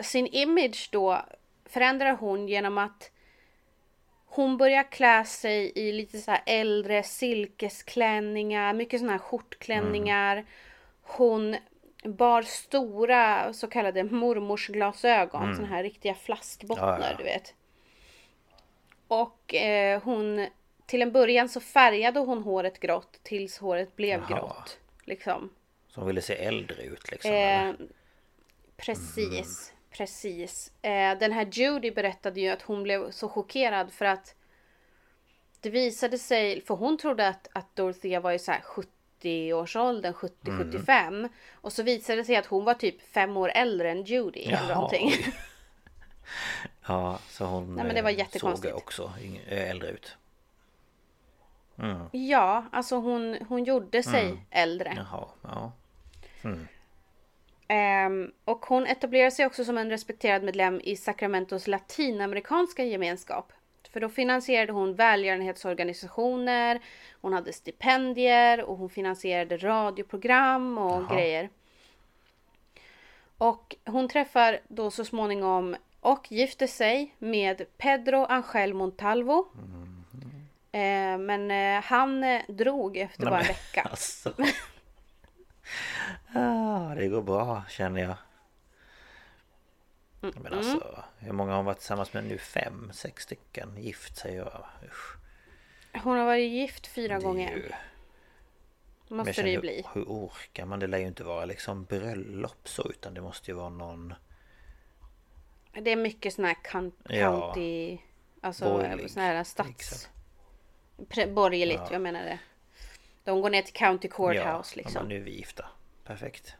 sin 0.00 0.26
image 0.26 0.88
då 0.92 1.24
förändrar 1.64 2.12
hon 2.12 2.48
genom 2.48 2.78
att 2.78 3.10
hon 4.34 4.56
börjar 4.56 4.82
klä 4.92 5.24
sig 5.24 5.72
i 5.74 5.92
lite 5.92 6.18
så 6.18 6.36
äldre 6.46 7.02
silkesklänningar, 7.02 8.72
mycket 8.74 9.00
såna 9.00 9.12
här 9.12 9.18
skjortklänningar. 9.18 10.44
Hon 11.02 11.56
bar 12.04 12.42
stora 12.42 13.52
så 13.52 13.66
kallade 13.66 14.04
mormorsglasögon, 14.04 15.56
såna 15.56 15.68
här 15.68 15.82
riktiga 15.82 16.14
flaskbottnar 16.14 17.00
Ja, 17.00 17.10
ja. 17.10 17.16
du 17.18 17.24
vet. 17.24 17.54
Och 19.08 19.54
eh, 19.54 20.02
hon, 20.02 20.46
till 20.86 21.02
en 21.02 21.12
början 21.12 21.48
så 21.48 21.60
färgade 21.60 22.20
hon 22.20 22.42
håret 22.42 22.80
grått 22.80 23.20
tills 23.22 23.58
håret 23.58 23.96
blev 23.96 24.20
Jaha. 24.28 24.38
grått. 24.38 24.78
Liksom. 25.04 25.50
Som 25.88 26.06
ville 26.06 26.20
se 26.22 26.34
äldre 26.34 26.82
ut 26.82 27.10
liksom. 27.10 27.30
Eh, 27.32 27.72
precis, 28.76 29.73
precis. 29.96 30.72
Eh, 30.82 31.18
den 31.18 31.32
här 31.32 31.48
Judy 31.52 31.90
berättade 31.90 32.40
ju 32.40 32.48
att 32.48 32.62
hon 32.62 32.82
blev 32.82 33.10
så 33.10 33.28
chockerad 33.28 33.92
för 33.92 34.04
att 34.04 34.34
det 35.60 35.70
visade 35.70 36.18
sig, 36.18 36.60
för 36.60 36.74
hon 36.74 36.98
trodde 36.98 37.28
att, 37.28 37.48
att 37.52 37.76
Dorothea 37.76 38.20
var 38.20 38.32
i 38.32 38.38
så 38.38 38.52
här 38.52 38.62
70-årsåldern, 39.20 40.12
70-75. 40.12 41.28
Och 41.52 41.72
så 41.72 41.82
visade 41.82 42.20
det 42.20 42.24
sig 42.24 42.36
att 42.36 42.46
hon 42.46 42.64
var 42.64 42.74
typ 42.74 43.02
fem 43.02 43.36
år 43.36 43.48
äldre 43.48 43.90
än 43.90 44.02
Judy. 44.04 44.40
Eller 44.40 44.52
Jaha, 44.52 44.74
någonting. 44.74 45.06
oj. 45.06 45.34
Ja, 46.86 47.18
så 47.28 47.44
hon 47.44 47.74
Nej, 47.74 47.84
men 47.84 47.94
det 47.94 48.02
var 48.02 48.10
eh, 48.10 48.18
jättekonstigt. 48.18 48.70
såg 48.74 48.82
också 48.82 49.12
eh, 49.48 49.70
äldre 49.70 49.88
ut. 49.90 50.16
Ja, 52.12 52.64
alltså 52.72 52.96
hon, 52.96 53.38
hon 53.48 53.64
gjorde 53.64 54.02
sig 54.02 54.46
äldre. 54.50 54.92
Jaha, 54.96 55.28
ja. 55.42 55.72
Ehm, 57.68 58.32
och 58.44 58.66
hon 58.66 58.86
etablerade 58.86 59.30
sig 59.30 59.46
också 59.46 59.64
som 59.64 59.78
en 59.78 59.90
respekterad 59.90 60.42
medlem 60.42 60.80
i 60.84 60.96
Sacramentos 60.96 61.66
latinamerikanska 61.66 62.84
gemenskap. 62.84 63.52
För 63.92 64.00
då 64.00 64.08
finansierade 64.08 64.72
hon 64.72 64.94
välgörenhetsorganisationer, 64.94 66.80
hon 67.20 67.32
hade 67.32 67.52
stipendier 67.52 68.62
och 68.62 68.76
hon 68.76 68.90
finansierade 68.90 69.56
radioprogram 69.56 70.78
och 70.78 71.02
Jaha. 71.02 71.14
grejer. 71.14 71.50
Och 73.38 73.76
hon 73.84 74.08
träffar 74.08 74.60
då 74.68 74.90
så 74.90 75.04
småningom 75.04 75.76
och 76.00 76.32
gifter 76.32 76.66
sig 76.66 77.14
med 77.18 77.64
Pedro 77.76 78.24
Angel 78.24 78.74
Montalvo. 78.74 79.46
Eh, 80.72 81.18
men 81.18 81.50
eh, 81.50 81.82
han 81.82 82.24
eh, 82.24 82.42
drog 82.48 82.96
efter 82.96 83.22
Nej, 83.22 83.30
bara 83.30 83.40
en 83.40 83.46
vecka. 83.46 83.88
Alltså. 83.90 84.32
Ah, 86.34 86.94
det 86.94 87.08
går 87.08 87.22
bra 87.22 87.64
känner 87.68 88.00
jag. 88.02 88.16
Mm, 90.22 90.34
Men 90.42 90.52
alltså, 90.52 91.04
hur 91.18 91.32
många 91.32 91.50
har 91.50 91.56
hon 91.56 91.66
varit 91.66 91.78
tillsammans 91.78 92.12
med 92.12 92.24
nu? 92.24 92.38
Fem, 92.38 92.90
sex 92.94 93.22
stycken 93.22 93.76
gift 93.82 94.16
sig 94.16 94.42
och... 94.42 94.64
Usch. 94.84 95.16
Hon 96.02 96.16
har 96.18 96.24
varit 96.24 96.50
gift 96.50 96.86
fyra 96.86 97.18
Det 97.18 97.24
gånger. 97.24 97.56
ju- 97.56 97.72
jag 99.08 99.16
Måste 99.16 99.30
det 99.30 99.34
känner, 99.34 99.48
ju 99.48 99.54
hur, 99.54 99.60
bli. 99.60 99.84
hur 99.94 100.04
orkar 100.04 100.66
man? 100.66 100.78
Det 100.78 100.86
lär 100.86 100.98
ju 100.98 101.06
inte 101.06 101.24
vara 101.24 101.44
liksom 101.44 101.84
bröllop 101.84 102.68
så 102.68 102.82
utan 102.90 103.14
det 103.14 103.20
måste 103.20 103.50
ju 103.50 103.54
vara 103.54 103.68
någon... 103.68 104.14
Det 105.80 105.90
är 105.90 105.96
mycket 105.96 106.34
sån 106.34 106.44
här 106.44 106.54
coun- 106.64 106.92
Ja. 107.08 107.40
county... 107.40 107.98
Alltså 108.40 108.64
Borgerlig, 108.64 109.10
sån 109.10 109.22
här 109.22 109.44
stats... 109.44 110.08
Pre- 110.96 111.34
borgerligt, 111.34 111.80
jag 111.90 112.02
menar 112.02 112.24
det. 112.24 112.38
De 113.24 113.40
går 113.40 113.50
ner 113.50 113.62
till 113.62 113.74
county 113.74 114.08
courthouse 114.08 114.72
ja, 114.78 114.82
liksom. 114.82 115.00
men 115.02 115.08
nu 115.08 115.16
är 115.16 115.20
vi 115.24 115.36
gifta. 115.36 115.64
Perfekt. 116.04 116.54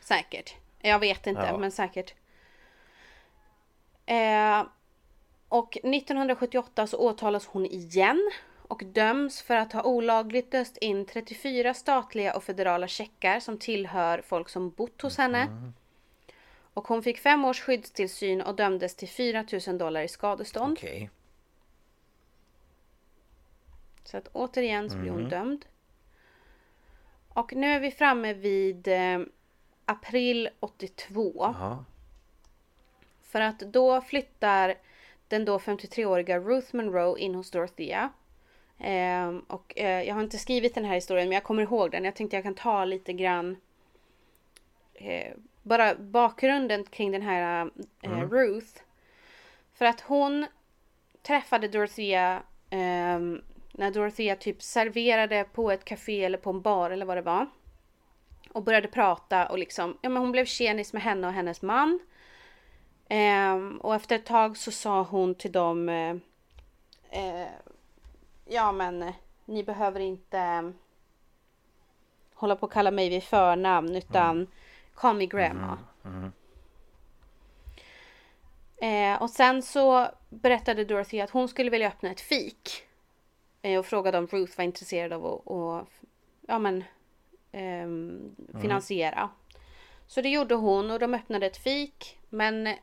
Säkert. 0.00 0.54
Jag 0.80 0.98
vet 0.98 1.26
inte, 1.26 1.42
Ja. 1.42 1.58
men 1.58 1.70
säkert. 1.72 2.14
Eh, 4.06 4.64
och 5.48 5.76
1978 5.84 6.86
så 6.86 6.98
åtalas 6.98 7.46
hon 7.46 7.66
igen 7.66 8.30
och 8.68 8.82
döms 8.84 9.42
för 9.42 9.56
att 9.56 9.72
ha 9.72 9.82
olagligt 9.82 10.52
löst 10.52 10.76
in 10.76 11.06
34 11.06 11.74
statliga 11.74 12.36
och 12.36 12.44
federala 12.44 12.88
checkar 12.88 13.40
som 13.40 13.58
tillhör 13.58 14.22
folk 14.26 14.48
som 14.48 14.70
bott 14.70 15.02
hos 15.02 15.18
henne. 15.18 15.72
Och 16.74 16.88
hon 16.88 17.02
fick 17.02 17.18
fem 17.18 17.44
års 17.44 17.60
skyddstillsyn 17.60 18.40
och 18.42 18.54
dömdes 18.56 18.96
till 18.96 19.08
4 19.08 19.44
000 19.66 19.78
dollar 19.78 20.02
i 20.02 20.08
skadestånd. 20.08 20.78
Okej. 20.78 21.10
Så 24.04 24.16
att 24.16 24.28
återigen 24.32 24.90
så 24.90 24.96
blir 24.96 25.10
Mm. 25.10 25.20
hon 25.22 25.30
dömd. 25.30 25.64
Och 27.34 27.54
nu 27.54 27.66
är 27.66 27.80
vi 27.80 27.90
framme 27.90 28.32
vid 28.32 28.88
eh, 28.88 29.20
april 29.84 30.48
82. 30.60 31.32
Jaha. 31.34 31.84
För 33.22 33.40
att 33.40 33.58
då 33.58 34.00
flyttar 34.00 34.74
den 35.28 35.44
då 35.44 35.58
53-åriga 35.58 36.38
Ruth 36.38 36.76
Monroe 36.76 37.18
in 37.18 37.34
hos 37.34 37.50
Dorothea. 37.50 38.10
Ehm, 38.78 39.40
och 39.40 39.72
eh, 39.76 40.02
jag 40.02 40.14
har 40.14 40.22
inte 40.22 40.38
skrivit 40.38 40.74
den 40.74 40.84
här 40.84 40.94
historien 40.94 41.28
men 41.28 41.34
jag 41.34 41.44
kommer 41.44 41.62
ihåg 41.62 41.90
den. 41.90 42.04
Jag 42.04 42.14
tänkte 42.14 42.36
jag 42.36 42.44
kan 42.44 42.54
ta 42.54 42.84
lite 42.84 43.12
grann 43.12 43.56
eh, 44.94 45.32
bara 45.62 45.94
bakgrunden 45.94 46.84
kring 46.84 47.12
den 47.12 47.22
här 47.22 47.70
eh, 48.02 48.30
Ruth. 48.30 48.80
För 49.74 49.84
att 49.84 50.00
hon 50.00 50.46
träffade 51.22 51.68
Dorothea 51.68 52.42
ehm, 52.70 53.42
när 53.76 53.90
Dorothea 53.90 54.36
typ 54.36 54.62
serverade 54.62 55.44
på 55.52 55.70
ett 55.70 55.84
café 55.84 56.24
eller 56.24 56.38
på 56.38 56.50
en 56.50 56.60
bar 56.60 56.90
eller 56.90 57.06
vad 57.06 57.16
det 57.16 57.22
var. 57.22 57.46
Och 58.52 58.62
började 58.62 58.88
prata 58.88 59.46
och 59.46 59.58
liksom, 59.58 59.98
ja 60.02 60.08
men 60.08 60.22
hon 60.22 60.32
blev 60.32 60.44
tjenis 60.44 60.92
med 60.92 61.02
henne 61.02 61.26
och 61.26 61.32
hennes 61.32 61.62
man. 61.62 62.00
Ehm, 63.08 63.78
och 63.78 63.94
efter 63.94 64.16
ett 64.16 64.26
tag 64.26 64.56
så 64.56 64.70
sa 64.70 65.02
hon 65.02 65.34
till 65.34 65.52
dem 65.52 65.88
eh, 65.88 66.16
eh, 67.10 67.48
Ja 68.46 68.72
men 68.72 69.02
eh, 69.02 69.14
ni 69.44 69.64
behöver 69.64 70.00
inte 70.00 70.38
eh, 70.38 70.70
hålla 72.34 72.56
på 72.56 72.66
att 72.66 72.72
kalla 72.72 72.90
mig 72.90 73.08
vid 73.08 73.22
förnamn 73.22 73.96
utan 73.96 74.46
call 74.94 75.16
me 75.16 75.26
grandma. 75.26 75.78
Eh, 78.76 79.22
och 79.22 79.30
sen 79.30 79.62
så 79.62 80.08
berättade 80.28 80.84
Dorothy 80.84 81.20
att 81.20 81.30
hon 81.30 81.48
skulle 81.48 81.70
vilja 81.70 81.88
öppna 81.88 82.10
ett 82.10 82.20
fik. 82.20 82.82
Eh, 83.64 83.78
och 83.78 83.86
frågade 83.86 84.18
om 84.18 84.26
Ruth 84.26 84.58
var 84.58 84.64
intresserad 84.64 85.12
av 85.12 85.26
att 85.26 85.46
och, 85.46 85.88
ja, 86.46 86.58
men, 86.58 86.84
ehm, 87.52 88.36
finansiera. 88.62 89.30
Så 90.06 90.20
det 90.20 90.28
gjorde 90.28 90.54
hon 90.54 90.90
och 90.90 90.98
de 90.98 91.14
öppnade 91.14 91.46
ett 91.46 91.56
fik. 91.56 92.18
Men 92.28 92.74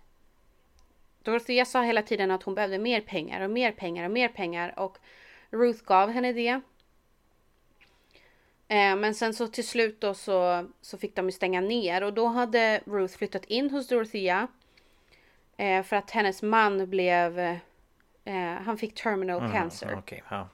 Dorothea 1.24 1.65
sa 1.65 1.82
hela 1.82 2.02
tiden 2.02 2.32
att 2.32 2.44
hon 2.44 2.56
behövde 2.56 2.80
mer 2.80 3.02
pengar 3.02 3.41
och 3.41 3.50
mer 3.50 3.72
pengar 3.72 4.06
och 4.06 4.12
mer 4.12 4.28
pengar. 4.28 4.80
Och 4.80 4.98
Ruth 5.50 5.84
gav 5.84 6.10
henne 6.10 6.34
det. 6.34 6.62
Eh, 8.67 8.96
Men 8.96 9.15
sen 9.15 9.34
så 9.34 9.48
till 9.48 9.67
slut 9.67 10.02
då 10.02 10.13
så, 10.13 10.67
så 10.82 10.98
fick 10.98 11.15
de 11.15 11.26
ju 11.26 11.32
stänga 11.32 11.62
ner 11.62 12.04
och 12.04 12.13
då 12.13 12.26
hade 12.28 12.82
Ruth 12.86 13.17
flyttat 13.17 13.46
in 13.46 13.70
hos 13.70 13.88
Dorothea. 13.88 14.48
Eh, 15.58 15.84
för 15.84 15.96
att 15.96 16.12
hennes 16.12 16.41
man 16.44 16.89
blev, 16.89 17.39
eh, 17.39 18.54
han 18.65 18.78
fick 18.78 18.96
terminal 18.96 19.52
cancer. 19.52 19.88
Mm, 19.88 20.00
Okej, 20.00 20.24
ja. 20.30 20.50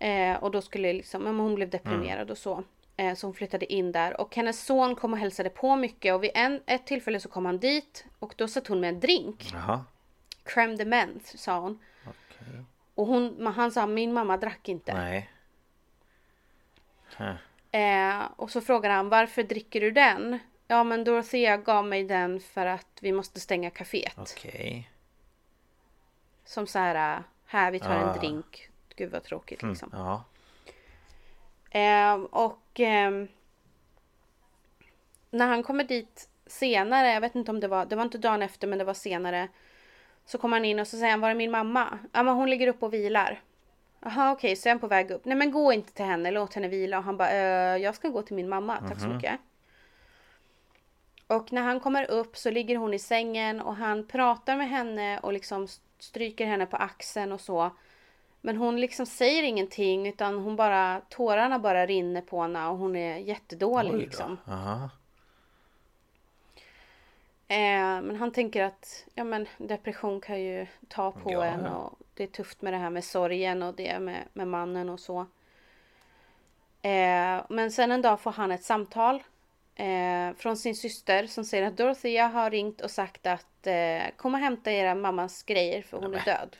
Eh, 0.00 0.36
och 0.36 0.50
då 0.50 0.62
skulle 0.62 0.92
liksom, 0.92 1.26
ja, 1.26 1.32
men 1.32 1.40
hon 1.40 1.54
blev 1.54 1.70
deprimerad 1.70 2.30
och 2.30 2.38
så. 2.38 2.64
Eh, 2.96 3.14
så 3.14 3.26
hon 3.26 3.34
flyttade 3.34 3.72
in 3.72 3.92
där 3.92 4.20
och 4.20 4.36
hennes 4.36 4.64
son 4.64 4.94
kom 4.96 5.12
och 5.12 5.18
hälsade 5.18 5.50
på 5.50 5.76
mycket 5.76 6.14
och 6.14 6.24
vid 6.24 6.30
en, 6.34 6.62
ett 6.66 6.86
tillfälle 6.86 7.20
så 7.20 7.28
kom 7.28 7.46
han 7.46 7.58
dit 7.58 8.04
och 8.18 8.34
då 8.36 8.48
satt 8.48 8.66
hon 8.66 8.80
med 8.80 8.88
en 8.88 9.00
drink. 9.00 9.50
Jaha. 9.52 9.84
Crème 10.44 10.76
de 10.76 10.84
menthe 10.84 11.38
sa 11.38 11.60
hon. 11.60 11.78
Okej. 12.06 12.64
Och 12.94 13.06
hon, 13.06 13.46
han 13.46 13.72
sa 13.72 13.86
min 13.86 14.12
mamma 14.12 14.36
drack 14.36 14.68
inte. 14.68 14.94
Nej. 14.94 15.30
Huh. 17.16 17.34
Eh, 17.72 18.22
och 18.36 18.50
så 18.50 18.60
frågade 18.60 18.94
han 18.94 19.08
varför 19.08 19.42
dricker 19.42 19.80
du 19.80 19.90
den? 19.90 20.38
Ja 20.66 20.84
men 20.84 21.04
Dorothea 21.04 21.56
gav 21.56 21.84
mig 21.86 22.04
den 22.04 22.40
för 22.40 22.66
att 22.66 22.98
vi 23.00 23.12
måste 23.12 23.40
stänga 23.40 23.70
kaféet. 23.70 24.14
Okej. 24.16 24.90
Som 26.44 26.66
så 26.66 26.78
här, 26.78 27.22
här 27.46 27.70
vi 27.70 27.80
tar 27.80 27.90
Ah. 27.96 28.12
en 28.12 28.18
drink. 28.18 28.68
Gud 29.00 29.10
vad 29.10 29.22
tråkigt 29.22 29.62
Mm, 29.62 29.72
liksom. 29.72 29.90
Ja. 29.92 30.24
Eh, 31.70 32.14
och 32.22 32.80
ehm, 32.80 33.28
när 35.30 35.46
han 35.46 35.62
kommer 35.62 35.84
dit 35.84 36.28
senare, 36.46 37.12
jag 37.12 37.20
vet 37.20 37.34
inte 37.34 37.50
om 37.50 37.60
det 37.60 37.68
var, 37.68 37.86
det 37.86 37.96
var 37.96 38.02
inte 38.02 38.18
dagen 38.18 38.42
efter 38.42 38.68
men 38.68 38.78
det 38.78 38.84
var 38.84 38.94
senare. 38.94 39.48
Så 40.24 40.38
kommer 40.38 40.56
han 40.56 40.64
in 40.64 40.80
och 40.80 40.86
så 40.86 40.96
säger 40.96 41.10
han, 41.10 41.20
var 41.20 41.30
är 41.30 41.34
min 41.34 41.50
mamma? 41.50 41.98
Ja 42.12 42.22
men 42.22 42.34
hon 42.34 42.50
ligger 42.50 42.66
upp 42.66 42.82
och 42.82 42.94
vilar. 42.94 43.42
Jaha 44.00 44.32
okej, 44.32 44.56
så 44.56 44.68
är 44.68 44.70
han 44.70 44.80
på 44.80 44.86
väg 44.86 45.10
upp. 45.10 45.24
Nej 45.24 45.36
men 45.36 45.50
gå 45.50 45.72
inte 45.72 45.92
till 45.92 46.04
henne, 46.04 46.30
låt 46.30 46.54
henne 46.54 46.68
vila. 46.68 46.98
Och 46.98 47.04
han 47.04 47.16
bara, 47.16 47.30
eh, 47.30 47.76
jag 47.76 47.94
ska 47.94 48.08
gå 48.08 48.22
till 48.22 48.36
min 48.36 48.48
mamma, 48.48 48.78
tack 48.88 49.00
så 49.00 49.08
mycket. 49.08 49.40
Och 51.26 51.52
när 51.52 51.62
han 51.62 51.80
kommer 51.80 52.10
upp 52.10 52.36
så 52.36 52.50
ligger 52.50 52.76
hon 52.76 52.94
i 52.94 52.98
sängen 52.98 53.60
och 53.60 53.76
han 53.76 54.06
pratar 54.06 54.56
med 54.56 54.68
henne 54.68 55.18
och 55.18 55.32
liksom 55.32 55.68
stryker 55.98 56.46
henne 56.46 56.66
på 56.66 56.76
axeln 56.76 57.32
och 57.32 57.40
så. 57.40 57.70
Men 58.40 58.56
hon 58.56 58.80
liksom 58.80 59.06
säger 59.06 59.42
ingenting 59.42 60.08
utan 60.08 60.38
hon 60.38 60.56
bara, 60.56 61.00
tårarna 61.08 61.58
bara 61.58 61.86
rinner 61.86 62.20
på 62.20 62.42
henne 62.42 62.68
och 62.68 62.78
hon 62.78 62.96
är 62.96 63.16
jättedålig 63.16 63.94
liksom. 63.94 64.36
Jaha. 64.44 64.90
Eh, 67.48 68.02
men 68.02 68.16
han 68.16 68.32
tänker 68.32 68.62
att 68.62 69.04
ja, 69.14 69.24
men 69.24 69.46
depression 69.58 70.20
kan 70.20 70.40
ju 70.40 70.66
ta 70.88 71.12
på 71.12 71.32
Ja, 71.32 71.44
en 71.44 71.66
och 71.66 71.98
det 72.14 72.22
är 72.22 72.26
tufft 72.26 72.62
med 72.62 72.72
det 72.72 72.76
här 72.76 72.90
med 72.90 73.04
sorgen 73.04 73.62
och 73.62 73.74
det 73.74 73.98
med, 73.98 74.24
med 74.32 74.48
mannen 74.48 74.88
och 74.88 75.00
så. 75.00 75.20
Eh, 76.82 77.44
men 77.48 77.70
sen 77.72 77.90
en 77.92 78.02
dag 78.02 78.20
får 78.20 78.32
han 78.32 78.50
ett 78.50 78.64
samtal 78.64 79.22
eh, 79.74 80.32
från 80.36 80.56
sin 80.56 80.74
syster 80.74 81.26
som 81.26 81.44
säger 81.44 81.66
att 81.66 81.76
Dorothea 81.76 82.28
har 82.28 82.50
ringt 82.50 82.80
och 82.80 82.90
sagt 82.90 83.26
att 83.26 83.66
eh, 83.66 84.02
kom 84.16 84.34
och 84.34 84.40
hämta 84.40 84.72
era 84.72 84.94
mammas 84.94 85.42
grejer 85.42 85.82
för 85.82 85.96
hon 85.96 86.04
är 86.06 86.08
Nämen. 86.08 86.24
död. 86.24 86.56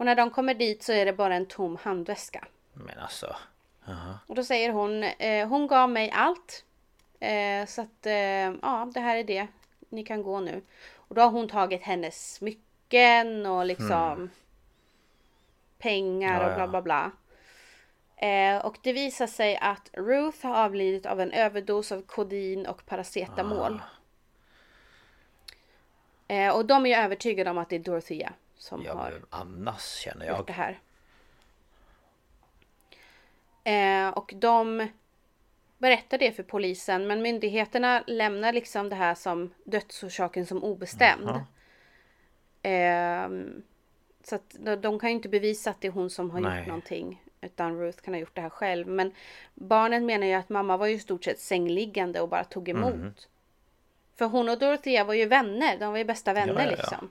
Och 0.00 0.06
när 0.06 0.14
de 0.14 0.30
kommer 0.30 0.54
dit 0.54 0.82
så 0.82 0.92
är 0.92 1.06
det 1.06 1.12
bara 1.12 1.34
en 1.34 1.46
tom 1.46 1.76
handväska. 1.76 2.44
Men 2.72 2.98
alltså. 2.98 3.36
Jaha. 3.84 4.18
Och 4.26 4.34
då 4.34 4.44
säger 4.44 4.72
hon, 4.72 5.02
eh, 5.02 5.48
hon 5.48 5.66
gav 5.66 5.90
mig 5.90 6.10
allt. 6.10 6.64
Eh, 7.18 7.66
så 7.66 7.82
att, 7.82 8.06
eh, 8.06 8.12
ja, 8.62 8.90
det 8.94 9.00
här 9.00 9.16
är 9.16 9.24
det. 9.24 9.46
Ni 9.88 10.04
kan 10.04 10.22
gå 10.22 10.40
nu. 10.40 10.62
Och 10.94 11.14
då 11.14 11.20
har 11.20 11.30
hon 11.30 11.48
tagit 11.48 11.82
hennes 11.82 12.34
smycken 12.34 13.46
och 13.46 13.66
liksom 13.66 14.30
pengar 15.78 16.34
Hmm. 16.34 16.42
Ja, 16.42 16.48
och 16.48 16.54
bla 16.54 16.68
bla 16.68 16.82
bla. 16.82 17.10
Eh, 18.26 18.66
och 18.66 18.78
det 18.82 18.92
visar 18.92 19.26
sig 19.26 19.56
att 19.56 19.90
Ruth 19.92 20.46
har 20.46 20.64
avlidit 20.64 21.06
av 21.06 21.20
en 21.20 21.32
överdos 21.32 21.92
av 21.92 22.02
kodin 22.02 22.66
och 22.66 22.86
paracetamol. 22.86 23.82
Ah. 26.28 26.34
Eh, 26.34 26.56
och 26.56 26.66
de 26.66 26.86
är 26.86 26.90
ju 26.90 26.96
övertygade 26.96 27.50
om 27.50 27.58
att 27.58 27.68
det 27.68 27.76
är 27.76 27.80
Dorothea 27.80 28.32
som 28.60 28.82
Ja, 28.84 28.94
har 28.94 29.20
annars 29.30 29.82
känner 29.82 30.28
gjort 30.28 30.46
det 30.46 30.54
jag. 30.56 30.64
här. 30.64 30.80
Eh, 33.64 34.08
och 34.08 34.34
de 34.36 34.88
berättar 35.78 36.18
det 36.18 36.32
för 36.32 36.42
polisen 36.42 37.06
men 37.06 37.22
myndigheterna 37.22 38.04
lämnar 38.06 38.52
liksom 38.52 38.88
det 38.88 38.96
här 38.96 39.14
som 39.14 39.54
dödsorsaken 39.64 40.46
som 40.46 40.64
obestämd. 40.64 41.40
Ehm, 42.62 43.62
så 44.24 44.34
att 44.34 44.56
de, 44.82 44.98
kan 44.98 45.10
ju 45.10 45.16
inte 45.16 45.28
bevisa 45.28 45.70
att 45.70 45.80
det 45.80 45.88
är 45.88 45.92
hon 45.92 46.10
som 46.10 46.30
har 46.30 46.40
Nej. 46.40 46.58
gjort 46.58 46.66
någonting. 46.66 47.24
Utan 47.40 47.78
Ruth 47.80 48.02
kan 48.02 48.14
ha 48.14 48.20
gjort 48.20 48.34
det 48.34 48.40
här 48.40 48.50
själv. 48.50 48.86
Men 48.88 49.12
barnen 49.54 50.06
menar 50.06 50.26
ju 50.26 50.32
att 50.34 50.48
mamma 50.48 50.76
var 50.76 50.86
ju 50.86 50.94
i 50.94 50.98
stort 50.98 51.24
sett 51.24 51.40
sängliggande 51.40 52.20
och 52.20 52.28
bara 52.28 52.44
tog 52.44 52.68
emot. 52.68 52.94
Mhm. 52.94 53.14
För 54.16 54.26
hon 54.26 54.48
och 54.48 54.58
Dorothea 54.58 55.04
var 55.04 55.14
ju 55.14 55.26
vänner. 55.26 55.78
De 55.78 55.90
var 55.90 55.98
ju 55.98 56.04
bästa 56.04 56.32
vänner 56.32 56.54
ja, 56.54 56.64
ja. 56.64 56.70
liksom. 56.70 57.10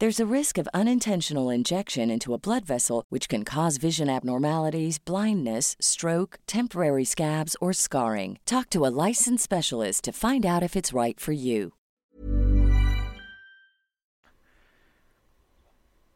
There's 0.00 0.20
a 0.20 0.32
risk 0.32 0.58
of 0.58 0.68
unintentional 0.72 1.50
injection 1.50 2.08
into 2.08 2.32
a 2.32 2.38
blood 2.38 2.64
vessel, 2.64 3.02
which 3.08 3.28
can 3.28 3.44
cause 3.44 3.78
vision 3.78 4.08
abnormalities, 4.08 4.98
blindness, 5.04 5.76
stroke, 5.80 6.38
temporary 6.46 7.04
scabs, 7.04 7.56
or 7.60 7.72
scarring. 7.72 8.38
Talk 8.44 8.70
to 8.70 8.86
a 8.86 8.94
licensed 9.08 9.42
specialist 9.42 10.04
to 10.04 10.12
find 10.12 10.46
out 10.46 10.62
if 10.62 10.76
it's 10.76 10.92
right 10.92 11.18
for 11.18 11.32
you. 11.32 11.72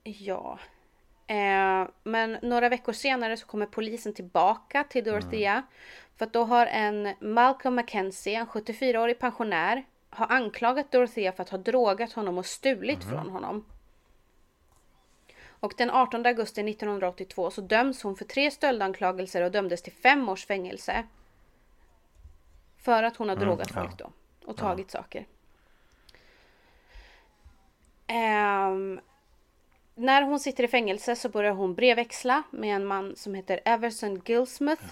Ja. 0.05 0.59
Eh, 1.27 1.89
men 2.05 2.39
några 2.43 2.69
veckor 2.69 2.93
senare 2.93 3.37
så 3.37 3.47
kommer 3.47 3.67
polisen 3.67 4.15
tillbaka 4.15 4.85
till 4.85 5.05
Dorothea. 5.05 5.63
För 6.17 6.27
att 6.27 6.33
då 6.33 6.45
har 6.45 6.67
en 6.67 7.15
Malcolm 7.21 7.75
Mackenzie, 7.75 8.39
en 8.39 8.47
74-årig 8.47 9.19
pensionär, 9.19 9.85
har 10.13 10.27
anklagat 10.27 10.91
Dorothea 10.91 11.33
för 11.33 11.43
att 11.43 11.49
ha 11.49 11.59
drogat 11.59 12.13
honom 12.13 12.39
och 12.39 12.47
stulit 12.47 13.05
från 13.05 13.31
honom. 13.31 13.65
Och 15.49 15.75
den 15.77 15.91
18 15.91 16.27
augusti 16.27 16.71
1982 16.71 17.51
så 17.51 17.61
döms 17.61 18.03
hon 18.03 18.17
för 18.17 18.25
tre 18.25 18.51
stöldanklagelser 18.51 19.43
och 19.43 19.51
dömdes 19.51 19.83
till 19.83 19.93
fem 19.93 20.29
års 20.29 20.47
fängelse. 20.47 21.07
För 22.77 23.03
att 23.03 23.17
hon 23.17 23.29
har 23.29 23.37
drogat 23.37 23.71
ja. 23.75 23.83
folk 23.83 23.99
då. 23.99 24.11
Och 24.45 24.57
tagit 24.57 24.91
saker. 24.91 25.27
Ehm, 28.07 29.01
när 29.95 30.23
hon 30.23 30.41
sitter 30.41 30.65
i 30.65 30.69
fängelse 30.69 31.17
så 31.17 31.29
börjar 31.29 31.53
hon 31.53 31.75
brevväxla 31.75 32.43
med 32.51 32.77
en 32.77 32.87
man 32.87 33.17
som 33.17 33.35
heter 33.35 33.61
Everson 33.65 34.23
Gillsmith. 34.25 34.85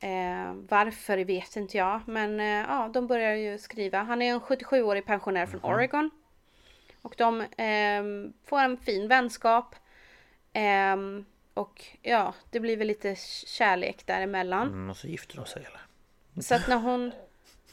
Eh, 0.00 0.52
varför 0.68 1.18
vet 1.18 1.56
inte 1.56 1.76
jag, 1.76 2.00
men 2.06 2.40
eh, 2.40 2.46
ja, 2.46 2.90
de 2.94 3.06
börjar 3.06 3.34
ju 3.34 3.58
skriva. 3.58 4.02
Han 4.02 4.22
är 4.22 4.32
en 4.32 4.40
77-årig 4.40 5.06
pensionär 5.06 5.46
från 5.46 5.64
Oregon. 5.64 6.10
Och 7.02 7.14
de 7.18 7.40
eh, 7.40 8.32
får 8.44 8.60
en 8.60 8.76
fin 8.76 9.08
vänskap. 9.08 9.74
Eh, 10.52 10.96
och 11.54 11.84
ja, 12.02 12.34
det 12.50 12.60
blir 12.60 12.76
väl 12.76 12.86
lite 12.86 13.16
kärlek 13.46 14.06
däremellan. 14.06 14.68
Mm, 14.68 14.90
och 14.90 14.96
så 14.96 15.06
gifter 15.06 15.36
de 15.36 15.46
sig 15.46 15.64
eller? 15.64 15.80
Så 16.42 16.54
att 16.54 16.68
när 16.68 16.76
hon, 16.76 17.12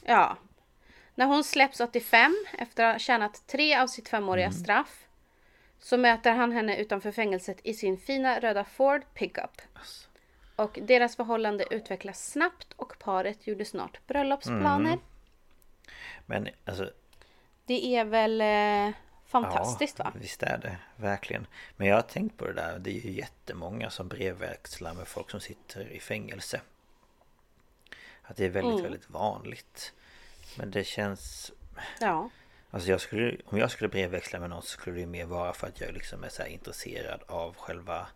ja, 0.05 0.37
när 1.15 1.25
hon 1.25 1.43
släpps 1.43 1.79
85 1.79 2.35
efter 2.57 2.85
att 2.85 2.93
ha 2.93 2.99
tjänat 2.99 3.47
tre 3.47 3.75
av 3.75 3.87
sitt 3.87 4.09
femåriga 4.09 4.51
straff 4.51 5.07
så 5.79 5.97
möter 5.97 6.31
han 6.31 6.51
henne 6.51 6.77
utanför 6.77 7.11
fängelset 7.11 7.59
i 7.63 7.73
sin 7.73 7.97
fina 7.97 8.39
röda 8.39 8.63
Ford 8.63 9.01
pickup. 9.13 9.61
Och 10.61 10.79
deras 10.81 11.15
förhållande 11.15 11.65
utvecklas 11.73 12.31
snabbt 12.31 12.73
och 12.75 12.95
paret 12.99 13.47
gjorde 13.47 13.65
snart 13.65 14.07
bröllopsplaner. 14.07 14.99
Men 16.25 16.49
alltså 16.65 16.91
Det 17.65 17.95
är 17.95 18.05
väl 18.05 18.41
eh, 18.41 18.95
fantastiskt 19.25 19.95
ja, 19.99 20.03
va? 20.03 20.13
Visst 20.15 20.43
är 20.43 20.57
det, 20.57 20.77
verkligen. 20.95 21.47
Men 21.77 21.87
jag 21.87 21.95
har 21.95 22.01
tänkt 22.01 22.37
på 22.37 22.45
det 22.45 22.53
där, 22.53 22.79
det 22.79 22.89
är 22.91 23.01
ju 23.01 23.11
jättemånga 23.11 23.89
som 23.89 24.07
brevväxlar 24.07 24.93
med 24.93 25.07
folk 25.07 25.29
som 25.31 25.39
sitter 25.39 25.91
i 25.91 25.99
fängelse. 25.99 26.61
Att 28.21 28.37
det 28.37 28.45
är 28.45 28.49
väldigt, 28.49 28.71
Mm. 28.79 28.83
väldigt 28.83 29.09
vanligt. 29.09 29.93
Men 30.57 30.71
det 30.71 30.83
känns... 30.83 31.51
Ja. 31.99 32.29
Alltså 32.71 32.89
jag 32.89 33.01
skulle, 33.01 33.37
om 33.45 33.57
jag 33.57 33.71
skulle 33.71 33.87
brevväxla 33.89 34.39
med 34.39 34.49
någon 34.49 34.61
så 34.61 34.67
skulle 34.67 34.99
det 34.99 35.05
mer 35.07 35.25
vara 35.25 35.53
för 35.53 35.67
att 35.67 35.81
jag 35.81 35.93
liksom 35.93 36.23
är 36.23 36.29
så 36.29 36.41
här 36.41 36.49
intresserad 36.49 37.23
av 37.27 37.55
själva 37.55 38.07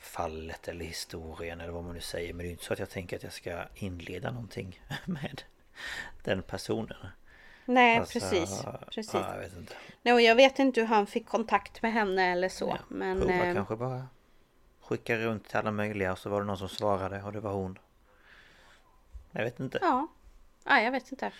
fallet 0.00 0.68
eller 0.68 0.84
historien 0.84 1.60
eller 1.60 1.72
vad 1.72 1.84
man 1.84 1.94
nu 1.94 2.00
säger. 2.00 2.32
Men 2.32 2.38
det 2.38 2.44
är 2.44 2.46
ju 2.46 2.52
inte 2.52 2.64
så 2.64 2.72
att 2.72 2.78
jag 2.78 2.90
tänker 2.90 3.16
att 3.16 3.22
jag 3.22 3.32
ska 3.32 3.62
inleda 3.74 4.30
någonting 4.30 4.80
med 5.04 5.42
den 6.24 6.42
personen. 6.42 7.06
Nej, 7.64 7.98
Alltså, 7.98 8.20
precis. 8.20 8.62
precis. 8.90 9.14
Ja, 9.14 9.32
jag 9.34 9.40
vet 9.40 9.56
inte. 9.56 9.74
Nej, 10.02 10.14
och 10.14 10.20
jag 10.20 10.34
vet 10.34 10.58
inte 10.58 10.80
hur 10.80 10.86
han 10.88 11.06
fick 11.06 11.26
kontakt 11.28 11.82
med 11.82 11.92
henne 11.92 12.32
eller 12.32 12.48
så. 12.48 12.68
Ja, 12.68 12.84
men 12.88 13.20
prova 13.20 13.34
eh, 13.46 13.54
kanske 13.54 13.76
bara 13.76 14.06
skicka 14.80 15.16
runt 15.16 15.48
till 15.48 15.56
alla 15.56 15.70
möjliga 15.70 16.12
och 16.12 16.18
så 16.18 16.30
var 16.30 16.40
det 16.40 16.46
någon 16.46 16.58
som 16.58 16.68
svarade 16.68 17.22
och 17.22 17.32
det 17.32 17.40
var 17.40 17.52
hon. 17.52 17.78
Jag 19.30 19.44
vet 19.44 19.60
inte. 19.60 19.78
ja. 19.82 20.06
ja, 20.64 20.80
jag 20.80 20.92
vet 20.92 21.12
inte. 21.12 21.32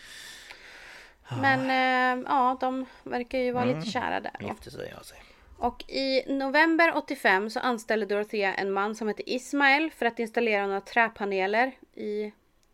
Men 1.41 1.61
eh, 1.71 2.25
ja, 2.29 2.57
de 2.61 2.87
verkar 3.03 3.39
ju 3.39 3.53
vara 3.53 3.65
Mm. 3.65 3.79
lite 3.79 3.91
kära 3.91 4.21
där. 4.21 4.37
Gifte 4.41 4.71
sig 4.71 4.93
alltså. 4.93 5.15
Och 5.61 5.85
i 5.89 6.25
november 6.27 6.97
85 6.97 7.51
så 7.51 7.61
anställde 7.61 8.07
Dorothea 8.07 8.55
en 8.55 8.73
man 8.73 8.95
som 8.95 9.09
heter 9.09 9.29
Ismael 9.29 9.91
för 9.91 10.07
att 10.07 10.19
installera 10.19 10.67
några 10.67 10.81
träpaneler 10.81 11.73
i 11.95 12.33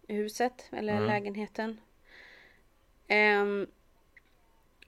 huset 0.09 0.69
eller 0.73 1.01
lägenheten. 1.07 1.81
Ehm, 3.09 3.67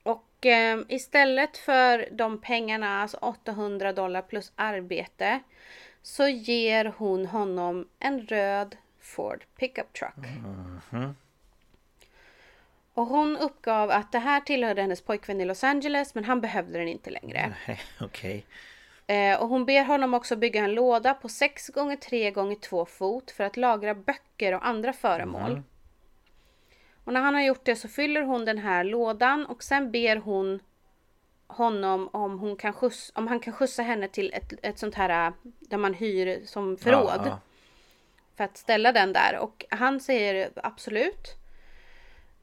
och 0.03 0.46
ehm, 0.46 0.84
istället 0.88 1.57
för 1.57 2.09
de 2.12 2.40
pengarna, 2.40 3.03
alltså 3.03 3.16
800 3.16 3.92
dollar 3.92 4.22
plus 4.22 4.53
arbete, 4.57 5.40
så 6.03 6.28
ger 6.28 6.84
hon 6.84 7.26
honom 7.26 7.88
en 7.99 8.20
röd 8.20 8.76
Ford 9.01 9.44
pickup 9.57 9.92
truck. 9.92 10.26
Och 12.99 13.07
hon 13.07 13.36
uppgav 13.36 13.90
att 13.90 14.12
det 14.12 14.18
här 14.18 14.40
tillhörde 14.40 14.82
hennes 14.82 15.03
pojkvän 15.03 15.40
i 15.40 15.44
Los 15.44 15.64
Angeles 15.64 16.14
men 16.14 16.24
han 16.24 16.40
behövde 16.40 16.78
den 16.78 16.88
inte 16.88 17.11
längre. 17.11 17.55
Okej. 18.01 18.46
Eh, 19.07 19.40
och 19.40 19.49
hon 19.49 19.64
ber 19.64 19.84
honom 19.84 20.14
också 20.14 20.36
bygga 20.36 20.64
en 20.64 20.74
låda 20.74 21.14
på 21.14 21.28
6 21.28 21.68
gånger 21.68 21.96
3 21.96 22.30
gånger 22.30 22.57
2 22.57 22.86
fot 22.86 23.30
för 23.30 23.44
att 23.44 23.57
lagra 23.57 23.94
böcker 23.94 24.55
och 24.55 24.66
andra 24.66 24.92
föremål. 24.92 25.62
Och 27.05 27.12
när 27.12 27.20
han 27.20 27.34
har 27.34 27.42
gjort 27.42 27.64
det 27.64 27.76
så 27.76 27.88
fyller 27.88 28.22
hon 28.22 28.44
den 28.44 28.59
här 28.59 28.84
lådan 28.84 29.46
och 29.46 29.62
sen 29.62 29.90
ber 29.90 30.16
hon 30.16 30.61
honom 31.46 32.09
om, 32.12 32.38
hon 32.38 32.57
kan 32.57 32.72
skjuts, 32.72 33.12
om 33.14 33.28
han 33.28 33.40
kan 33.40 33.53
skjutsa 33.53 33.82
henne 33.82 34.09
till 34.09 34.32
ett, 34.32 34.53
ett 34.62 34.78
sånt 34.78 34.94
här 34.94 35.26
äh, 35.26 35.32
där 35.44 35.78
man 35.78 35.94
hyr 35.94 36.46
som 36.46 36.76
förråd. 36.76 37.20
Ja, 37.24 37.26
ja. 37.26 37.40
För 38.36 38.44
att 38.44 38.57
ställa 38.57 38.92
den 38.92 39.12
där 39.12 39.38
och 39.38 39.64
han 39.70 40.01
säger 40.01 40.51
absolut. 40.57 41.38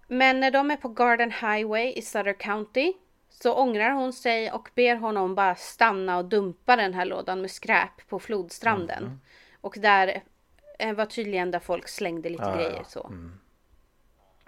Men 0.08 0.40
när 0.40 0.52
de 0.52 0.72
är 0.72 0.78
på 0.78 0.90
Garden 0.90 1.32
Highway 1.32 1.94
i 1.94 2.02
Sutter 2.02 2.34
County 2.34 2.94
så 3.30 3.54
ångrar 3.54 3.92
hon 3.92 4.14
sig 4.14 4.52
och 4.52 4.70
ber 4.76 4.96
honom 4.96 5.36
bara 5.36 5.56
stanna 5.56 6.18
och 6.18 6.26
dumpa 6.26 6.76
den 6.76 6.94
här 6.94 7.06
lådan 7.06 7.42
med 7.42 7.52
skräp 7.52 8.08
på 8.10 8.20
flodstranden. 8.20 9.04
Mm. 9.04 9.20
Och 9.62 9.76
där 9.80 10.24
eh, 10.80 10.94
var 10.94 11.06
tydligen 11.06 11.52
där 11.52 11.60
folk 11.60 11.88
slängde 11.88 12.30
lite 12.30 12.44
ja, 12.44 12.56
grejer 12.56 12.84
så. 12.88 13.12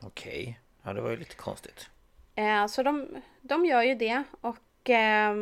Okej. 0.01 0.59
Ja 0.83 0.93
det 0.93 1.01
var 1.01 1.09
ju 1.09 1.17
lite 1.17 1.35
konstigt. 1.35 1.89
Eh, 2.35 2.67
så 2.67 2.83
de, 2.83 3.07
de 3.41 3.65
gör 3.65 3.83
ju 3.83 3.95
det 3.95 4.23
och 4.41 4.89
eh, 4.89 5.35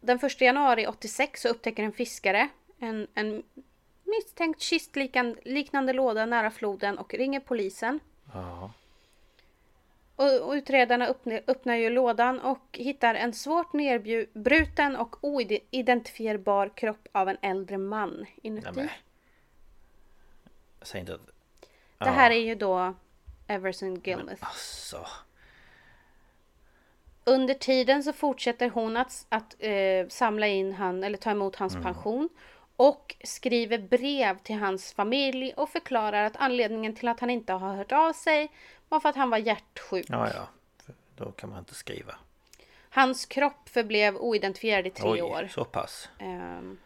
den 0.00 0.18
1 0.18 0.40
januari 0.40 0.86
86 0.86 1.42
så 1.42 1.48
upptäcker 1.48 1.82
en 1.82 1.92
fiskare 1.92 2.48
en, 2.78 3.06
en 3.14 3.42
misstänkt 4.04 4.60
kistliknande 4.60 5.92
låda 5.92 6.26
nära 6.26 6.50
floden 6.50 6.98
och 6.98 7.14
ringer 7.14 7.40
polisen. 7.40 8.00
Ja. 8.32 8.72
Och, 10.16 10.52
utredarna 10.52 11.06
öppnar, 11.46 11.74
ju 11.74 11.90
lådan 11.90 12.40
och 12.40 12.66
hittar 12.72 13.14
en 13.14 13.32
svårt 13.32 13.72
nedbruten 13.72 14.96
och 14.96 15.16
oidentifierbar 15.24 16.68
kropp 16.74 17.08
av 17.12 17.28
en 17.28 17.36
äldre 17.42 17.78
man 17.78 18.16
Nej, 18.20 18.34
inuti. 18.42 18.70
men. 18.74 18.88
Säg 20.82 21.00
inte 21.00 21.14
att... 21.14 21.20
Det 21.98 22.10
här 22.10 22.30
är 22.30 22.40
ju 22.40 22.54
då 22.54 22.94
Everson 23.46 23.94
Gilmouth. 23.94 24.46
Alltså. 24.46 25.06
Under 27.24 27.54
tiden 27.54 28.02
så 28.02 28.12
fortsätter 28.12 28.70
hon 28.70 28.96
att, 28.96 29.26
att 29.28 29.56
eh, 29.58 30.08
samla 30.08 30.46
in 30.46 30.72
han 30.72 31.04
eller 31.04 31.18
ta 31.18 31.30
emot 31.30 31.56
hans 31.56 31.74
pension. 31.74 32.28
Och 32.76 33.16
skriver 33.24 33.78
brev 33.78 34.38
till 34.38 34.56
hans 34.56 34.92
familj 34.92 35.52
och 35.56 35.70
förklarar 35.70 36.24
att 36.24 36.36
anledningen 36.36 36.94
till 36.94 37.08
att 37.08 37.20
han 37.20 37.30
inte 37.30 37.52
har 37.52 37.74
hört 37.74 37.92
av 37.92 38.12
sig 38.12 38.50
var 38.88 39.00
för 39.00 39.08
att 39.08 39.16
han 39.16 39.30
var 39.30 39.38
hjärtsjuk. 39.38 40.06
Ja 40.08 40.28
ja. 40.34 40.48
Då 41.16 41.32
kan 41.32 41.50
man 41.50 41.58
inte 41.58 41.74
skriva. 41.74 42.14
Hans 42.90 43.26
kropp 43.26 43.68
förblev 43.68 44.16
oidentifierad 44.16 44.86
i 44.86 44.90
tre 44.90 45.08
Oj, 45.10 45.22
år. 45.22 45.48
så 45.54 45.64
pass. 45.64 46.08
Ehm, 46.18 46.78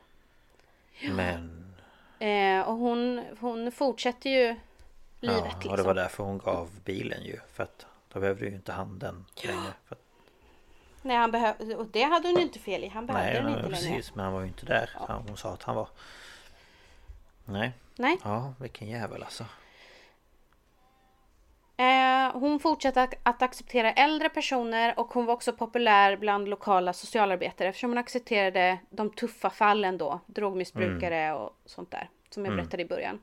Men... 1.11 1.75
eh, 2.19 2.69
och 2.69 2.75
hon, 2.75 3.25
hon 3.41 3.73
fortsätter 3.73 4.31
ju 4.31 4.57
livet 5.21 5.39
Ja, 5.39 5.45
liksom. 5.55 5.71
och 5.71 5.77
det 5.77 5.83
var 5.83 5.95
därför 5.95 6.25
hon 6.25 6.39
gav 6.39 6.71
bilen 6.85 7.23
ju. 7.25 7.41
För 7.53 7.63
att 7.63 7.87
då 8.13 8.21
behövde 8.21 8.47
ju 8.47 8.55
inte 8.55 8.73
han 8.73 8.99
den 8.99 9.25
längre. 9.43 9.73
Att, 9.89 9.99
Nej, 11.03 11.17
han 11.17 11.31
behöv, 11.31 11.55
och 11.79 11.87
det 11.87 12.03
hade 12.03 12.29
hon 12.29 12.37
ju 12.37 12.43
inte 12.43 12.59
fel 12.59 12.85
i. 12.85 12.89
Han 12.89 13.07
behövde 13.07 13.27
nej, 13.33 13.35
den 13.35 13.45
nej, 13.45 13.55
inte 13.61 13.71
längre. 13.83 13.97
precis. 13.97 14.15
Men 14.15 14.25
han 14.25 14.35
var 14.35 14.41
ju 14.41 14.47
inte 14.47 14.67
där. 14.67 14.91
Han, 15.09 15.23
hon 15.29 15.37
sa 15.37 15.53
att 15.53 15.63
han 15.63 15.77
var. 15.77 15.89
Nej. 17.45 17.73
Nej. 17.97 18.19
Ja, 18.25 18.55
vilken 18.61 18.89
jävel 18.89 19.23
alltså. 19.23 19.45
Eh, 21.81 22.33
hon 22.41 22.61
fortsatte 22.61 23.03
att- 23.03 23.15
att 23.23 23.43
acceptera 23.43 23.93
äldre 23.93 24.29
personer 24.29 24.99
och 24.99 25.07
hon 25.15 25.27
var 25.27 25.35
också 25.35 25.53
populär 25.53 26.17
bland 26.17 26.49
lokala 26.49 26.93
socialarbetare 26.93 27.69
eftersom 27.69 27.91
hon 27.91 27.99
accepterade 27.99 28.79
de 28.91 29.11
tuffa 29.11 29.51
fallen 29.51 29.99
då, 29.99 30.21
drogmissbrukare 30.27 31.33
och 31.35 31.57
sånt 31.65 31.91
där 31.91 32.09
som 32.31 32.45
jag 32.45 32.55
berättade 32.57 32.83
i 32.83 32.87
början. 32.87 33.21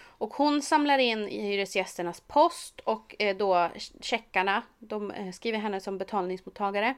Och 0.00 0.34
hon 0.34 0.62
samlar 0.62 0.98
in 0.98 1.26
hyresgästernas 1.26 2.20
post 2.20 2.80
och 2.80 3.16
eh, 3.18 3.36
då 3.36 3.70
checkarna, 4.00 4.62
de 4.78 5.10
eh, 5.10 5.30
skriver 5.32 5.58
henne 5.58 5.80
som 5.80 5.98
betalningsmottagare. 5.98 6.94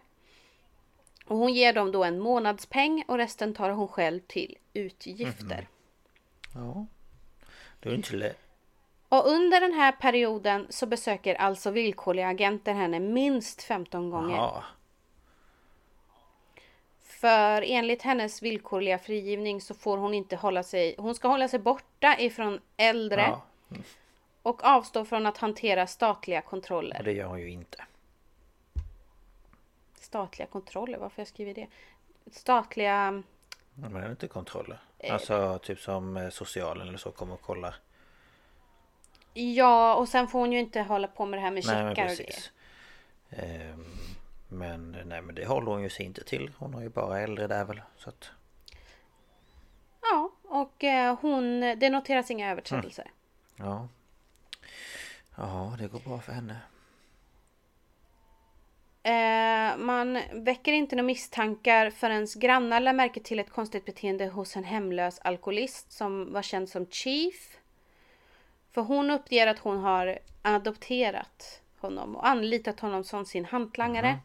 Och 1.26 1.36
hon 1.36 1.54
ger 1.54 1.72
dem 1.72 1.92
då 1.92 2.04
en 2.04 2.18
månadspeng 2.20 3.04
och 3.08 3.16
resten 3.18 3.54
tar 3.54 3.70
hon 3.70 3.88
själv 3.88 4.20
till 4.20 4.56
utgifter. 4.72 5.68
Ja. 6.54 6.86
Det 7.80 7.88
är 7.88 7.94
inte 7.94 8.16
lätt. 8.16 8.38
Och 9.08 9.26
under 9.26 9.60
den 9.60 9.72
här 9.72 9.92
perioden 9.92 10.66
så 10.70 10.86
besöker 10.86 11.34
alltså 11.34 11.70
villkorliga 11.70 12.28
agenter 12.28 12.72
henne 12.72 13.00
minst 13.00 13.62
15 13.62 14.10
gånger. 14.10 14.36
Ja. 14.36 14.64
För 17.02 17.62
enligt 17.66 18.02
hennes 18.02 18.42
villkorliga 18.42 18.98
frigivning 18.98 19.60
så 19.60 19.74
får 19.74 19.98
hon 19.98 20.14
inte 20.14 20.36
hålla 20.36 20.62
sig, 20.62 20.94
hon 20.98 21.14
ska 21.14 21.28
hålla 21.28 21.48
sig 21.48 21.58
borta 21.58 22.16
ifrån 22.18 22.60
äldre 22.76 23.20
ja. 23.20 23.42
och 24.42 24.64
avstå 24.64 25.04
från 25.04 25.26
att 25.26 25.38
hantera 25.38 25.86
statliga 25.86 26.38
Och 26.38 26.44
kontroller. 26.44 27.02
det 27.04 27.12
gör 27.12 27.26
hon 27.26 27.40
ju 27.40 27.50
inte. 27.50 27.84
Statliga 29.94 30.46
kontroller, 30.46 30.98
varför 30.98 31.20
jag 31.20 31.28
skriver 31.28 31.54
det? 31.54 31.66
Statliga, 32.30 33.22
Men 33.74 33.92
det 33.92 34.00
är 34.00 34.10
inte 34.10 34.28
kontroller. 34.28 34.78
Eh. 34.98 35.14
Alltså 35.14 35.58
typ 35.58 35.80
som 35.80 36.16
eh, 36.16 36.28
socialen 36.28 36.88
eller 36.88 36.98
så 36.98 37.10
kommer 37.10 37.34
och 37.34 37.42
kollar. 37.42 37.74
Ja 39.34 39.94
och 39.94 40.08
sen 40.08 40.28
får 40.28 40.38
hon 40.38 40.52
ju 40.52 40.58
inte 40.58 40.80
hålla 40.80 41.08
på 41.08 41.26
med 41.26 41.38
det 41.38 41.42
här 41.42 41.50
med 41.50 41.64
Nej 41.66 41.88
checkar 41.88 42.04
och 42.04 42.08
precis. 42.08 42.50
Ehm, 43.30 43.84
Men 44.48 44.96
nej 45.04 45.22
men 45.22 45.34
det 45.34 45.46
håller 45.46 45.70
hon 45.72 45.82
ju 45.82 45.90
sig 45.90 46.06
inte 46.06 46.24
till. 46.24 46.50
Hon 46.58 46.74
har 46.74 46.82
ju 46.82 46.88
bara 46.88 47.20
äldre 47.20 47.46
där 47.46 47.64
väl. 47.64 47.82
Så 47.96 48.08
att... 48.08 48.30
Ja, 50.02 50.30
och 50.42 50.84
eh, 50.84 51.18
hon, 51.20 51.60
det 51.60 51.90
noteras 51.90 52.30
inga 52.30 52.50
överträdelser. 52.50 53.10
Mm. 53.58 53.70
Ja. 53.70 53.88
Ja, 55.36 55.76
det 55.78 55.88
går 55.88 55.98
bra 55.98 56.20
för 56.20 56.32
henne. 56.32 56.56
Eh, 59.02 59.76
man 59.76 60.20
väcker 60.32 60.72
inte 60.72 60.96
några 60.96 61.06
misstankar 61.06 61.90
förrän 61.90 62.26
grannar 62.36 62.80
lär 62.80 62.92
märke 62.92 63.20
till 63.20 63.38
ett 63.38 63.50
konstigt 63.50 63.84
beteende 63.84 64.26
hos 64.26 64.56
en 64.56 64.64
hemlös 64.64 65.18
alkoholist 65.18 65.92
som 65.92 66.32
var 66.32 66.42
känd 66.42 66.68
som 66.68 66.86
Chief. 66.86 67.58
För 68.74 68.82
hon 68.82 69.10
uppger 69.10 69.46
att 69.46 69.58
hon 69.58 69.78
har 69.78 70.18
adopterat 70.42 71.62
honom 71.80 72.16
och 72.16 72.26
anlitat 72.26 72.80
honom 72.80 73.04
som 73.04 73.26
sin 73.26 73.44
hantlangare. 73.44 74.08
Mm. 74.08 74.20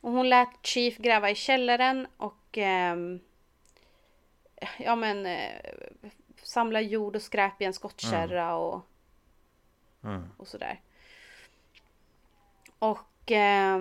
Och 0.00 0.12
hon 0.12 0.28
lät 0.28 0.48
Chief 0.62 0.96
gräva 0.98 1.30
i 1.30 1.34
källaren 1.34 2.06
och 2.16 2.58
eh, 2.58 2.96
ja 4.78 4.96
men 4.96 5.26
eh, 5.26 5.70
samla 6.42 6.80
jord 6.80 7.16
och 7.16 7.22
skräp 7.22 7.62
i 7.62 7.64
en 7.64 7.72
skottkärra 7.72 8.42
mm. 8.42 8.56
och, 8.56 8.82
mm. 10.04 10.24
och 10.36 10.48
sådär. 10.48 10.80
Och 12.78 13.32
eh, 13.32 13.78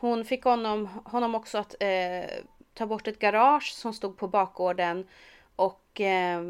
hon 0.00 0.24
fick 0.24 0.44
honom, 0.44 0.86
honom 0.86 1.34
också 1.34 1.58
att 1.58 1.74
eh, 1.80 2.30
ta 2.74 2.86
bort 2.86 3.08
ett 3.08 3.18
garage 3.18 3.72
som 3.72 3.94
stod 3.94 4.16
på 4.16 4.28
bakgården 4.28 5.08
och 5.56 6.00
eh, 6.00 6.42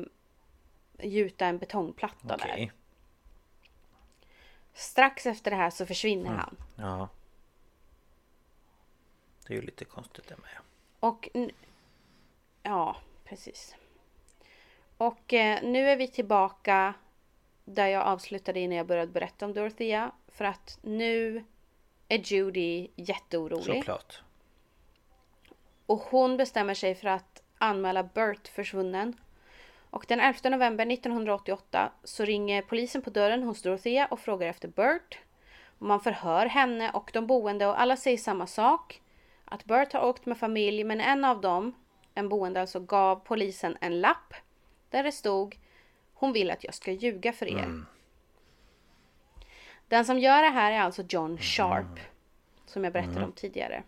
gjuta 1.03 1.47
en 1.47 1.59
betongplatta 1.59 2.35
okay. 2.35 2.61
där. 2.61 2.73
Strax 4.75 5.27
efter 5.27 5.51
det 5.51 5.57
här 5.57 5.71
så 5.71 5.87
försvinner 5.87 6.31
mm. 6.31 6.39
han. 6.39 6.57
Ja. 6.77 7.09
Det 9.47 9.55
är 9.55 9.57
ju 9.57 9.63
lite 9.63 9.85
konstigt 9.85 10.29
det 10.29 10.37
med. 10.37 10.59
Och... 11.01 11.29
Ja, 12.63 12.97
precis. 13.25 13.77
Och 14.97 15.33
eh, 15.33 15.63
nu 15.63 15.89
är 15.91 15.97
vi 15.97 16.09
tillbaka 16.09 16.95
där 17.65 17.87
jag 17.87 18.03
avslutade 18.03 18.61
innan 18.61 18.77
jag 18.77 18.87
började 18.87 19.13
berätta 19.13 19.47
om 19.47 19.55
Dorothea. 19.55 20.13
För 20.29 20.45
att 20.45 20.79
nu 20.83 21.45
är 22.09 22.19
Judy 22.19 22.89
jätteorolig. 22.97 23.65
Såklart. 23.65 24.23
Och 25.87 25.99
hon 25.99 26.37
bestämmer 26.37 26.75
sig 26.75 26.95
för 26.95 27.09
att 27.09 27.43
anmäla 27.59 28.03
Bert 28.03 28.49
försvunnen. 28.49 29.17
Och 29.95 30.05
den 30.09 30.21
11 30.21 30.51
november 30.51 30.93
1988 30.93 31.93
så 32.05 32.25
ringer 32.25 32.63
polisen 32.63 33.03
på 33.03 33.11
dörren 33.11 33.43
hos 33.43 33.63
Dorothea 33.63 34.07
och 34.07 34.21
frågar 34.21 34.49
efter 34.49 34.69
Bert. 34.69 35.19
Och 35.79 35.87
man 35.87 36.01
förhör 36.01 36.47
henne 36.47 36.91
och 36.91 37.11
de 37.13 37.27
boende 37.27 37.67
och 37.67 37.81
alla 37.81 37.97
säger 37.97 38.19
samma 38.19 38.47
sak. 38.47 39.03
Att 39.45 39.65
Bert 39.65 39.93
har 39.93 40.07
åkt 40.07 40.27
med 40.27 40.39
familj 40.39 40.85
men 40.85 41.01
en 41.01 41.25
av 41.25 41.41
dem, 41.41 41.75
en 42.15 42.29
boende 42.29 42.61
alltså, 42.61 42.81
gav 42.81 43.17
polisen 43.17 43.77
en 43.81 44.01
lapp. 44.01 44.35
Där 44.91 45.03
det 45.03 45.13
stod 45.13 45.57
Hon 46.15 46.33
vill 46.33 46.51
att 46.51 46.65
jag 46.65 46.75
ska 46.75 46.91
ljuga 46.91 47.33
för 47.33 47.47
er. 47.47 47.59
Mm. 47.65 47.87
Den 49.89 50.05
som 50.05 50.19
gör 50.19 50.43
det 50.43 50.51
här 50.51 50.73
är 50.73 50.81
alltså 50.81 51.03
John 51.09 51.39
Sharp. 51.39 51.87
Mm. 51.87 52.05
Som 52.67 52.85
jag 52.85 52.93
berättade 52.93 53.17
mm. 53.17 53.25
om 53.25 53.33
tidigare. 53.33 53.83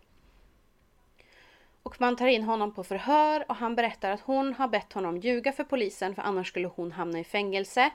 Och 1.87 2.01
man 2.01 2.17
tar 2.17 2.27
in 2.27 2.43
honom 2.43 2.73
på 2.75 2.85
förhör 2.85 3.45
och 3.49 3.57
han 3.57 3.77
berättar 3.77 4.11
att 4.11 4.21
hon 4.21 4.55
har 4.55 4.69
bett 4.69 4.93
honom 4.93 5.17
ljuga 5.19 5.53
för 5.53 5.65
polisen 5.65 6.15
för 6.15 6.23
annars 6.23 6.49
skulle 6.49 6.69
hon 6.69 6.93
hamna 6.93 7.21
i 7.21 7.25
fängelse. 7.25 7.91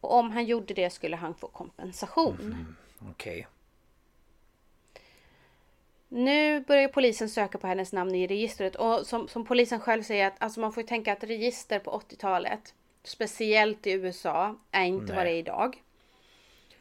Och 0.00 0.14
om 0.14 0.30
han 0.30 0.44
gjorde 0.44 0.74
det 0.74 0.90
skulle 0.90 1.16
han 1.16 1.34
få 1.34 1.48
kompensation. 1.48 2.40
Mm, 2.40 2.76
Okej. 3.10 3.32
Okay. 3.32 3.44
Nu 6.08 6.60
börjar 6.60 6.88
polisen 6.88 7.28
söka 7.28 7.58
på 7.58 7.66
hennes 7.66 7.92
namn 7.92 8.14
i 8.14 8.26
registret 8.26 8.76
och 8.76 9.06
som, 9.06 9.28
som 9.28 9.44
polisen 9.44 9.80
själv 9.80 10.02
säger 10.02 10.26
att 10.26 10.42
alltså 10.42 10.60
man 10.60 10.72
får 10.72 10.82
tänka 10.82 11.12
att 11.12 11.24
register 11.24 11.78
på 11.78 11.90
80-talet, 11.90 12.74
speciellt 13.02 13.86
i 13.86 13.92
USA, 13.92 14.56
är 14.70 14.84
inte 14.84 15.06
Nej. 15.06 15.16
vad 15.16 15.26
det 15.26 15.32
är 15.32 15.38
idag. 15.38 15.82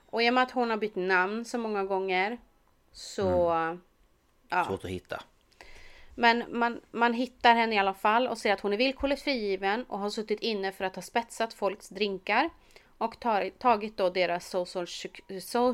Och 0.05 0.24
i 0.24 0.30
och 0.30 0.34
med 0.34 0.43
att 0.43 0.51
hon 0.51 0.70
har 0.70 0.78
bytt 0.78 0.95
namn 0.95 1.45
så 1.45 1.57
många 1.57 1.84
gånger 1.84 2.38
så... 2.91 3.49
Mm. 3.49 3.82
Ja. 4.49 4.66
Svårt 4.66 4.84
att 4.84 4.89
hitta. 4.89 5.24
Men 6.20 6.43
man, 6.59 6.82
man 6.91 7.13
hittar 7.13 7.55
henne 7.55 7.76
i 7.76 7.78
alla 7.78 7.93
fall 7.93 8.28
och 8.28 8.38
ser 8.38 8.53
att 8.53 8.59
hon 8.59 8.74
är 8.74 8.78
villkorligt 8.78 9.22
frigiven 9.22 9.84
och 9.84 9.99
har 9.99 10.09
suttit 10.09 10.39
inne 10.39 10.72
för 10.72 10.86
att 10.86 10.95
ha 10.95 11.01
spetsat 11.01 11.53
folks 11.53 11.89
drinkar. 11.89 12.49
Och 12.97 13.20
tar, 13.20 13.49
tagit 13.49 13.97
då 13.97 14.09
deras 14.09 14.49
social, 14.49 14.88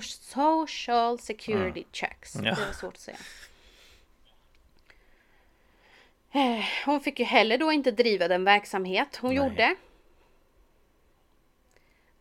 social 0.03 1.19
security 1.19 1.79
mm. 1.79 1.89
checks. 1.91 2.35
Ja. 2.35 2.41
Det 2.41 2.49
är 2.49 2.73
svårt 2.73 2.93
att 2.93 2.99
säga. 2.99 3.17
Eh, 6.31 6.65
hon 6.85 7.01
fick 7.01 7.19
ju 7.19 7.25
heller 7.25 7.57
då 7.57 7.71
inte 7.71 7.91
driva 7.91 8.27
den 8.27 8.43
verksamhet 8.43 9.15
hon 9.21 9.35
Nej. 9.35 9.37
gjorde. 9.37 9.75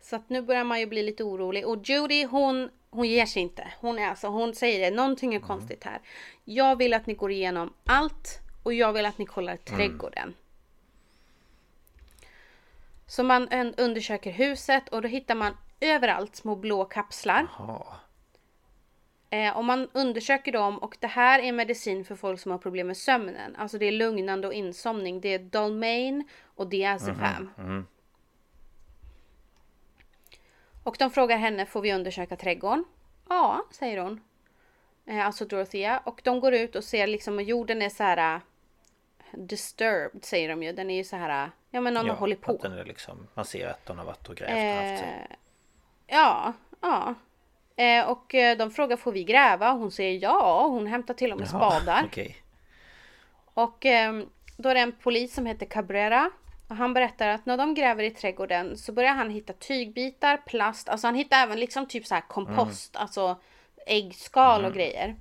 Så 0.01 0.15
att 0.15 0.29
nu 0.29 0.41
börjar 0.41 0.63
man 0.63 0.79
ju 0.79 0.85
bli 0.85 1.03
lite 1.03 1.23
orolig. 1.23 1.67
Och 1.67 1.89
Judy 1.89 2.25
hon 2.25 2.69
hon 2.95 3.07
ger 3.07 3.25
sig 3.25 3.41
inte. 3.41 3.67
Hon, 3.79 3.99
är 3.99 4.09
alltså, 4.09 4.27
hon 4.27 4.55
säger 4.55 4.79
det, 4.91 4.95
någonting 4.95 5.33
är 5.33 5.37
mm. 5.37 5.47
konstigt 5.47 5.83
här. 5.83 6.01
Jag 6.43 6.75
vill 6.75 6.93
att 6.93 7.05
ni 7.05 7.13
går 7.13 7.31
igenom 7.31 7.73
allt 7.85 8.39
och 8.63 8.73
jag 8.73 8.93
vill 8.93 9.05
att 9.05 9.17
ni 9.17 9.25
kollar 9.25 9.51
mm. 9.53 9.77
trädgården. 9.77 10.23
Mm. 10.23 10.35
Så 13.07 13.23
man 13.23 13.47
undersöker 13.77 14.31
huset 14.31 14.89
och 14.89 15.01
då 15.01 15.07
hittar 15.07 15.35
man 15.35 15.57
överallt 15.79 16.35
små 16.35 16.55
blå 16.55 16.85
kapslar. 16.85 17.47
Eh, 19.29 19.57
och 19.57 19.65
man 19.65 19.89
undersöker 19.93 20.51
dem 20.51 20.77
och 20.77 20.97
det 20.99 21.07
här 21.07 21.39
är 21.39 21.51
medicin 21.51 22.05
för 22.05 22.15
folk 22.15 22.39
som 22.39 22.51
har 22.51 22.57
problem 22.57 22.87
med 22.87 22.97
sömnen. 22.97 23.55
Alltså 23.55 23.77
det 23.77 23.85
är 23.85 23.91
lugnande 23.91 24.47
och 24.47 24.53
insomning. 24.53 25.21
Det 25.21 25.29
är 25.29 25.39
Dolmain 25.39 26.27
och 26.43 26.67
Diazepam. 26.67 27.49
Mm, 27.57 27.71
mm. 27.71 27.85
Och 30.85 30.95
de 30.99 31.11
frågar 31.11 31.37
henne, 31.37 31.65
får 31.65 31.81
vi 31.81 31.93
undersöka 31.93 32.35
trädgården? 32.35 32.85
Ja, 33.29 33.65
säger 33.71 33.97
hon. 33.97 34.21
Eh, 35.05 35.25
alltså 35.25 35.45
Dorothea. 35.45 36.01
Och 36.03 36.21
de 36.23 36.39
går 36.39 36.53
ut 36.53 36.75
och 36.75 36.83
ser 36.83 37.07
liksom 37.07 37.39
att 37.39 37.45
jorden 37.45 37.81
är 37.81 37.89
så 37.89 38.03
här 38.03 38.35
uh, 38.35 38.41
disturbed 39.31 40.25
säger 40.25 40.49
de 40.49 40.63
ju. 40.63 40.71
Den 40.71 40.89
är 40.89 40.95
ju 40.95 41.03
så 41.03 41.15
här, 41.15 41.45
uh, 41.45 41.51
ja 41.69 41.81
men 41.81 41.93
någon 41.93 42.05
ja, 42.05 42.13
har 42.13 42.19
hållit 42.19 42.41
på. 42.41 42.59
Den 42.61 42.77
är 42.77 42.85
liksom, 42.85 43.27
man 43.33 43.45
ser 43.45 43.67
att 43.67 43.85
de 43.85 43.97
har 43.97 44.05
varit 44.05 44.29
och 44.29 44.35
grävt 44.35 44.51
och 44.51 44.89
haft 44.89 45.03
eh, 45.03 45.37
Ja, 46.07 46.53
ja. 46.81 47.15
Eh, 47.75 48.09
och 48.09 48.35
eh, 48.35 48.57
de 48.57 48.71
frågar 48.71 48.97
får 48.97 49.11
vi 49.11 49.23
gräva? 49.23 49.71
Hon 49.71 49.91
säger 49.91 50.19
ja. 50.23 50.67
Hon 50.67 50.87
hämtar 50.87 51.13
till 51.13 51.31
och 51.31 51.39
med 51.39 51.47
Jaha, 51.51 51.71
spadar. 51.71 52.05
Okay. 52.05 52.33
Och 53.53 53.85
ehm, 53.85 54.29
då 54.57 54.69
är 54.69 54.75
det 54.75 54.81
en 54.81 54.91
polis 54.91 55.33
som 55.33 55.45
heter 55.45 55.65
Cabrera 55.65 56.31
och 56.67 56.75
han 56.75 56.93
berättar 56.93 57.27
att 57.27 57.45
när 57.45 57.57
de 57.57 57.73
gräver 57.73 58.03
i 58.03 58.11
trädgården 58.11 58.77
så 58.77 58.91
börjar 58.91 59.13
han 59.13 59.29
hitta 59.29 59.53
tygbitar, 59.53 60.37
plast, 60.37 60.89
alltså 60.89 61.07
han 61.07 61.15
hittar 61.15 61.43
även 61.43 61.59
liksom 61.59 61.85
typ 61.85 62.07
så 62.07 62.15
här 62.15 62.21
kompost, 62.21 62.95
mm. 62.95 63.01
alltså 63.01 63.39
äggskal 63.85 64.59
och 64.61 64.67
mm. 64.67 64.77
grejer. 64.77 65.15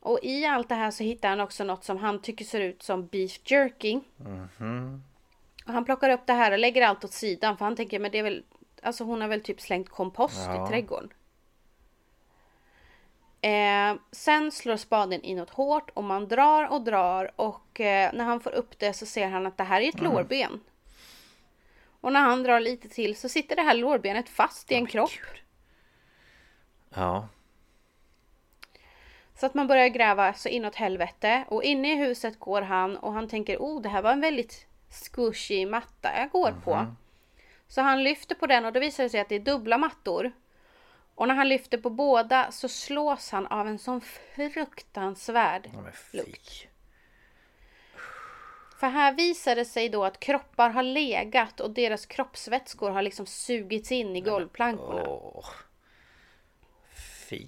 Och 0.00 0.18
i 0.22 0.44
allt 0.44 0.68
det 0.68 0.74
här 0.74 0.90
så 0.90 1.04
hittar 1.04 1.28
han 1.28 1.40
också 1.40 1.64
något 1.64 1.84
som 1.84 1.98
han 1.98 2.22
tycker 2.22 2.44
ser 2.44 2.60
ut 2.60 2.82
som 2.82 3.06
beef 3.06 3.50
jerky. 3.50 4.00
Mm. 4.60 5.02
Och 5.66 5.72
han 5.72 5.84
plockar 5.84 6.10
upp 6.10 6.26
det 6.26 6.32
här 6.32 6.52
och 6.52 6.58
lägger 6.58 6.82
allt 6.82 7.04
åt 7.04 7.12
sidan 7.12 7.56
för 7.56 7.64
han 7.64 7.76
tänker 7.76 7.98
men 7.98 8.10
det 8.10 8.18
är 8.18 8.22
väl, 8.22 8.42
alltså 8.82 9.04
hon 9.04 9.20
har 9.20 9.28
väl 9.28 9.42
typ 9.42 9.60
slängt 9.60 9.88
kompost 9.88 10.40
ja. 10.46 10.66
i 10.66 10.68
trädgården. 10.68 11.10
Eh, 13.44 13.94
sen 14.12 14.52
slår 14.52 14.76
spaden 14.76 15.22
inåt 15.22 15.50
hårt 15.50 15.90
och 15.94 16.04
man 16.04 16.28
drar 16.28 16.72
och 16.72 16.82
drar 16.82 17.30
och 17.36 17.80
eh, 17.80 18.12
när 18.12 18.24
han 18.24 18.40
får 18.40 18.50
upp 18.50 18.78
det 18.78 18.92
så 18.92 19.06
ser 19.06 19.28
han 19.28 19.46
att 19.46 19.56
det 19.56 19.64
här 19.64 19.80
är 19.80 19.88
ett 19.88 20.00
mm. 20.00 20.12
lårben. 20.12 20.60
Och 22.00 22.12
när 22.12 22.20
han 22.20 22.42
drar 22.42 22.60
lite 22.60 22.88
till 22.88 23.16
så 23.16 23.28
sitter 23.28 23.56
det 23.56 23.62
här 23.62 23.74
lårbenet 23.74 24.28
fast 24.28 24.72
i 24.72 24.74
en 24.74 24.84
oh, 24.84 24.88
kropp. 24.88 25.10
Gud. 25.10 25.42
Ja. 26.94 27.28
Så 29.34 29.46
att 29.46 29.54
man 29.54 29.66
börjar 29.66 29.88
gräva 29.88 30.34
så 30.34 30.48
inåt 30.48 30.74
helvete 30.74 31.44
och 31.48 31.62
inne 31.62 31.92
i 31.92 31.96
huset 31.96 32.40
går 32.40 32.62
han 32.62 32.96
och 32.96 33.12
han 33.12 33.28
tänker 33.28 33.56
oh 33.56 33.82
det 33.82 33.88
här 33.88 34.02
var 34.02 34.12
en 34.12 34.20
väldigt 34.20 34.66
squishy 34.90 35.66
matta 35.66 36.10
jag 36.18 36.30
går 36.30 36.48
mm 36.48 36.60
-hmm. 36.60 36.64
på. 36.64 36.76
Mhm. 36.76 36.96
Så 37.68 37.80
han 37.80 38.02
lyfter 38.02 38.34
på 38.34 38.46
den 38.46 38.64
och 38.64 38.72
då 38.72 38.80
visar 38.80 39.02
det 39.02 39.10
sig 39.10 39.20
att 39.20 39.28
det 39.28 39.34
är 39.34 39.40
dubbla 39.40 39.78
mattor. 39.78 40.32
Och 41.14 41.28
när 41.28 41.34
han 41.34 41.48
lyfter 41.48 41.78
på 41.78 41.90
båda 41.90 42.50
så 42.50 42.68
slås 42.68 43.30
han 43.30 43.46
av 43.46 43.68
en 43.68 43.78
sån 43.78 44.00
fruktansvärd 44.00 45.70
lukt. 46.12 46.66
För 48.80 48.86
här 48.86 49.12
visar 49.12 49.56
det 49.56 49.64
sig 49.64 49.88
då 49.88 50.04
att 50.04 50.20
kroppar 50.20 50.70
har 50.70 50.82
legat 50.82 51.60
och 51.60 51.70
deras 51.70 52.06
kroppsvätskor 52.06 52.90
har 52.90 53.02
liksom 53.02 53.26
sugits 53.26 53.92
in 53.92 54.16
i 54.16 54.20
golvplankorna. 54.20 55.08
Åh. 55.08 55.44
Fy. 57.28 57.46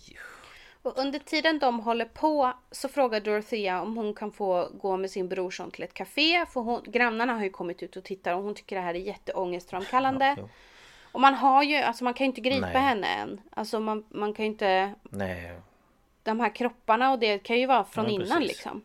Och 0.82 0.98
under 0.98 1.18
tiden 1.18 1.58
de 1.58 1.80
håller 1.80 2.04
på 2.04 2.52
så 2.70 2.88
frågar 2.88 3.20
Dorothea 3.20 3.82
om 3.82 3.96
hon 3.96 4.14
kan 4.14 4.32
få 4.32 4.70
gå 4.72 4.96
med 4.96 5.10
sin 5.10 5.28
brorson 5.28 5.70
till 5.70 5.84
ett 5.84 5.94
café. 5.94 6.46
För 6.46 6.60
hon, 6.60 6.82
grannarna 6.86 7.34
har 7.34 7.42
ju 7.42 7.50
kommit 7.50 7.82
ut 7.82 7.96
och 7.96 8.04
tittar 8.04 8.34
och 8.34 8.42
hon 8.42 8.54
tycker 8.54 8.76
det 8.76 8.82
här 8.82 8.94
är 8.94 8.98
jätteångestframkallande. 8.98 10.34
Ja, 10.38 10.48
och 11.14 11.20
man 11.20 11.34
har 11.34 11.62
ju, 11.62 11.76
alltså 11.76 12.04
man 12.04 12.14
kan 12.14 12.24
ju 12.24 12.28
inte 12.28 12.40
gripa 12.40 12.66
Nej. 12.66 12.82
henne 12.82 13.06
än. 13.06 13.40
Alltså 13.50 13.80
man, 13.80 14.04
man 14.08 14.34
kan 14.34 14.44
ju 14.44 14.50
inte... 14.50 14.94
Nej. 15.02 15.60
de 16.22 16.40
här 16.40 16.54
kropparna 16.54 17.12
och 17.12 17.18
det 17.18 17.38
kan 17.38 17.60
ju 17.60 17.66
vara 17.66 17.84
från 17.84 18.04
Ja, 18.04 18.10
innan 18.10 18.26
precis. 18.26 18.48
liksom. 18.48 18.84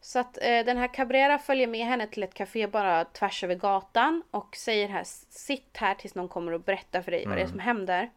Så 0.00 0.18
att 0.18 0.38
eh, 0.42 0.64
den 0.64 0.76
här 0.76 0.94
Cabrera 0.94 1.38
följer 1.38 1.66
med 1.66 1.86
henne 1.86 2.06
till 2.06 2.22
ett 2.22 2.34
café 2.34 2.66
bara 2.66 3.04
tvärs 3.04 3.44
över 3.44 3.54
gatan 3.54 4.22
och 4.30 4.56
säger 4.56 4.88
här 4.88 5.02
sitt 5.30 5.76
här 5.76 5.94
tills 5.94 6.14
någon 6.14 6.28
kommer 6.28 6.52
och 6.52 6.60
berättar 6.60 7.02
för 7.02 7.10
dig 7.10 7.26
vad 7.26 7.36
det 7.36 7.42
är 7.42 7.46
som 7.46 7.58
händer. 7.58 8.10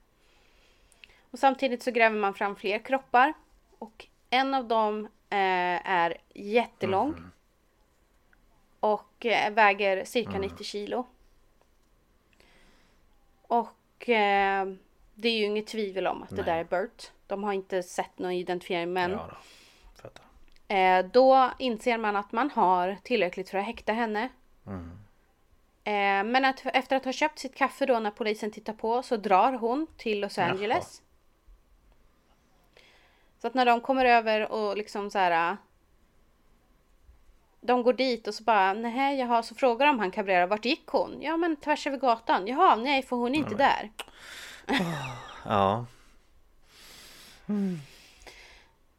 Och 1.32 1.40
samtidigt 1.40 1.84
så 1.84 1.92
gräver 1.92 2.18
man 2.18 2.34
fram 2.34 2.56
fler 2.56 2.80
kroppar 2.80 3.34
och 3.80 4.08
en 4.30 4.54
av 4.54 4.68
dem 4.68 5.06
eh, 5.30 5.90
är 5.90 6.18
jättelång. 6.34 7.16
Och 8.80 9.26
eh, 9.26 9.54
väger 9.54 10.06
cirka 10.06 10.40
90 10.40 10.64
kilo. 10.64 11.08
Och 13.50 14.10
eh, 14.10 14.68
det 15.16 15.30
är 15.30 15.38
ju 15.38 15.46
inget 15.46 15.68
tvivel 15.68 16.08
om 16.08 16.24
att 16.24 16.30
det 16.30 16.36
Nej. 16.36 16.46
där 16.46 16.58
är 16.58 16.64
Bert. 16.64 17.12
De 17.28 17.44
har 17.44 17.54
inte 17.54 17.84
sett 17.84 18.20
någon 18.20 18.32
identifiering 18.32 18.94
men 18.94 19.12
Ja 19.12 19.32
då. 20.04 20.10
Eh, 20.76 21.06
då 21.06 21.52
inser 21.60 21.98
man 21.98 22.16
att 22.16 22.32
man 22.32 22.52
har 22.52 22.98
tillräckligt 23.04 23.50
för 23.50 23.58
att 23.58 23.66
häkta 23.66 23.94
henne. 23.94 24.30
Eh, 25.84 26.24
men 26.24 26.46
att, 26.46 26.62
efter 26.66 26.96
att 26.96 27.06
ha 27.06 27.12
köpt 27.12 27.40
sitt 27.40 27.56
kaffe 27.56 27.86
då 27.86 28.00
när 28.00 28.12
polisen 28.12 28.52
tittar 28.52 28.74
på 28.74 29.04
så 29.04 29.18
drar 29.18 29.54
hon 29.54 29.88
till 29.98 30.20
Los 30.20 30.38
Jaha. 30.38 30.50
Angeles. 30.50 31.02
Så 33.42 33.48
att 33.48 33.54
när 33.54 33.66
de 33.66 33.82
kommer 33.82 34.06
över 34.06 34.52
och 34.52 34.78
liksom 34.78 35.12
så 35.12 35.20
här. 35.20 35.58
De 37.62 37.84
går 37.84 37.94
dit 37.94 38.28
och 38.28 38.34
så 38.34 38.44
bara 38.44 38.74
nej 38.74 39.20
jaha 39.20 39.44
så 39.44 39.56
frågar 39.56 39.88
de 39.88 40.00
han 40.00 40.12
Cabrera 40.12 40.48
vart 40.48 40.66
gick 40.66 40.88
hon? 40.88 41.22
Ja 41.22 41.38
men 41.38 41.56
tvärs 41.56 41.88
över 41.88 41.98
gatan. 41.98 42.48
Jaha 42.48 42.76
nej 42.76 43.04
för 43.04 43.16
hon 43.16 43.36
är 43.36 43.40
inte 43.40 43.56
där. 43.56 43.92
Ja. 45.46 45.86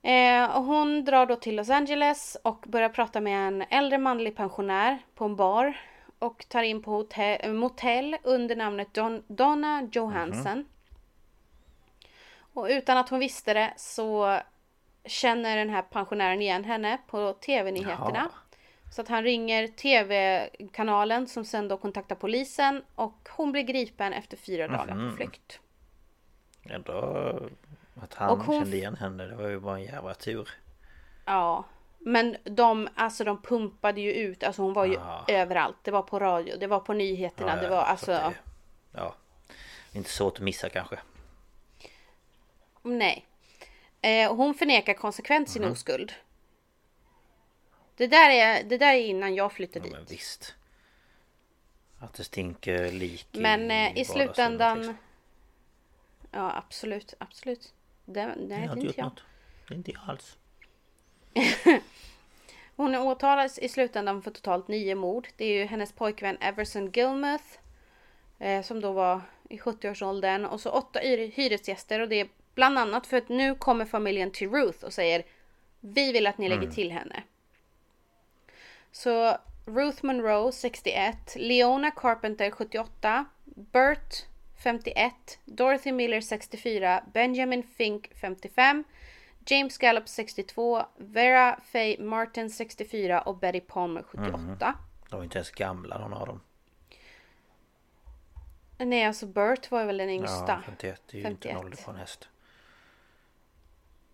Eh, 0.02 0.56
och 0.56 0.64
hon 0.64 1.04
drar 1.04 1.26
då 1.26 1.36
till 1.36 1.56
Los 1.56 1.70
Angeles 1.70 2.36
och 2.44 2.64
börjar 2.68 2.88
prata 2.88 3.20
med 3.20 3.48
en 3.48 3.62
äldre 3.70 3.98
manlig 3.98 4.36
pensionär 4.36 4.98
på 5.14 5.24
en 5.24 5.36
bar. 5.36 5.80
Och 6.18 6.48
tar 6.48 6.62
in 6.62 6.82
på 6.82 6.90
hotell, 6.90 7.40
eh, 7.42 7.52
motell 7.52 8.16
under 8.22 8.56
namnet 8.56 8.94
Don, 8.94 9.22
Donna 9.26 9.88
Johansson. 9.92 10.64
Och 12.54 12.66
utan 12.70 12.98
att 12.98 13.08
hon 13.08 13.18
visste 13.18 13.54
det 13.54 13.72
så 13.76 14.38
känner 15.04 15.56
den 15.56 15.70
här 15.70 15.82
pensionären 15.82 16.42
igen 16.42 16.64
henne 16.64 16.98
på 17.06 17.32
tv-nyheterna. 17.32 18.10
Jaha. 18.14 18.28
Så 18.90 19.00
att 19.00 19.08
han 19.08 19.22
ringer 19.22 19.66
tv-kanalen 19.68 21.26
som 21.28 21.44
sen 21.44 21.68
då 21.68 21.76
kontaktar 21.76 22.16
polisen 22.16 22.82
och 22.94 23.28
hon 23.30 23.52
blir 23.52 23.62
gripen 23.62 24.12
efter 24.12 24.36
fyra 24.36 24.68
dagar 24.68 25.10
på 25.10 25.16
flykt. 25.16 25.60
Ändå 26.64 26.92
att 28.02 28.14
han 28.14 28.30
Och 28.30 28.38
hon- 28.44 28.60
kände 28.62 28.76
igen 28.76 28.96
henne, 28.96 29.26
det 29.26 29.34
var 29.36 29.48
ju 29.48 29.60
bara 29.60 29.76
en 29.76 29.82
jävla 29.84 30.14
tur. 30.14 30.48
Ja. 31.24 31.64
Men 31.98 32.36
de, 32.44 32.88
alltså 32.94 33.24
de 33.24 33.42
pumpade 33.42 34.00
ju 34.00 34.12
ut, 34.12 34.42
alltså 34.44 34.62
hon 34.62 34.72
var 34.72 34.84
ju 34.86 34.92
Ja. 34.94 35.24
överallt. 35.28 35.76
Det 35.82 35.90
var 35.90 36.02
på 36.02 36.18
radio, 36.18 36.56
det 36.60 36.66
var 36.66 36.80
på 36.80 36.92
nyheterna, 36.92 37.56
det 37.56 37.68
var 37.68 37.80
så 37.82 37.86
alltså... 37.86 38.12
det- 38.12 38.34
Ja. 38.92 39.14
Inte 39.92 40.10
svårt 40.10 40.34
att 40.36 40.40
missa 40.42 40.68
kanske. 40.68 40.98
Nej. 42.82 43.26
Eh, 44.02 44.34
hon 44.34 44.54
förnekar 44.54 44.94
konsekvent 44.94 45.48
Mhm. 45.48 45.52
sin 45.52 45.64
oskuld. 45.64 46.12
Det 48.00 48.06
där, 48.06 48.30
är, 48.30 48.64
det 48.64 48.78
där 48.78 48.94
är 48.94 49.00
innan 49.06 49.34
jag 49.34 49.52
flyttade 49.52 49.88
Ja, 49.88 49.92
men 49.92 50.04
dit. 50.04 50.12
visst. 50.12 50.54
Att 51.98 52.14
det 52.14 52.24
stinker 52.24 52.92
lik 52.92 53.26
Men 53.32 53.70
eh, 53.70 53.76
i 53.76 53.80
vardagsrummet, 53.88 54.06
slutändan... 54.06 54.78
liksom. 54.78 54.96
Ja 56.30 56.56
absolut, 56.56 57.14
absolut. 57.18 57.74
Det, 58.04 58.26
nej, 58.26 58.36
det 58.48 58.54
är 58.54 58.76
inte 58.76 58.94
jag. 59.00 59.04
något. 59.04 59.22
Det 59.68 59.74
är 59.74 59.78
inte 59.78 59.90
jag 59.90 60.00
alls. 60.06 60.36
Hon 62.76 62.94
åtalas 62.94 63.58
i 63.58 63.68
slutändan 63.68 64.22
för 64.22 64.30
totalt 64.30 64.68
nio 64.68 64.94
mord. 64.94 65.28
Det 65.36 65.44
är 65.44 65.58
ju 65.60 65.64
hennes 65.64 65.92
pojkvän 65.92 66.36
Everson 66.40 66.90
Gilmuth. 66.90 67.44
Eh, 68.38 68.62
som 68.62 68.80
då 68.80 68.92
var 68.92 69.20
i 69.48 69.58
70-årsåldern. 69.58 70.44
Och 70.44 70.60
så 70.60 70.70
åtta 70.70 70.98
hyr- 71.00 71.32
hyresgäster. 71.34 72.00
Och 72.00 72.08
det 72.08 72.20
är 72.20 72.28
bland 72.54 72.78
annat 72.78 73.06
för 73.06 73.16
att 73.16 73.28
nu 73.28 73.54
kommer 73.54 73.84
familjen 73.84 74.30
till 74.30 74.50
Ruth 74.50 74.84
och 74.84 74.92
säger 74.92 75.22
Vi 75.80 76.12
vill 76.12 76.26
att 76.26 76.38
ni 76.38 76.48
lägger 76.48 76.70
till 76.70 76.92
henne. 76.92 77.22
Så 78.92 79.36
Ruth 79.64 80.04
Monroe 80.04 80.52
61. 80.52 81.36
Leona 81.36 81.90
Carpenter 81.90 82.50
78. 82.50 83.24
Bert 83.44 84.26
51. 84.64 85.38
Dorothy 85.44 85.92
Miller 85.92 86.20
64. 86.20 87.04
Benjamin 87.12 87.62
Fink 87.62 88.10
55. 88.20 88.84
James 89.46 89.78
Gallup 89.78 90.08
62, 90.08 90.82
Vera 90.96 91.60
Faye 91.72 92.00
Martin 92.00 92.50
64 92.50 93.20
och 93.20 93.38
Betty 93.38 93.60
Palmer 93.60 94.02
78. 94.02 94.74
De 95.08 95.16
var 95.16 95.24
inte 95.24 95.38
ens 95.38 95.50
gamla 95.50 95.98
någon 95.98 96.12
av 96.12 96.26
dem. 96.26 96.40
Nej, 98.78 99.04
alltså 99.04 99.26
Bert 99.26 99.70
var 99.70 99.84
väl 99.84 99.96
den 99.96 100.10
yngsta. 100.10 100.52
Ja, 100.52 100.62
51. 100.64 101.02
Det 101.06 101.18
är 101.18 101.22
ju 101.22 101.28
inte 101.28 101.48
en 101.48 101.54
51. 101.54 101.64
ålder 101.64 101.84
på 101.84 101.90
en 101.90 101.96
häst. 101.96 102.28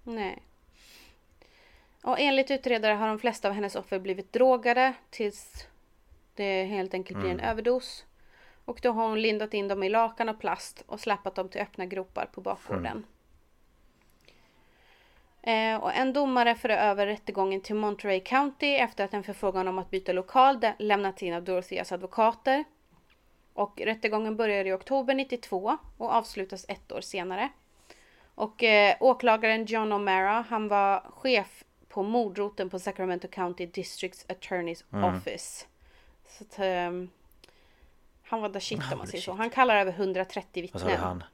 Nej. 0.02 0.42
Och 2.06 2.20
enligt 2.20 2.50
utredare 2.50 2.94
har 2.94 3.08
de 3.08 3.18
flesta 3.18 3.48
av 3.48 3.54
hennes 3.54 3.76
offer 3.76 3.98
blivit 3.98 4.32
drogade 4.32 4.94
tills 5.10 5.66
det 6.34 6.64
helt 6.64 6.94
enkelt 6.94 7.20
blir 7.20 7.30
en 7.30 7.40
överdos. 7.40 8.04
Och 8.64 8.78
då 8.82 8.92
har 8.92 9.08
hon 9.08 9.22
lindat 9.22 9.54
in 9.54 9.68
dem 9.68 9.82
i 9.82 9.88
lakan 9.88 10.28
och 10.28 10.40
plast 10.40 10.84
och 10.86 11.00
släpat 11.00 11.34
dem 11.34 11.48
till 11.48 11.60
öppna 11.60 11.86
gropar 11.86 12.26
på 12.26 12.40
bakgården. 12.40 13.06
Eh, 15.42 15.76
och 15.76 15.94
en 15.94 16.12
domare 16.12 16.54
för 16.54 16.68
över 16.68 17.06
rättegången 17.06 17.60
till 17.60 17.74
Monterey 17.74 18.20
County 18.20 18.74
efter 18.74 19.04
att 19.04 19.14
en 19.14 19.22
förfrågan 19.22 19.68
om 19.68 19.78
att 19.78 19.90
byta 19.90 20.12
lokal 20.12 20.60
lämnats 20.78 21.22
in 21.22 21.34
av 21.34 21.42
Dorotheas 21.42 21.92
advokater. 21.92 22.64
Och 23.52 23.80
rättegången 23.80 24.36
börjar 24.36 24.64
i 24.64 24.72
oktober 24.72 25.14
92 25.14 25.78
och 25.96 26.12
avslutas 26.12 26.66
ett 26.68 26.92
år 26.92 27.00
senare. 27.00 27.48
Och 28.34 28.62
eh, 28.62 28.96
åklagaren 29.00 29.64
John 29.64 29.92
O'Mara, 29.92 30.44
han 30.48 30.68
var 30.68 31.00
chef 31.00 31.62
på 31.96 32.02
mordroten 32.02 32.70
på 32.70 32.78
Sacramento 32.78 33.28
County 33.28 33.66
District's 33.66 34.26
Attorney's 34.26 35.14
Office. 35.16 35.66
Så 36.28 36.44
att, 36.44 36.58
ehm, 36.58 37.10
han 38.22 38.40
var 38.40 38.48
the 38.48 38.60
shit 38.60 38.92
om 38.92 38.98
man 38.98 39.06
säger 39.06 39.22
så. 39.22 39.32
Han 39.32 39.50
kallar 39.50 39.76
över 39.76 39.92
130 39.92 40.70
Vad 40.72 40.80
sa 40.80 40.86
du 40.86 40.92
vittnen. 40.92 41.08
han? 41.08 41.24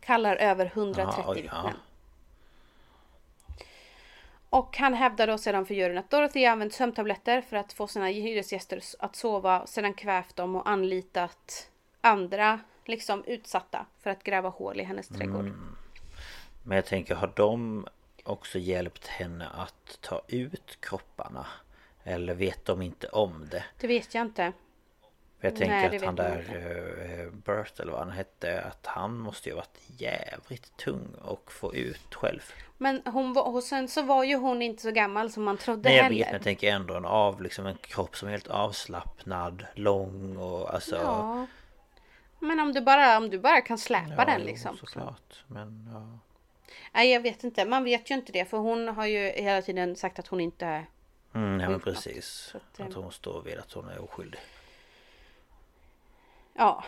Kallar 0.00 0.36
över 0.36 0.66
130 0.74 1.14
Jaha, 1.18 1.30
oj, 1.30 1.42
vittnen. 1.42 1.64
ja. 1.64 1.72
Och 4.50 4.76
han 4.78 4.94
hävdar 4.94 5.26
då 5.26 5.38
sedan 5.38 5.66
för 5.66 5.74
juryn 5.74 5.98
att 5.98 6.10
Dorothy 6.10 6.44
använt 6.44 6.74
sömntabletter 6.74 7.40
för 7.40 7.56
att 7.56 7.72
få 7.72 7.86
sina 7.86 8.06
hyresgäster 8.06 8.82
att 8.98 9.16
sova, 9.16 9.66
sedan 9.66 9.94
kvävt 9.94 10.36
dem 10.36 10.56
och 10.56 10.68
anlitat 10.68 11.70
andra 12.00 12.60
liksom 12.84 13.24
utsatta 13.24 13.86
för 14.02 14.10
att 14.10 14.22
gräva 14.22 14.48
hål 14.48 14.80
i 14.80 14.82
hennes 14.82 15.08
trädgård. 15.08 15.46
Mm. 15.46 15.76
Men 16.62 16.76
jag 16.76 16.86
tänker, 16.86 17.14
har 17.14 17.32
de 17.36 17.86
också 18.26 18.58
hjälpt 18.58 19.06
henne 19.06 19.48
att 19.48 19.98
ta 20.00 20.22
ut 20.28 20.78
kropparna? 20.80 21.46
Eller 22.04 22.34
vet 22.34 22.64
de 22.64 22.82
inte 22.82 23.08
om 23.08 23.48
det? 23.50 23.64
Det 23.80 23.86
vet 23.86 24.14
jag 24.14 24.22
inte. 24.22 24.52
Jag 25.40 25.56
tänker 25.56 25.88
Nej, 25.88 25.96
att 25.96 26.04
han 26.04 26.16
där 26.16 27.26
uh, 27.26 27.32
Bert 27.32 27.80
eller 27.80 27.92
vad 27.92 28.00
han 28.00 28.10
hette 28.10 28.62
Att 28.62 28.86
han 28.86 29.18
måste 29.18 29.48
ju 29.48 29.54
varit 29.54 29.78
jävligt 29.86 30.76
tung 30.76 31.14
och 31.24 31.52
få 31.52 31.74
ut 31.74 32.14
själv 32.14 32.42
Men 32.78 33.02
hon 33.04 33.32
var, 33.32 33.42
och 33.42 33.62
sen 33.62 33.88
så 33.88 34.02
var 34.02 34.24
ju 34.24 34.36
hon 34.36 34.62
inte 34.62 34.82
så 34.82 34.90
gammal 34.90 35.30
som 35.30 35.44
man 35.44 35.56
trodde 35.58 35.88
Nej 35.88 35.96
jag 35.96 36.04
heller. 36.04 36.16
vet 36.16 36.26
men 36.26 36.32
jag 36.32 36.42
tänker 36.42 36.72
ändå 36.72 36.94
en 36.94 37.04
av 37.04 37.42
liksom 37.42 37.66
en 37.66 37.76
kropp 37.76 38.16
som 38.16 38.28
är 38.28 38.32
helt 38.32 38.48
avslappnad 38.48 39.66
Lång 39.74 40.36
och 40.36 40.74
alltså 40.74 40.96
Ja. 40.96 41.46
Men 42.40 42.60
om 42.60 42.72
du 42.72 42.80
bara, 42.80 43.16
om 43.16 43.30
du 43.30 43.38
bara 43.38 43.60
kan 43.60 43.78
släpa 43.78 44.14
ja, 44.16 44.24
den 44.24 44.40
liksom. 44.40 44.76
Såklart 44.76 45.44
men 45.46 45.88
ja 45.92 46.18
Nej 46.92 47.12
jag 47.12 47.20
vet 47.20 47.44
inte, 47.44 47.64
man 47.64 47.84
vet 47.84 48.10
ju 48.10 48.14
inte 48.14 48.32
det 48.32 48.44
för 48.44 48.58
hon 48.58 48.88
har 48.88 49.06
ju 49.06 49.18
hela 49.18 49.62
tiden 49.62 49.96
sagt 49.96 50.18
att 50.18 50.26
hon 50.26 50.40
inte 50.40 50.66
är 50.66 50.86
mm, 51.34 51.58
Nej 51.58 51.68
men 51.68 51.80
precis 51.80 52.26
Så 52.26 52.56
att, 52.56 52.80
eh, 52.80 52.86
Att 52.86 52.94
hon 52.94 53.12
står 53.12 53.42
vid 53.42 53.58
att 53.58 53.72
hon 53.72 53.88
är 53.88 53.98
oskyldig 53.98 54.40
Ja. 56.56 56.84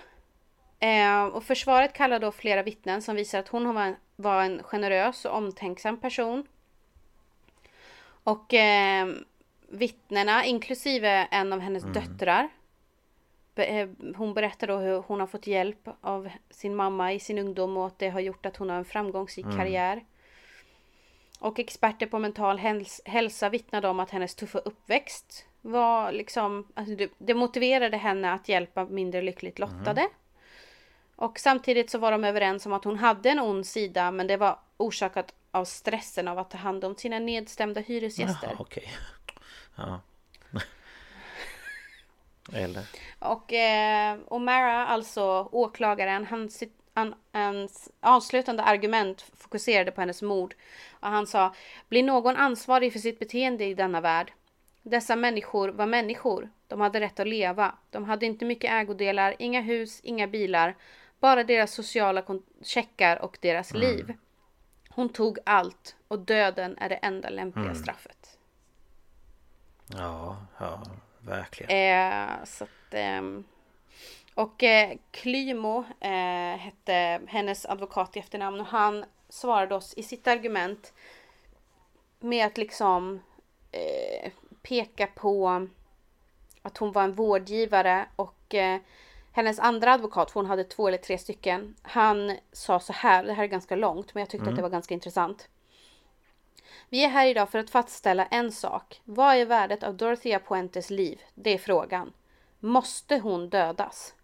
Eh, 0.81 1.25
och 1.25 1.45
försvaret 1.45 1.93
kallar 1.93 2.19
då 2.19 2.33
flera 2.33 2.63
vittnen 2.63 3.03
som 3.03 3.17
visar 3.17 3.39
att 3.39 3.49
hon 3.49 3.75
var 3.75 3.83
en, 3.83 3.97
var 4.17 4.43
en 4.43 4.63
generös 4.63 5.25
och 5.25 5.37
omtänksam 5.37 6.01
person. 6.01 6.47
Och 8.25 8.55
eh, 8.55 9.09
vittnena, 9.69 10.45
inklusive 10.45 11.29
en 11.31 11.53
av 11.53 11.61
hennes 11.61 11.85
döttrar. 11.85 12.49
Eh, 13.59 13.89
hon 14.17 14.35
berättar 14.35 14.67
då 14.67 14.77
hur 14.77 15.03
hon 15.03 15.21
har 15.21 15.27
fått 15.27 15.47
hjälp 15.47 15.89
av 16.01 16.29
sin 16.51 16.77
mamma 16.77 17.13
i 17.13 17.21
sin 17.21 17.39
ungdom 17.39 17.77
och 17.77 17.87
att 17.87 17.99
det 17.99 18.09
har 18.09 18.21
gjort 18.21 18.47
att 18.47 18.57
hon 18.57 18.71
har 18.71 18.77
en 18.77 18.85
framgångsrik 18.85 19.47
karriär. 19.57 20.05
Och 21.41 21.59
experter 21.59 22.07
på 22.07 22.19
mental 22.19 22.59
häls- 22.59 23.01
hälsa 23.05 23.49
vittnade 23.49 23.89
om 23.89 24.01
att 24.01 24.11
hennes 24.11 24.35
tuffa 24.35 24.59
uppväxt 24.59 25.45
var 25.61 26.13
liksom, 26.13 26.67
alltså 26.75 26.95
det, 26.97 27.11
det 27.19 27.35
motiverade 27.35 27.97
henne 27.97 28.33
att 28.33 28.49
hjälpa 28.49 28.85
mindre 28.85 29.23
lyckligt 29.23 29.59
lottade. 29.59 30.09
Och 31.17 31.39
samtidigt 31.39 31.91
så 31.91 31.99
var 31.99 32.13
de 32.13 32.25
överens 32.25 32.67
om 32.67 32.73
att 32.73 32.85
hon 32.85 32.97
hade 32.97 33.31
en 33.31 33.39
ond 33.39 33.67
sida 33.67 34.11
men 34.11 34.27
det 34.27 34.37
var 34.37 34.59
orsakat 34.77 35.35
av 35.51 35.65
stressen 35.65 36.29
av 36.29 36.39
att 36.39 36.51
ta 36.51 36.59
hand 36.59 36.85
om 36.85 36.97
sina 36.97 37.19
nedstämda 37.19 37.81
hyresgäster. 37.81 38.49
Jaha, 38.49 38.57
okej. 38.59 38.89
Ja. 39.77 40.01
Eller? 42.53 42.85
Och 43.19 43.53
eh, 43.53 44.17
O'Mara, 44.29 44.87
alltså 44.87 45.49
åklagaren, 45.53 46.27
han, 46.27 46.49
han, 46.95 47.15
hans 47.33 47.91
avslutande 48.01 48.63
argument 48.63 49.21
fokuserade 49.37 49.91
på 49.91 50.01
hennes 50.01 50.23
mord. 50.23 50.55
Och 51.01 51.09
han 51.09 51.27
sa, 51.27 51.55
blir 51.89 52.03
någon 52.03 52.37
ansvarig 52.37 52.93
för 52.93 52.99
sitt 52.99 53.19
beteende 53.19 53.65
i 53.65 53.75
denna 53.75 54.01
värld? 54.01 54.33
Dessa 54.83 55.17
människor 55.17 55.69
var 55.69 55.87
människor. 55.87 56.51
De 56.67 56.81
hade 56.81 57.01
rätt 57.01 57.21
att 57.21 57.29
leva. 57.29 57.75
De 57.91 58.05
hade 58.05 58.27
inte 58.27 58.45
mycket 58.45 58.71
ägodelar, 58.71 59.35
inga 59.39 59.61
hus, 59.61 60.01
inga 60.03 60.27
bilar. 60.27 60.77
Bara 61.21 61.45
deras 61.45 61.73
sociala 61.73 62.23
checkar 62.63 63.23
och 63.23 63.39
deras 63.41 63.71
Mm. 63.75 63.81
liv. 63.81 64.15
Hon 64.91 65.09
tog 65.09 65.39
allt 65.47 65.97
och 66.09 66.19
döden 66.19 66.79
är 66.79 66.89
det 66.89 66.95
enda 66.95 67.29
lämpliga 67.29 67.65
Mm. 67.65 67.77
straffet. 67.77 68.39
Ja, 69.87 70.37
ja, 70.59 70.83
verkligen. 71.21 71.71
Eh, 71.71 72.45
så 72.45 72.65
att, 72.65 72.95
ehm, 72.95 73.45
och 74.35 74.63
eh, 74.63 74.99
Klymo 75.11 75.85
eh, 76.01 76.59
hette 76.59 77.21
hennes 77.27 77.67
advokat 77.67 78.17
i 78.17 78.19
efternamn 78.19 78.61
och 78.61 78.67
han 78.67 79.05
svarade 79.29 79.75
oss 79.75 79.95
i 79.95 80.03
sitt 80.03 80.27
argument 80.27 80.93
med 82.21 82.47
att 82.47 82.59
liksom 82.59 83.21
eh, 83.73 84.33
peka 84.63 85.07
på 85.07 85.67
att 86.63 86.79
hon 86.79 86.93
var 86.93 87.03
en 87.03 87.15
vårdgivare 87.15 88.07
och 88.17 88.55
eh, 88.55 88.81
hennes 89.33 89.59
andra 89.59 89.93
advokat, 89.93 90.31
för 90.31 90.41
hon 90.41 90.51
hade 90.51 90.65
två 90.65 90.89
eller 90.89 90.99
tre 90.99 91.19
stycken, 91.19 91.77
han 91.83 92.37
sa 92.53 92.81
så 92.81 92.93
här, 92.93 93.25
det 93.25 93.33
här 93.33 93.43
är 93.43 93.47
ganska 93.47 93.77
långt 93.77 94.15
men 94.15 94.21
jag 94.21 94.31
tyckte 94.31 94.51
att 94.51 94.57
det 94.57 94.63
var 94.63 94.69
ganska 94.69 94.95
intressant. 94.95 95.49
Vi 96.91 97.05
är 97.05 97.09
här 97.09 97.27
idag 97.27 97.51
för 97.51 97.59
att 97.59 97.71
fastställa 97.71 98.27
en 98.27 98.53
sak. 98.53 99.01
Vad 99.05 99.37
är 99.37 99.47
värdet 99.47 99.83
av 99.83 99.95
Dorothea 99.95 100.39
Puentes 100.39 100.91
liv? 100.91 101.23
Det 101.35 101.51
är 101.51 101.59
frågan. 101.59 102.13
Måste 102.61 103.19
hon 103.19 103.49
dödas? 103.49 104.15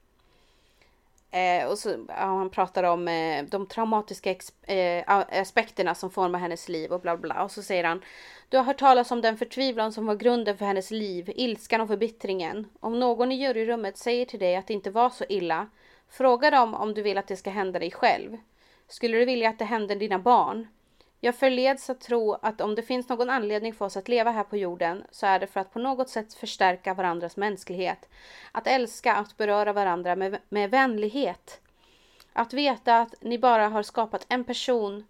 Eh, 1.30 1.66
och 1.66 1.78
så, 1.78 1.88
ja, 2.08 2.14
han 2.14 2.50
pratar 2.50 2.82
om 2.82 3.08
eh, 3.08 3.44
de 3.44 3.66
traumatiska 3.66 4.34
eh, 4.62 5.04
aspekterna 5.40 5.94
som 5.94 6.10
formar 6.10 6.38
hennes 6.38 6.68
liv 6.68 6.92
och 6.92 7.00
bla 7.00 7.16
bla. 7.16 7.44
Och 7.44 7.50
så 7.50 7.62
säger 7.62 7.84
han. 7.84 8.02
Du 8.48 8.56
har 8.56 8.64
hört 8.64 8.78
talas 8.78 9.10
om 9.10 9.20
den 9.20 9.36
förtvivlan 9.36 9.92
som 9.92 10.06
var 10.06 10.14
grunden 10.14 10.56
för 10.56 10.64
hennes 10.64 10.90
liv, 10.90 11.32
ilskan 11.36 11.80
och 11.80 11.88
förbittringen. 11.88 12.66
Om 12.80 13.00
någon 13.00 13.32
i 13.32 13.34
juryrummet 13.34 13.98
säger 13.98 14.26
till 14.26 14.40
dig 14.40 14.56
att 14.56 14.66
det 14.66 14.74
inte 14.74 14.90
var 14.90 15.10
så 15.10 15.24
illa, 15.28 15.68
fråga 16.08 16.50
dem 16.50 16.74
om 16.74 16.94
du 16.94 17.02
vill 17.02 17.18
att 17.18 17.28
det 17.28 17.36
ska 17.36 17.50
hända 17.50 17.78
dig 17.78 17.90
själv. 17.90 18.36
Skulle 18.88 19.18
du 19.18 19.24
vilja 19.24 19.48
att 19.48 19.58
det 19.58 19.64
hände 19.64 19.94
dina 19.94 20.18
barn? 20.18 20.68
Jag 21.24 21.34
förleds 21.34 21.90
att 21.90 22.00
tro 22.00 22.32
att 22.42 22.60
om 22.60 22.74
det 22.74 22.82
finns 22.82 23.08
någon 23.08 23.30
anledning 23.30 23.74
för 23.74 23.84
oss 23.84 23.96
att 23.96 24.08
leva 24.08 24.30
här 24.30 24.44
på 24.44 24.56
jorden 24.56 25.04
så 25.10 25.26
är 25.26 25.38
det 25.38 25.46
för 25.46 25.60
att 25.60 25.72
på 25.72 25.78
något 25.78 26.08
sätt 26.08 26.34
förstärka 26.34 26.94
varandras 26.94 27.36
mänsklighet. 27.36 28.08
Att 28.52 28.66
älska, 28.66 29.14
att 29.14 29.36
beröra 29.36 29.72
varandra 29.72 30.16
med, 30.16 30.38
med 30.48 30.70
vänlighet. 30.70 31.60
Att 32.32 32.52
veta 32.52 32.98
att 33.00 33.14
ni 33.20 33.38
bara 33.38 33.68
har 33.68 33.82
skapat 33.82 34.26
en 34.28 34.44
person 34.44 35.06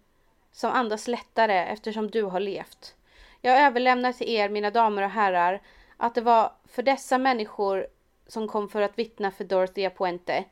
som 0.51 0.71
andas 0.71 1.07
lättare 1.07 1.57
eftersom 1.57 2.11
du 2.11 2.23
har 2.23 2.39
levt. 2.39 2.95
Jag 3.41 3.61
överlämnar 3.61 4.13
till 4.13 4.29
er, 4.29 4.49
mina 4.49 4.71
damer 4.71 5.01
och 5.01 5.09
herrar, 5.09 5.61
att 5.97 6.15
det 6.15 6.21
var 6.21 6.51
för 6.65 6.83
dessa 6.83 7.17
människor 7.17 7.87
som 8.27 8.47
kom 8.47 8.69
för 8.69 8.81
att 8.81 8.99
vittna 8.99 9.31
för 9.31 9.43
Dorothea 9.43 9.89
Puente. 9.89 10.45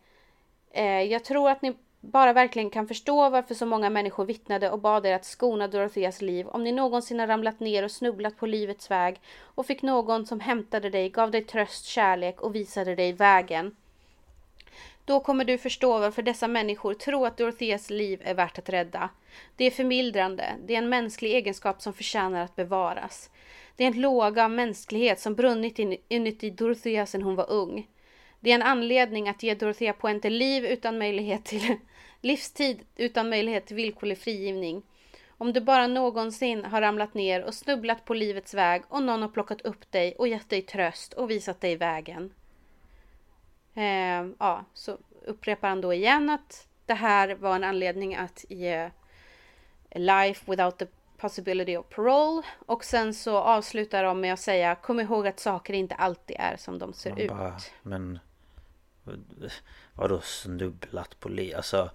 Eh, 0.72 1.01
jag 1.01 1.24
tror 1.24 1.49
att 1.49 1.61
ni 1.61 1.76
bara 2.12 2.34
verkligen 2.34 2.70
kan 2.70 2.88
förstå 2.88 3.30
varför 3.30 3.56
så 3.56 3.66
många 3.66 3.89
människor 3.89 4.26
vittnade 4.26 4.70
och 4.70 4.80
bad 4.80 5.06
er 5.06 5.14
att 5.14 5.26
skona 5.26 5.68
Dorotheas 5.68 6.22
liv 6.22 6.47
om 6.47 6.64
ni 6.64 6.72
någonsin 6.72 7.20
har 7.20 7.28
ramlat 7.28 7.60
ner 7.60 7.84
och 7.84 7.91
snubblat 7.91 8.38
på 8.38 8.45
livets 8.45 8.91
väg 8.91 9.22
och 9.41 9.66
fick 9.66 9.82
någon 9.82 10.26
som 10.26 10.39
hämtade 10.39 10.89
dig, 10.89 11.10
gav 11.10 11.32
dig 11.32 11.43
tröst, 11.43 11.86
kärlek 11.86 12.41
och 12.41 12.56
visade 12.56 12.95
dig 12.95 13.14
vägen. 13.14 13.76
Då 15.06 15.20
kommer 15.20 15.45
du 15.45 15.58
förstå 15.58 15.99
varför 15.99 16.22
dessa 16.22 16.47
människor 16.47 16.93
tror 16.93 17.28
att 17.28 17.38
Dorotheas 17.38 17.89
liv 17.89 18.22
är 18.24 18.34
värt 18.34 18.58
att 18.60 18.70
rädda. 18.70 19.10
Det 19.56 19.66
är 19.66 19.72
förmildrande, 19.72 20.54
det 20.66 20.74
är 20.74 20.78
en 20.78 20.89
mänsklig 20.89 21.36
egenskap 21.36 21.82
som 21.82 21.93
förtjänar 21.93 22.43
att 22.43 22.56
bevaras. 22.56 23.30
Det 23.76 23.84
är 23.84 23.88
en 23.88 24.01
låga 24.01 24.43
av 24.43 24.51
mänsklighet 24.51 25.20
som 25.20 25.36
brunnit 25.36 25.80
in, 25.80 25.97
inuti 26.08 26.49
Dorothea 26.49 27.06
sedan 27.06 27.22
hon 27.22 27.36
var 27.36 27.51
ung. 27.51 27.88
Det 28.44 28.52
är 28.52 28.56
en 28.56 28.62
anledning 28.62 29.30
att 29.30 29.44
ge 29.44 29.54
Dorothea 29.56 29.94
Puente 29.94 30.30
liv 30.30 30.66
utan 30.66 30.98
möjlighet 30.98 31.46
till 31.46 31.78
livstid 32.22 32.82
utan 32.96 33.30
möjlighet 33.30 33.66
till 33.66 33.76
villkorlig 33.76 34.18
frigivning. 34.18 34.84
Om 35.30 35.54
du 35.54 35.62
bara 35.62 35.88
någonsin 35.88 36.66
har 36.66 36.82
ramlat 36.82 37.14
ner 37.14 37.44
och 37.44 37.54
snubblat 37.54 38.06
på 38.06 38.14
livets 38.14 38.54
väg 38.54 38.84
och 38.89 39.04
någon 39.04 39.22
har 39.22 39.30
plockat 39.30 39.62
upp 39.62 39.91
dig 39.91 40.16
och 40.18 40.28
gett 40.28 40.50
dig 40.50 40.62
tröst 40.62 41.14
och 41.14 41.30
visat 41.30 41.62
dig 41.62 41.76
vägen. 41.76 42.34
Eh, 43.74 44.28
ja, 44.39 44.66
så 44.74 44.98
upprepar 45.26 45.70
han 45.70 45.82
då 45.82 45.94
igen 45.94 46.30
att 46.30 46.68
det 46.86 46.94
här 46.94 47.36
var 47.36 47.56
en 47.56 47.64
anledning 47.64 48.16
att 48.16 48.46
ge 48.50 48.89
life 49.91 50.52
without 50.52 50.78
the 50.78 50.88
possibility 51.18 51.78
of 51.78 51.89
parole. 51.89 52.44
Och 52.66 52.84
sen 52.84 53.14
så 53.14 53.38
avslutar 53.38 54.04
de 54.04 54.22
med 54.22 54.34
att 54.34 54.39
säga 54.39 54.76
kom 54.76 55.00
ihåg 55.00 55.28
att 55.28 55.39
saker 55.39 55.74
inte 55.74 55.96
alltid 55.96 56.36
är 56.39 56.58
som 56.58 56.80
de 56.80 56.94
ser 56.94 57.10
Man 57.10 57.20
ut. 57.20 57.30
bara, 57.30 57.58
men 57.82 58.20
vadå 59.93 60.22
snubblat 60.22 61.20
på 61.20 61.30
liv? 61.30 61.56
Alltså 61.56 61.91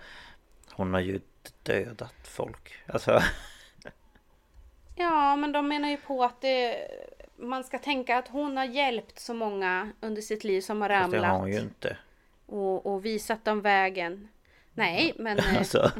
hon 0.72 0.94
har 0.94 1.00
ju 1.00 1.20
dödat 1.62 2.14
folk. 2.22 2.72
Alltså 2.86 3.22
Ja, 4.96 5.36
men 5.36 5.52
de 5.52 5.68
menar 5.68 5.88
ju 5.88 5.96
på 5.96 6.24
att 6.24 6.40
det, 6.40 6.88
man 7.36 7.64
ska 7.64 7.78
tänka 7.78 8.18
att 8.18 8.28
hon 8.28 8.56
har 8.56 8.64
hjälpt 8.64 9.18
så 9.18 9.34
många 9.34 9.92
under 10.00 10.22
sitt 10.22 10.44
liv 10.44 10.60
som 10.60 10.82
har 10.82 10.88
fast 10.88 11.10
det 11.10 11.18
har 11.18 11.24
ramlat 11.24 11.40
hon 11.40 11.52
ju 11.52 11.58
inte. 11.58 11.96
och, 12.46 12.86
och 12.86 13.04
visat 13.04 13.44
dem 13.44 13.60
vägen. 13.60 14.28
Nej, 14.78 15.14
men... 15.18 15.38
eh, 15.38 15.58
Alltså 15.58 15.92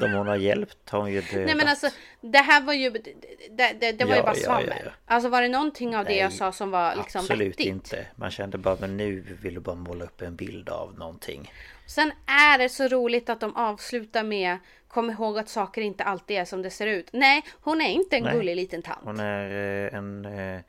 de 0.00 0.12
hon 0.12 0.26
har 0.26 0.36
hjälpt 0.36 0.90
har 0.90 1.00
hon 1.00 1.12
ju 1.12 1.20
dödat. 1.20 1.46
Nej 1.46 1.54
men 1.54 1.68
alltså 1.68 1.88
det 2.20 2.38
här 2.38 2.62
var 2.62 2.72
ju 2.72 2.90
Det, 2.90 3.72
det, 3.80 3.92
det 3.92 4.04
var 4.04 4.12
ju 4.12 4.16
Ja, 4.16 4.22
bara 4.22 4.36
ja, 4.36 4.42
svammel. 4.44 4.68
ja, 4.78 4.82
ja. 4.84 4.90
Alltså 5.06 5.28
var 5.28 5.42
det 5.42 5.48
någonting 5.48 5.96
av 5.96 6.04
det 6.04 6.16
jag 6.16 6.28
Nej, 6.28 6.38
sa 6.38 6.52
som 6.52 6.70
var 6.70 6.96
liksom 6.96 7.18
Absolut 7.20 7.48
vettigt? 7.48 7.66
inte. 7.66 8.06
Man 8.16 8.30
kände 8.30 8.58
bara 8.58 8.76
men 8.80 8.96
nu 8.96 9.20
vill 9.42 9.54
du 9.54 9.60
bara 9.60 9.76
måla 9.76 10.04
upp 10.04 10.22
en 10.22 10.36
bild 10.36 10.68
av 10.68 10.98
någonting. 10.98 11.52
Sen 11.86 12.12
är 12.26 12.58
det 12.58 12.68
så 12.68 12.88
roligt 12.88 13.28
att 13.28 13.40
de 13.40 13.56
avslutar 13.56 14.22
med 14.24 14.58
Kom 14.88 15.10
ihåg 15.10 15.38
att 15.38 15.48
saker 15.48 15.82
inte 15.82 16.04
alltid 16.04 16.36
är 16.36 16.44
som 16.44 16.62
det 16.62 16.70
ser 16.70 16.86
ut. 16.86 17.08
Nej, 17.12 17.42
hon 17.60 17.80
är 17.80 17.88
inte 17.88 18.16
en 18.16 18.22
Nej. 18.22 18.34
gullig 18.34 18.56
liten 18.56 18.82
tant. 18.82 19.00
Hon 19.02 19.20
är 19.20 19.84
eh, 19.92 19.98
en 19.98 20.24
eh, 20.24 20.60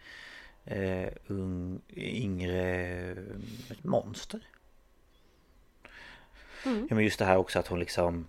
eh, 0.65 1.09
ung, 1.27 1.81
yngre 1.95 2.75
eh, 3.11 3.17
monster. 3.81 4.39
Mm. 6.65 6.87
Ja, 6.89 6.95
men 6.95 7.03
just 7.03 7.19
det 7.19 7.25
här 7.25 7.37
också 7.37 7.59
att 7.59 7.67
hon 7.67 7.79
liksom 7.79 8.27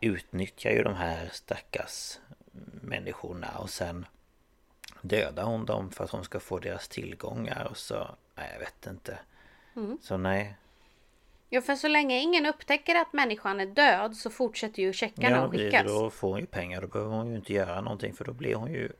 utnyttjar 0.00 0.70
ju 0.70 0.82
de 0.82 0.94
här 0.94 1.28
stackars 1.32 2.18
människorna 2.82 3.58
och 3.58 3.70
sen 3.70 4.06
dödar 5.02 5.44
hon 5.44 5.64
dem 5.66 5.90
för 5.90 6.04
att 6.04 6.10
hon 6.10 6.24
ska 6.24 6.40
få 6.40 6.58
deras 6.58 6.88
tillgångar 6.88 7.68
och 7.70 7.76
så, 7.76 8.08
nej 8.34 8.50
jag 8.52 8.58
vet 8.60 8.86
inte. 8.86 9.18
Mm. 9.76 9.98
Så 10.02 10.16
nej. 10.16 10.54
Ja, 11.48 11.60
för 11.60 11.74
så 11.74 11.88
länge 11.88 12.18
ingen 12.18 12.46
upptäcker 12.46 12.94
att 12.94 13.12
människan 13.12 13.60
är 13.60 13.66
död 13.66 14.16
så 14.16 14.30
fortsätter 14.30 14.82
ju 14.82 14.92
checkarna 14.92 15.36
Ja, 15.36 15.44
att 15.44 15.50
skickas. 15.50 15.86
då 15.86 16.10
får 16.10 16.28
hon 16.30 16.40
ju 16.40 16.46
pengar, 16.46 16.80
då 16.80 16.86
behöver 16.86 17.16
hon 17.16 17.30
ju 17.30 17.36
inte 17.36 17.52
göra 17.52 17.80
någonting 17.80 18.14
för 18.14 18.24
då 18.24 18.32
blir 18.32 18.54
hon 18.54 18.72
ju 18.72 18.92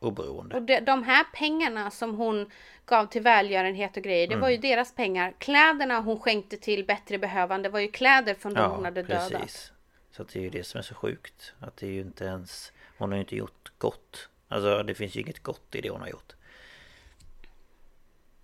oberoende. 0.00 0.56
Och 0.56 0.62
de, 0.62 0.80
de 0.80 1.02
här 1.02 1.24
pengarna 1.32 1.90
som 1.90 2.14
hon 2.14 2.50
gav 2.86 3.06
till 3.06 3.22
välgörenhet 3.22 3.96
och 3.96 4.02
grejer, 4.02 4.26
det 4.26 4.34
Mm. 4.34 4.42
var 4.42 4.48
ju 4.50 4.56
deras 4.56 4.92
pengar. 4.94 5.34
Kläderna 5.38 6.00
hon 6.00 6.20
skänkte 6.20 6.56
till 6.56 6.84
bättre 6.86 7.18
behövande 7.18 7.68
var 7.68 7.80
ju 7.80 7.88
kläder 7.88 8.34
från 8.34 8.54
de 8.54 8.60
hon 8.70 8.78
Ja, 8.80 8.84
hade 8.84 9.02
dödat. 9.02 9.30
precis. 9.32 9.72
Så 10.10 10.22
att 10.22 10.28
det 10.28 10.38
är 10.38 10.42
ju 10.42 10.50
det 10.50 10.64
som 10.66 10.78
är 10.78 10.82
så 10.82 10.94
sjukt. 10.94 11.54
Att 11.60 11.76
det 11.76 11.86
är 11.86 11.90
ju 11.90 12.00
inte 12.00 12.24
ens... 12.24 12.72
Hon 12.98 13.08
har 13.10 13.16
ju 13.16 13.20
inte 13.20 13.36
gjort 13.36 13.72
gott. 13.78 14.28
Alltså 14.48 14.82
det 14.82 14.94
finns 14.94 15.16
ju 15.16 15.20
inget 15.20 15.42
gott 15.42 15.74
i 15.74 15.80
det 15.80 15.90
hon 15.90 16.00
har 16.00 16.08
gjort. 16.08 16.32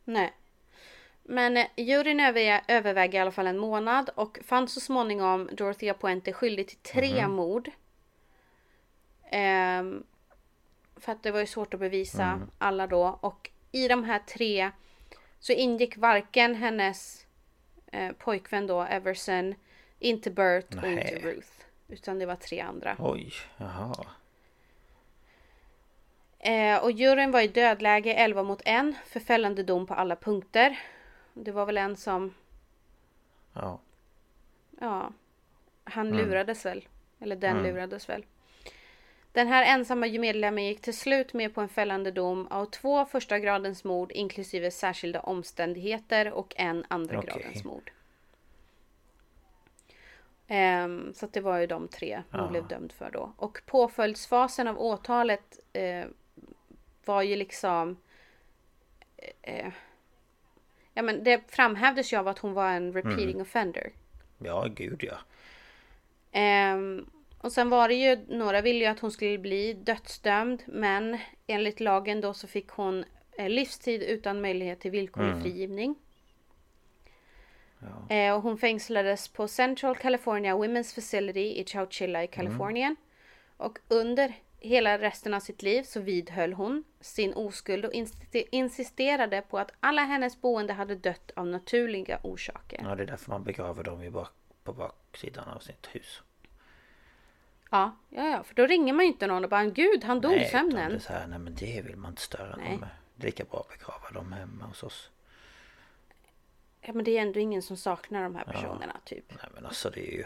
Nej. 0.04 0.32
Men 1.22 1.56
eh, 1.56 1.66
juryn 1.76 2.20
över, 2.20 2.60
överväger 2.68 3.18
i 3.18 3.22
alla 3.22 3.30
fall 3.32 3.46
en 3.46 3.58
månad 3.58 4.10
och 4.14 4.38
fann 4.44 4.68
så 4.68 4.80
småningom 4.80 5.48
Dorothea 5.52 5.94
Puente 5.94 6.32
skyldig 6.32 6.68
till 6.68 6.76
tre 6.78 7.22
Mhm. 7.26 7.32
mord. 7.36 7.70
Ehm, 9.30 10.04
för 11.02 11.12
att 11.12 11.22
det 11.22 11.30
var 11.30 11.40
ju 11.40 11.46
svårt 11.46 11.74
att 11.74 11.80
bevisa 11.80 12.22
Mm. 12.24 12.50
alla 12.58 12.86
då. 12.86 13.18
Och 13.20 13.50
i 13.72 13.88
de 13.88 14.04
här 14.04 14.18
tre 14.18 14.70
så 15.38 15.52
ingick 15.52 15.96
varken 15.96 16.54
hennes 16.54 17.26
eh, 17.92 18.12
pojkvän 18.12 18.66
då, 18.66 18.82
Everson, 18.82 19.54
inte 19.98 20.30
Bert 20.30 20.64
och 20.74 20.88
inte 20.88 20.94
Nej. 20.94 21.20
Ruth. 21.22 21.48
Utan 21.88 22.18
det 22.18 22.26
var 22.26 22.36
tre 22.36 22.60
andra. 22.60 22.96
Oj, 22.98 23.32
jaha. 23.56 24.06
Eh, 26.38 26.82
och 26.84 26.92
juryn 26.92 27.30
var 27.30 27.40
i 27.40 27.48
dödläge 27.48 28.14
11 28.14 28.42
mot 28.42 28.62
1 28.64 28.94
för 29.06 29.20
fällande 29.20 29.62
dom 29.62 29.86
på 29.86 29.94
alla 29.94 30.16
punkter. 30.16 30.78
Det 31.34 31.52
var 31.52 31.66
väl 31.66 31.78
en 31.78 31.96
som 31.96 32.34
Ja. 33.54 33.78
ja, 34.80 35.12
han 35.84 36.10
lurades 36.10 36.66
väl. 36.66 36.88
Eller 37.20 37.36
den 37.36 37.62
lurades 37.62 38.08
väl. 38.08 38.24
Den 39.32 39.48
här 39.48 39.78
ensamma 39.78 40.06
medlemmen 40.06 40.64
gick 40.64 40.80
till 40.80 40.96
slut 40.96 41.32
med 41.32 41.54
på 41.54 41.60
en 41.60 41.68
fällande 41.68 42.10
dom 42.10 42.46
av 42.46 42.66
två 42.66 43.04
första 43.04 43.38
gradens 43.38 43.84
mord 43.84 44.12
inklusive 44.12 44.70
särskilda 44.70 45.20
omständigheter 45.20 46.32
och 46.32 46.54
en 46.56 46.84
andra 46.88 47.18
Okej. 47.18 47.30
gradens 47.32 47.64
mord. 47.64 47.90
Ehm, 50.48 51.14
så 51.14 51.26
det 51.26 51.40
var 51.40 51.58
ju 51.58 51.66
de 51.66 51.88
tre 51.88 52.22
hon 52.30 52.40
Ja. 52.40 52.48
blev 52.48 52.68
dömd 52.68 52.92
för 52.92 53.10
då. 53.10 53.32
Och 53.36 53.62
påföljdsfasen 53.66 54.68
av 54.68 54.78
åtalet 54.78 55.60
eh, 55.72 56.04
var 57.04 57.22
ju 57.22 57.36
liksom... 57.36 57.96
Eh, 59.42 59.72
ja 60.94 61.02
men 61.02 61.24
det 61.24 61.40
framhävdes 61.48 62.12
ju 62.12 62.16
av 62.16 62.28
att 62.28 62.38
hon 62.38 62.52
var 62.52 62.70
en 62.70 62.92
repeating 62.92 63.40
offender. 63.40 63.90
Ja, 64.38 64.66
gud 64.74 65.04
ja. 65.04 65.18
Ehm, 66.32 67.10
och 67.42 67.52
sen 67.52 67.70
var 67.70 67.88
det 67.88 67.94
ju, 67.94 68.18
några 68.28 68.60
ville 68.60 68.78
ju 68.78 68.86
att 68.86 69.00
hon 69.00 69.10
skulle 69.10 69.38
bli 69.38 69.72
dödsdömd 69.72 70.62
men 70.66 71.18
enligt 71.46 71.80
lagen 71.80 72.20
då 72.20 72.34
så 72.34 72.46
fick 72.46 72.68
hon 72.68 73.04
eh, 73.38 73.48
livstid 73.48 74.02
utan 74.02 74.40
möjlighet 74.40 74.80
till 74.80 74.90
villkorlig 74.90 75.42
frigivning. 75.42 75.94
Eh, 78.08 78.34
och 78.34 78.42
hon 78.42 78.58
fängslades 78.58 79.28
på 79.28 79.48
Central 79.48 79.96
California 79.96 80.54
Women's 80.54 80.94
Facility 80.94 81.60
i 81.60 81.64
Chowchilla 81.64 82.24
i 82.24 82.26
Kalifornien. 82.26 82.96
Och 83.56 83.78
under 83.88 84.34
hela 84.58 84.98
resten 84.98 85.34
av 85.34 85.40
sitt 85.40 85.62
liv 85.62 85.82
så 85.82 86.00
vidhöll 86.00 86.52
hon 86.52 86.84
sin 87.00 87.34
oskuld 87.34 87.84
och 87.84 87.92
insisterade 88.50 89.42
på 89.42 89.58
att 89.58 89.70
alla 89.80 90.02
hennes 90.02 90.40
boende 90.40 90.72
hade 90.72 90.94
dött 90.94 91.30
av 91.36 91.46
naturliga 91.46 92.20
orsaker. 92.22 92.80
Ja, 92.84 92.94
det 92.94 93.02
är 93.02 93.06
därför 93.06 93.30
man 93.30 93.44
begraver 93.44 93.84
dem 93.84 94.02
i 94.02 94.10
bak, 94.10 94.30
på 94.64 94.72
baksidan 94.72 95.48
av 95.48 95.58
sitt 95.58 95.88
hus. 95.92 96.22
Ja, 97.72 97.96
ja, 98.10 98.28
ja, 98.28 98.42
för 98.42 98.54
då 98.54 98.66
ringer 98.66 98.92
man 98.92 99.04
ju 99.04 99.12
inte 99.12 99.26
någon 99.26 99.44
och 99.44 99.50
bara 99.50 99.64
Gud, 99.64 100.04
han 100.04 100.20
dog 100.20 100.32
Nej, 100.32 100.48
utan 100.48 100.68
det 100.70 100.76
är 100.76 100.82
sömnen. 100.82 101.00
så 101.00 101.12
här, 101.12 101.26
nej 101.26 101.38
men 101.38 101.54
det 101.54 101.82
vill 101.82 101.96
man 101.96 102.10
inte 102.10 102.22
störa 102.22 102.56
Nej. 102.56 102.70
någon 102.70 102.80
med. 102.80 102.88
Det 103.14 103.22
är 103.24 103.26
lika 103.26 103.44
bra 103.44 103.60
att 103.60 103.78
begrava 103.78 104.10
dem 104.10 104.32
hemma 104.32 104.64
hos 104.64 104.82
oss. 104.82 105.10
Ja, 106.80 106.92
men 106.92 107.04
det 107.04 107.18
är 107.18 107.22
ändå 107.22 107.40
ingen 107.40 107.62
som 107.62 107.76
saknar 107.76 108.22
de 108.22 108.34
här 108.34 108.44
personerna, 108.44 108.96
typ. 109.04 109.24
Nej 109.28 109.46
men 109.54 109.66
alltså 109.66 109.90
det 109.90 110.08
är 110.08 110.12
ju... 110.12 110.24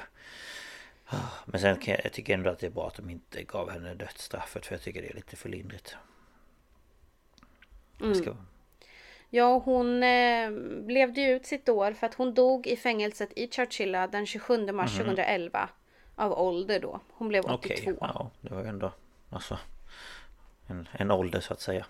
Ah, 1.07 1.16
Men 1.44 1.61
sen 1.61 1.76
kan 1.76 1.94
jag, 1.94 2.05
jag 2.05 2.12
tycker 2.12 2.34
ändå 2.34 2.51
att 2.51 2.59
det 2.59 2.66
är 2.66 2.70
bra 2.70 2.86
att 2.86 2.94
de 2.94 3.11
inte 3.11 3.42
gav 3.42 3.70
henne 3.70 3.94
dödsstraffet 3.94 4.66
för 4.66 4.74
jag 4.74 4.82
tycker 4.82 5.03
det 5.03 5.09
är 5.09 5.14
lite 5.14 5.36
för 5.36 5.49
lindrigt. 5.49 5.97
Mm. 8.01 8.14
Ska... 8.14 8.36
Ja, 9.30 9.59
hon 9.59 10.03
eh, 10.03 10.51
levde 10.86 11.20
ju 11.20 11.36
ut 11.36 11.47
sitt 11.47 11.68
år 11.68 11.92
för 11.92 12.07
att 12.07 12.14
hon 12.14 12.34
dog 12.34 12.66
i 12.66 12.76
fängelset 12.76 13.32
i 13.36 13.51
Churchilla 13.51 14.07
den 14.07 14.26
27 14.26 14.72
mars 14.72 14.97
2011. 14.97 15.68
Av 16.19 16.33
ålder 16.33 16.81
då. 16.81 17.01
Hon 17.12 17.29
blev 17.29 17.45
82. 17.45 17.91
Mhm. 17.91 17.97
Okej, 17.97 17.97
ja 18.01 18.31
det 18.41 18.55
var 18.55 18.62
ju 18.62 18.69
ändå 18.69 18.93
alltså 19.31 19.59
en, 20.67 20.89
en 20.93 21.11
ålder 21.11 21.41
så 21.41 21.53
att 21.53 21.61
säga. 21.61 21.87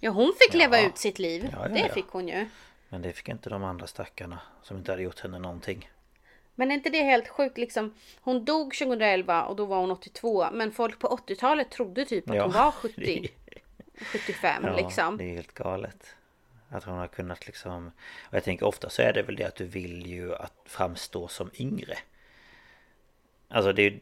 Ja, 0.00 0.10
hon 0.10 0.32
fick 0.40 0.54
leva 0.54 0.80
Ja. 0.80 0.86
ut 0.86 0.98
sitt 0.98 1.18
liv. 1.18 1.48
Ja, 1.52 1.58
ja, 1.68 1.68
det 1.68 1.92
fick 1.94 2.06
hon 2.08 2.28
ju. 2.28 2.48
Men 2.88 3.02
det 3.02 3.12
fick 3.12 3.28
inte 3.28 3.50
de 3.50 3.64
andra 3.64 3.86
stackarna 3.86 4.38
som 4.62 4.76
inte 4.76 4.92
hade 4.92 5.02
gjort 5.02 5.20
henne 5.20 5.38
någonting. 5.38 5.90
Men 6.54 6.70
är 6.70 6.74
inte 6.74 6.90
det 6.90 7.02
helt 7.02 7.28
sjukt 7.28 7.58
liksom? 7.58 7.94
Hon 8.20 8.44
dog 8.44 8.74
2011 8.74 9.44
och 9.44 9.56
då 9.56 9.64
var 9.64 9.76
hon 9.80 9.90
82. 9.90 10.46
Men 10.52 10.72
folk 10.72 10.98
på 10.98 11.08
80-talet 11.26 11.70
trodde 11.70 12.04
typ 12.04 12.30
att 12.30 12.42
hon 12.42 12.52
var 12.52 12.64
det 12.66 12.72
70, 12.72 13.28
75 13.98 14.64
Ja, 14.66 14.76
liksom. 14.76 15.16
det 15.16 15.24
är 15.24 15.34
helt 15.34 15.54
galet. 15.54 16.06
Att 16.68 16.84
hon 16.84 16.94
har 16.98 17.06
kunnat 17.06 17.46
liksom... 17.46 17.86
Och 18.22 18.34
jag 18.34 18.44
tänker 18.44 18.66
ofta 18.66 18.90
så 18.90 19.02
är 19.02 19.12
det 19.12 19.22
väl 19.22 19.36
det 19.36 19.44
att 19.44 19.54
du 19.56 19.64
vill 19.64 20.06
ju 20.06 20.34
att 20.34 20.52
framstå 20.64 21.28
som 21.28 21.50
yngre. 21.54 21.98
Alltså 23.54 23.72
det 23.72 23.82
är. 23.82 24.00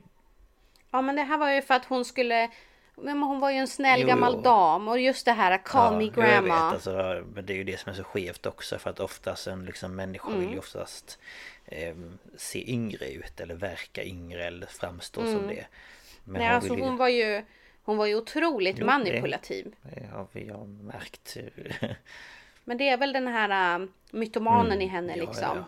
Ja 0.91 1.03
men 1.03 1.17
det 1.17 1.23
här 1.23 1.39
var 1.39 1.51
ju 1.51 1.63
för 1.63 1.75
att 1.75 1.85
hon 1.85 2.05
skulle 2.05 2.51
men 2.97 3.23
hon 3.23 3.41
var 3.41 3.51
ju 3.51 3.57
en 3.57 3.69
snäll 3.69 4.01
Jo, 4.01 4.07
gammal 4.07 4.33
jo. 4.35 4.41
dam 4.41 4.89
och 4.89 5.01
just 5.01 5.25
det 5.25 5.33
här 5.33 5.59
call 5.65 5.97
me 5.97 6.05
jo, 6.05 6.11
jag 6.17 6.23
vet, 6.23 6.31
grandma. 6.33 6.55
alltså, 6.55 7.25
men 7.35 7.47
det 7.47 7.53
är 7.53 7.57
ju 7.57 7.65
det 7.65 7.81
som 7.81 7.91
är 7.93 7.97
så 7.97 8.05
skevt 8.05 8.47
också 8.47 8.79
för 8.79 8.91
att 8.91 9.01
oftast 9.01 9.47
en 9.47 9.65
liksom 9.65 9.97
människa 9.97 10.29
Mm. 10.29 10.41
vill 10.41 10.51
ju 10.51 10.59
oftast 10.59 11.19
eh, 11.67 11.95
se 12.37 12.71
yngre 12.73 13.11
ut 13.13 13.41
eller 13.41 13.55
verka 13.55 14.05
yngre 14.05 14.45
eller 14.45 14.67
framstå 14.67 15.21
som 15.21 15.47
det. 15.49 15.67
Men 16.25 16.37
Mm. 16.37 16.47
Nej, 16.47 16.47
alltså 16.47 16.71
vill 16.71 16.79
ju- 16.79 16.85
hon 16.89 16.97
var 16.97 17.09
ju 17.09 17.43
Hon 17.85 17.97
var 17.97 18.07
ju 18.07 18.15
otroligt 18.17 18.77
Jo, 18.79 18.81
det- 18.87 18.93
manipulativ. 18.93 19.75
Det 19.83 20.07
har 20.13 20.27
vi 20.33 20.49
har 20.49 20.65
märkt. 20.67 21.37
Men 22.65 22.79
det 22.79 22.89
är 22.89 22.97
väl 22.97 23.13
den 23.13 23.27
här 23.29 23.81
äh, 23.81 23.87
mytomanen 24.13 24.83
i 24.83 24.87
henne 24.87 25.13
Mm. 25.13 25.25
ja, 25.25 25.31
liksom. 25.31 25.57
ja. 25.57 25.65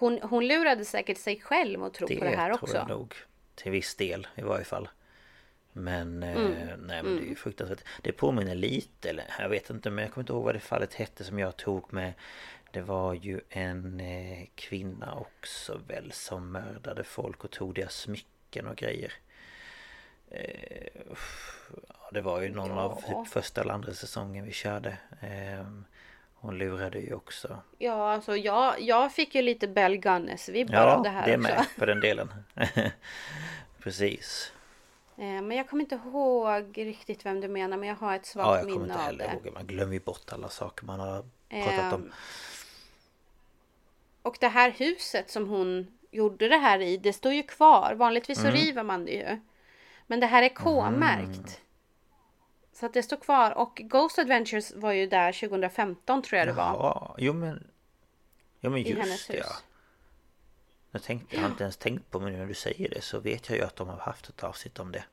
Hon, 0.00 0.18
hon 0.22 0.46
lurade 0.46 0.84
säkert 0.84 1.18
sig 1.18 1.40
själv 1.40 1.82
att 1.84 1.94
tro 1.94 2.06
Det 2.06 2.16
på 2.18 2.24
det 2.24 2.36
här 2.36 2.48
tror 2.54 2.62
också. 2.64 2.76
jag 2.76 2.88
nog. 2.88 3.14
Till 3.54 3.72
viss 3.72 3.94
del 3.94 4.26
i 4.34 4.42
varje 4.42 4.64
fall. 4.64 4.88
Men 5.72 6.22
eh, 6.22 6.36
Mm. 6.36 6.52
nej 6.86 7.02
men 7.02 7.16
det 7.16 7.22
är 7.22 7.26
ju 7.28 7.34
fruktansvärt. 7.34 7.84
Det 8.02 8.12
påminner 8.12 8.54
lite, 8.54 9.10
eller 9.10 9.24
jag 9.38 9.48
vet 9.48 9.70
inte 9.70 9.90
men 9.90 10.04
jag 10.04 10.12
kommer 10.14 10.22
inte 10.22 10.32
ihåg 10.32 10.44
vad 10.44 10.54
det 10.54 10.60
fallet 10.60 10.94
hette 10.94 11.24
som 11.24 11.38
jag 11.38 11.56
tog 11.56 11.92
med. 11.92 12.12
Det 12.70 12.80
var 12.80 13.14
ju 13.14 13.40
en 13.48 14.00
eh, 14.00 14.46
kvinna 14.54 15.14
också 15.14 15.80
väl 15.88 16.12
som 16.12 16.52
mördade 16.52 17.04
folk 17.04 17.44
och 17.44 17.50
tog 17.50 17.74
deras 17.74 17.94
smycken 17.94 18.66
och 18.66 18.76
grejer. 18.76 19.12
Eh, 20.30 20.86
det 22.12 22.20
var 22.20 22.40
ju 22.40 22.48
någon 22.48 22.70
av 22.78 23.02
Ja. 23.08 23.24
typ 23.24 23.32
första 23.32 23.60
eller 23.60 23.72
andra 23.72 23.92
säsongen 23.94 24.44
vi 24.44 24.52
körde. 24.52 24.96
Hon 26.42 26.58
lurade 26.58 26.98
ju 26.98 27.14
också. 27.14 27.58
Ja, 27.78 28.12
alltså 28.12 28.36
jag, 28.36 28.80
jag 28.80 29.12
fick 29.12 29.34
ju 29.34 29.42
lite 29.42 29.68
Bell 29.68 29.96
Gunnes-vibbar 29.96 30.76
av 30.78 30.88
Ja, 30.98 31.02
det 31.02 31.08
här 31.08 31.26
det 31.26 31.32
är 31.32 31.38
också. 31.40 31.52
med 31.54 31.66
på 31.78 31.86
den 31.86 32.00
delen. 32.00 32.28
Precis. 33.82 34.52
Eh, 35.16 35.24
Men 35.42 35.50
jag 35.52 35.68
kommer 35.68 35.82
inte 35.82 35.94
ihåg 35.94 36.78
riktigt 36.78 37.26
vem 37.26 37.40
du 37.40 37.48
menar, 37.48 37.76
men 37.76 37.88
jag 37.88 37.96
har 37.96 38.14
ett 38.16 38.22
Ja, 38.24 38.32
svagt 38.32 38.48
jag 38.48 38.60
kommer 38.62 38.72
minne 38.72 38.84
inte 38.84 38.94
av 38.98 39.00
heller 39.06 39.18
det. 39.42 39.48
ihåg. 39.48 39.54
Man 39.54 39.66
glömmer 39.66 39.92
ju 39.92 40.00
bort 40.00 40.32
alla 40.32 40.48
saker 40.48 40.84
man 40.86 41.00
har 41.00 41.24
pratat 41.48 41.92
om. 41.92 42.02
Ehm, 42.02 42.12
Och 44.22 44.36
det 44.40 44.48
här 44.48 44.70
huset 44.70 45.30
som 45.30 45.48
hon 45.48 45.86
gjorde 46.10 46.48
det 46.48 46.56
här 46.56 46.80
i, 46.80 46.96
det 46.96 47.12
står 47.12 47.32
ju 47.32 47.42
kvar. 47.42 47.94
Vanligtvis 47.96 48.38
så 48.40 48.46
Mm. 48.48 48.60
river 48.60 48.82
man 48.82 49.04
det 49.04 49.12
ju. 49.12 49.40
Men 50.06 50.20
det 50.20 50.26
här 50.26 50.42
är 50.42 50.48
K-märkt. 50.48 51.60
Så 52.80 52.86
att 52.86 52.92
det 52.92 53.02
står 53.02 53.16
kvar. 53.16 53.50
Och 53.50 53.80
Ghost 53.84 54.18
Adventures 54.18 54.72
var 54.74 54.92
ju 54.92 55.06
där 55.06 55.32
2015 55.32 56.22
tror 56.22 56.38
jag 56.38 56.48
det 56.48 56.52
var. 56.52 56.64
Ja, 56.64 57.14
jo 57.18 57.32
men... 57.32 57.66
Jo 58.60 58.70
men 58.70 58.82
just 58.82 59.28
det 59.28 59.36
ja. 59.36 59.52
Jag, 60.90 61.02
tänkte, 61.02 61.36
jag 61.36 61.42
har 61.42 61.50
inte 61.50 61.62
ens 61.62 61.76
tänkt 61.76 62.10
på 62.10 62.20
men 62.20 62.32
när 62.32 62.46
du 62.46 62.54
säger 62.54 62.88
det 62.88 63.00
så 63.00 63.20
vet 63.20 63.48
jag 63.48 63.58
ju 63.58 63.64
att 63.64 63.76
de 63.76 63.88
har 63.88 63.96
haft 63.96 64.28
ett 64.28 64.44
avsnitt 64.44 64.78
om 64.78 64.92
det. 64.92 65.04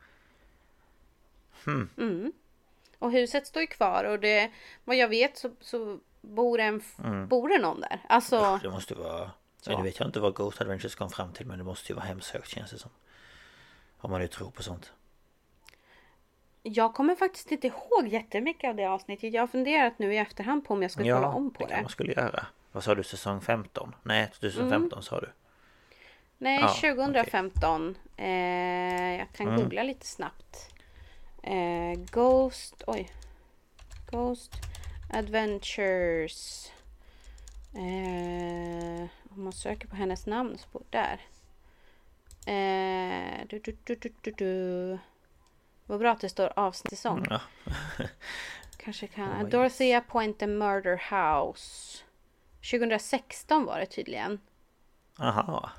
Och 3.00 3.12
huset 3.12 3.48
står 3.48 3.62
ju 3.62 3.68
kvar 3.68 4.04
och 4.04 4.20
det, 4.20 4.52
vad 4.84 4.96
jag 4.96 5.08
vet 5.08 5.38
så, 5.38 5.52
så 5.62 6.00
bor, 6.22 6.60
en, 6.60 6.84
bor 7.28 7.50
det 7.50 7.58
någon 7.58 7.82
där. 7.82 8.06
Alltså, 8.10 8.60
Det 8.64 8.70
måste 8.70 8.96
vara... 8.96 9.32
Så. 9.62 9.78
Nu 9.78 9.84
vet 9.84 10.00
jag 10.00 10.08
inte 10.08 10.20
vad 10.20 10.36
Ghost 10.36 10.62
Adventures 10.62 10.96
kom 10.96 11.10
fram 11.10 11.34
till 11.34 11.46
men 11.46 11.58
det 11.58 11.64
måste 11.64 11.92
ju 11.92 11.96
vara 11.96 12.06
hemsökt 12.06 12.50
känns 12.50 12.72
det 12.72 12.78
som. 12.80 12.92
Om 13.98 14.12
man 14.12 14.22
nu 14.22 14.28
tror 14.28 14.52
på 14.52 14.64
sånt. 14.64 14.92
Jag 16.68 16.94
kommer 16.94 17.16
faktiskt 17.16 17.52
inte 17.52 17.68
ihåg 17.68 18.08
jättemycket 18.08 18.70
av 18.70 18.76
det 18.76 18.86
avsnittet. 18.86 19.34
Jag 19.34 19.42
har 19.42 19.48
funderat 19.48 20.00
nu 20.00 20.14
i 20.14 20.18
efterhand 20.18 20.66
på 20.66 20.74
om 20.74 20.82
jag 20.82 20.92
ska 20.92 21.02
kolla 21.04 21.28
om 21.28 21.52
på 21.54 21.60
det 21.64 21.70
kan 21.70 21.78
det. 21.78 21.82
man 21.82 21.90
skulle 21.92 22.14
göra. 22.14 22.46
Vad 22.72 22.84
sa 22.84 22.96
du, 22.96 23.04
säsong 23.04 23.42
15? 23.42 23.96
Nej, 24.04 24.28
2015 24.40 25.04
sa 25.04 25.20
du. 25.20 25.30
Nej, 26.38 26.60
Ja, 26.62 26.68
2015. 26.68 27.96
Eh, 28.18 28.28
jag 29.18 29.28
kan 29.34 29.48
Mm. 29.48 29.62
googla 29.62 29.84
lite 29.84 30.06
snabbt. 30.08 30.70
Eh, 31.44 32.00
Ghost, 32.12 32.84
oj. 32.88 33.10
Ghost 34.12 34.52
Adventures. 35.14 36.72
Eh, 37.76 39.08
om 39.36 39.44
man 39.44 39.54
söker 39.54 39.88
på 39.88 39.96
hennes 39.96 40.26
namn 40.26 40.58
så 40.58 40.68
på 40.70 40.82
där. 40.90 41.22
Eh, 42.46 43.46
du, 43.50 43.60
du, 43.84 43.98
du. 44.32 44.98
Vad 45.88 46.00
bra 46.00 46.12
att 46.12 46.20
det 46.22 46.30
står 46.30 46.54
avsnittsäsong. 46.56 47.26
Ja. 47.30 47.42
Kanske 48.78 49.08
kan. 49.08 49.46
Oh. 49.46 49.50
Dorothea 49.50 50.02
Point 50.02 50.42
and 50.44 50.58
Murder 50.58 50.98
House. 51.12 52.04
2016 52.72 53.66
var 53.66 53.80
det 53.80 53.86
tydligen. 53.86 54.40
Aha, 55.20 55.72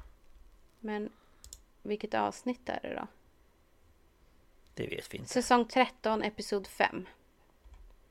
Men 0.81 1.11
vilket 1.83 2.15
avsnitt 2.15 2.69
är 2.69 2.81
det 2.83 2.95
då? 2.95 3.07
det 4.75 4.87
vet 4.87 5.15
vi 5.15 5.19
inte. 5.19 5.31
Säsong 5.31 5.65
13, 5.65 6.23
episod 6.23 6.67
5. 6.67 7.07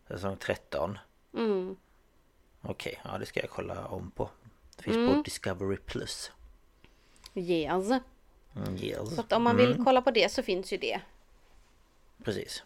Säsong 0.08 0.38
13. 0.38 0.98
Mm. 1.34 1.76
Okej, 2.62 3.00
ja 3.04 3.18
det 3.18 3.26
ska 3.26 3.40
jag 3.40 3.50
kolla 3.50 3.88
om 3.88 4.12
på. 4.12 4.30
Det 4.78 4.84
finns 4.84 4.98
Mm. 4.98 5.16
på 5.16 5.22
Discovery 5.22 5.78
Plus. 5.78 6.32
Yes. 7.36 7.90
Mm, 8.56 8.76
yes. 8.80 9.16
Så 9.16 9.22
att 9.22 9.32
om 9.32 9.44
man 9.44 9.58
vill 9.58 9.84
kolla 9.84 10.02
på 10.02 10.12
det 10.12 10.32
så 10.32 10.44
finns 10.44 10.74
ju 10.74 10.78
det. 10.78 11.02
Precis. 12.24 12.64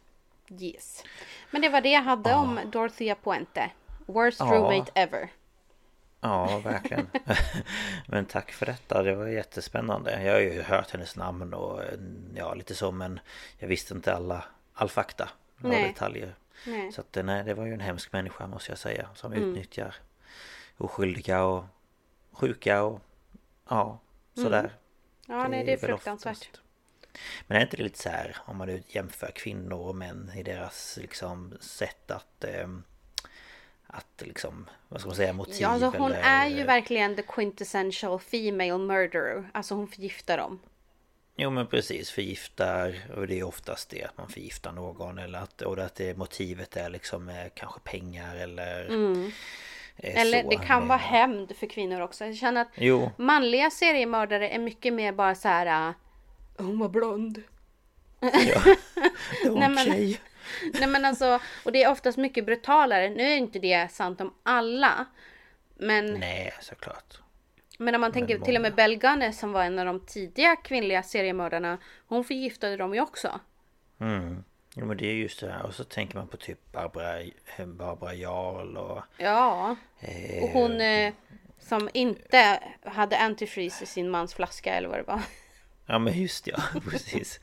Yes. 0.59 1.03
Men 1.51 1.61
det 1.61 1.69
var 1.69 1.81
det 1.81 1.89
jag 1.91 2.01
hade 2.01 2.33
om 2.33 2.59
Dorothea 2.65 3.15
Puente. 3.15 3.71
Worst 4.05 4.39
Ja. 4.39 4.45
roommate 4.45 4.91
ever. 4.95 5.29
Ja, 6.21 6.59
verkligen. 6.59 7.07
men 8.07 8.25
tack 8.25 8.51
för 8.51 8.65
detta, 8.65 9.03
det 9.03 9.15
var 9.15 9.27
jättespännande. 9.27 10.23
Jag 10.23 10.33
har 10.33 10.39
ju 10.39 10.61
hört 10.61 10.91
hennes 10.91 11.15
namn 11.15 11.53
och 11.53 11.81
ja, 12.35 12.53
lite 12.53 12.75
så 12.75 12.91
men 12.91 13.19
jag 13.57 13.67
visste 13.67 13.93
inte 13.93 14.13
alla, 14.15 14.43
all 14.73 14.89
fakta 14.89 15.29
och 15.55 15.69
Nej. 15.69 15.87
detaljer. 15.87 16.35
Nej. 16.67 16.91
Så 16.91 17.01
att 17.01 17.17
nej, 17.25 17.43
det 17.43 17.53
var 17.53 17.65
ju 17.65 17.73
en 17.73 17.79
hemsk 17.79 18.13
människa 18.13 18.47
måste 18.47 18.71
jag 18.71 18.79
säga 18.79 19.09
som 19.15 19.33
utnyttjar 19.33 19.95
oskyldiga 20.77 21.43
och 21.43 21.63
sjuka 22.31 22.83
och 22.83 23.01
ja, 23.69 23.99
sådär. 24.33 24.75
Ja, 25.27 25.47
nej, 25.47 25.65
det 25.65 25.73
är 25.73 25.77
fruktansvärt. 25.77 26.37
oftast. 26.37 26.61
Men 27.47 27.57
är 27.57 27.61
inte 27.61 27.77
det 27.77 27.83
lite 27.83 27.99
så 27.99 28.09
här 28.09 28.37
om 28.45 28.57
man 28.57 28.67
nu 28.67 28.83
jämför 28.87 29.31
kvinnor 29.35 29.87
och 29.87 29.95
män 29.95 30.31
i 30.35 30.43
deras 30.43 30.97
liksom 31.01 31.53
sätt 31.61 32.11
att 32.11 32.43
ehm, 32.43 32.83
att 33.87 34.21
liksom, 34.25 34.69
vad 34.87 34.99
ska 34.99 35.07
man 35.09 35.15
säga, 35.15 35.33
motiv 35.33 35.61
Ja, 35.61 35.67
alltså 35.67 35.87
hon 35.97 36.11
eller, 36.11 36.23
är 36.23 36.47
ju 36.47 36.63
verkligen 36.63 37.15
the 37.15 37.21
quintessential 37.21 38.19
female 38.19 38.77
murderer. 38.77 39.49
Alltså 39.53 39.75
hon 39.75 39.87
förgiftar 39.87 40.37
dem. 40.37 40.59
Jo 41.35 41.49
men 41.49 41.67
precis, 41.67 42.11
förgiftar 42.11 42.95
och 43.15 43.27
det 43.27 43.39
är 43.39 43.43
oftast 43.43 43.89
det 43.89 44.03
att 44.03 44.17
man 44.17 44.29
förgiftar 44.29 44.71
någon 44.71 45.17
eller 45.19 45.39
att, 45.39 45.61
och 45.61 45.79
att 45.79 45.95
det 45.95 46.17
motivet 46.17 46.77
är 46.77 46.89
liksom 46.89 47.29
eh, 47.29 47.35
kanske 47.55 47.79
pengar 47.79 48.35
eller 48.35 48.85
eh, 48.89 48.95
Mm. 48.95 49.31
Eller 49.97 50.43
så. 50.43 50.49
det 50.49 50.55
kan 50.55 50.79
Men- 50.79 50.87
vara 50.87 50.99
hämnd 50.99 51.55
för 51.55 51.67
kvinnor 51.67 52.01
också. 52.01 52.25
Jag 52.25 52.35
känner 52.35 52.61
att 52.61 52.67
Jo, 52.75 53.11
manliga 53.17 53.69
seriemördare 53.69 54.49
är 54.49 54.59
mycket 54.59 54.93
mer 54.93 55.11
bara 55.11 55.35
så 55.35 55.47
här. 55.47 55.93
Hon 56.57 56.79
var 56.79 56.89
blond. 56.89 57.43
ja. 58.19 58.29
Det 59.43 59.49
var 59.49 59.55
Nej, 59.59 59.65
en 59.65 59.73
men- 59.73 59.85
tjej. 59.85 60.21
Nej 60.73 60.87
men 60.87 61.05
alltså, 61.05 61.39
och 61.65 61.71
det 61.71 61.83
är 61.83 61.91
oftast 61.91 62.17
mycket 62.17 62.45
brutalare. 62.45 63.09
Nu 63.09 63.23
är 63.23 63.37
inte 63.37 63.59
det 63.59 63.91
sant 63.91 64.21
om 64.21 64.33
alla. 64.43 65.05
Men, 65.75 66.05
Nej, 66.13 66.53
såklart. 66.61 67.19
men 67.77 67.95
om 67.95 68.01
man 68.01 68.11
tänker 68.11 68.39
till 68.39 68.55
och 68.55 68.61
med 68.61 68.75
Gunner 69.01 69.31
som 69.31 69.51
var 69.51 69.63
en 69.63 69.79
av 69.79 69.85
de 69.85 69.99
tidiga 69.99 70.55
kvinnliga 70.55 71.03
seriemördarna. 71.03 71.77
Hon 72.07 72.23
förgiftade 72.23 72.77
dem 72.77 72.93
ju 72.93 73.01
också. 73.01 73.39
Mm. 73.99 74.43
Jo 74.75 74.85
men 74.85 74.97
det 74.97 75.07
är 75.07 75.13
just 75.13 75.39
det 75.39 75.51
här 75.51 75.65
och 75.65 75.73
så 75.73 75.83
tänker 75.83 76.15
man 76.17 76.27
på 76.27 76.37
typ 76.37 76.71
Barbara, 76.71 77.19
Barbara 77.65 78.13
Jarl 78.13 78.77
och 78.77 79.01
Ja. 79.17 79.75
eh, 79.99 80.43
Och 80.43 80.49
hon 80.49 80.81
eh, 80.81 81.13
som 81.59 81.89
inte 81.93 82.59
hade 82.85 83.17
antifreeze 83.17 83.83
i 83.83 83.87
sin 83.87 84.09
mans 84.09 84.33
flaska 84.33 84.73
eller 84.73 84.87
vad 84.89 84.97
det 84.99 85.03
var. 85.03 85.21
Ja 85.91 85.99
men 85.99 86.21
just 86.21 86.47
ja, 86.47 86.57
precis 86.89 87.39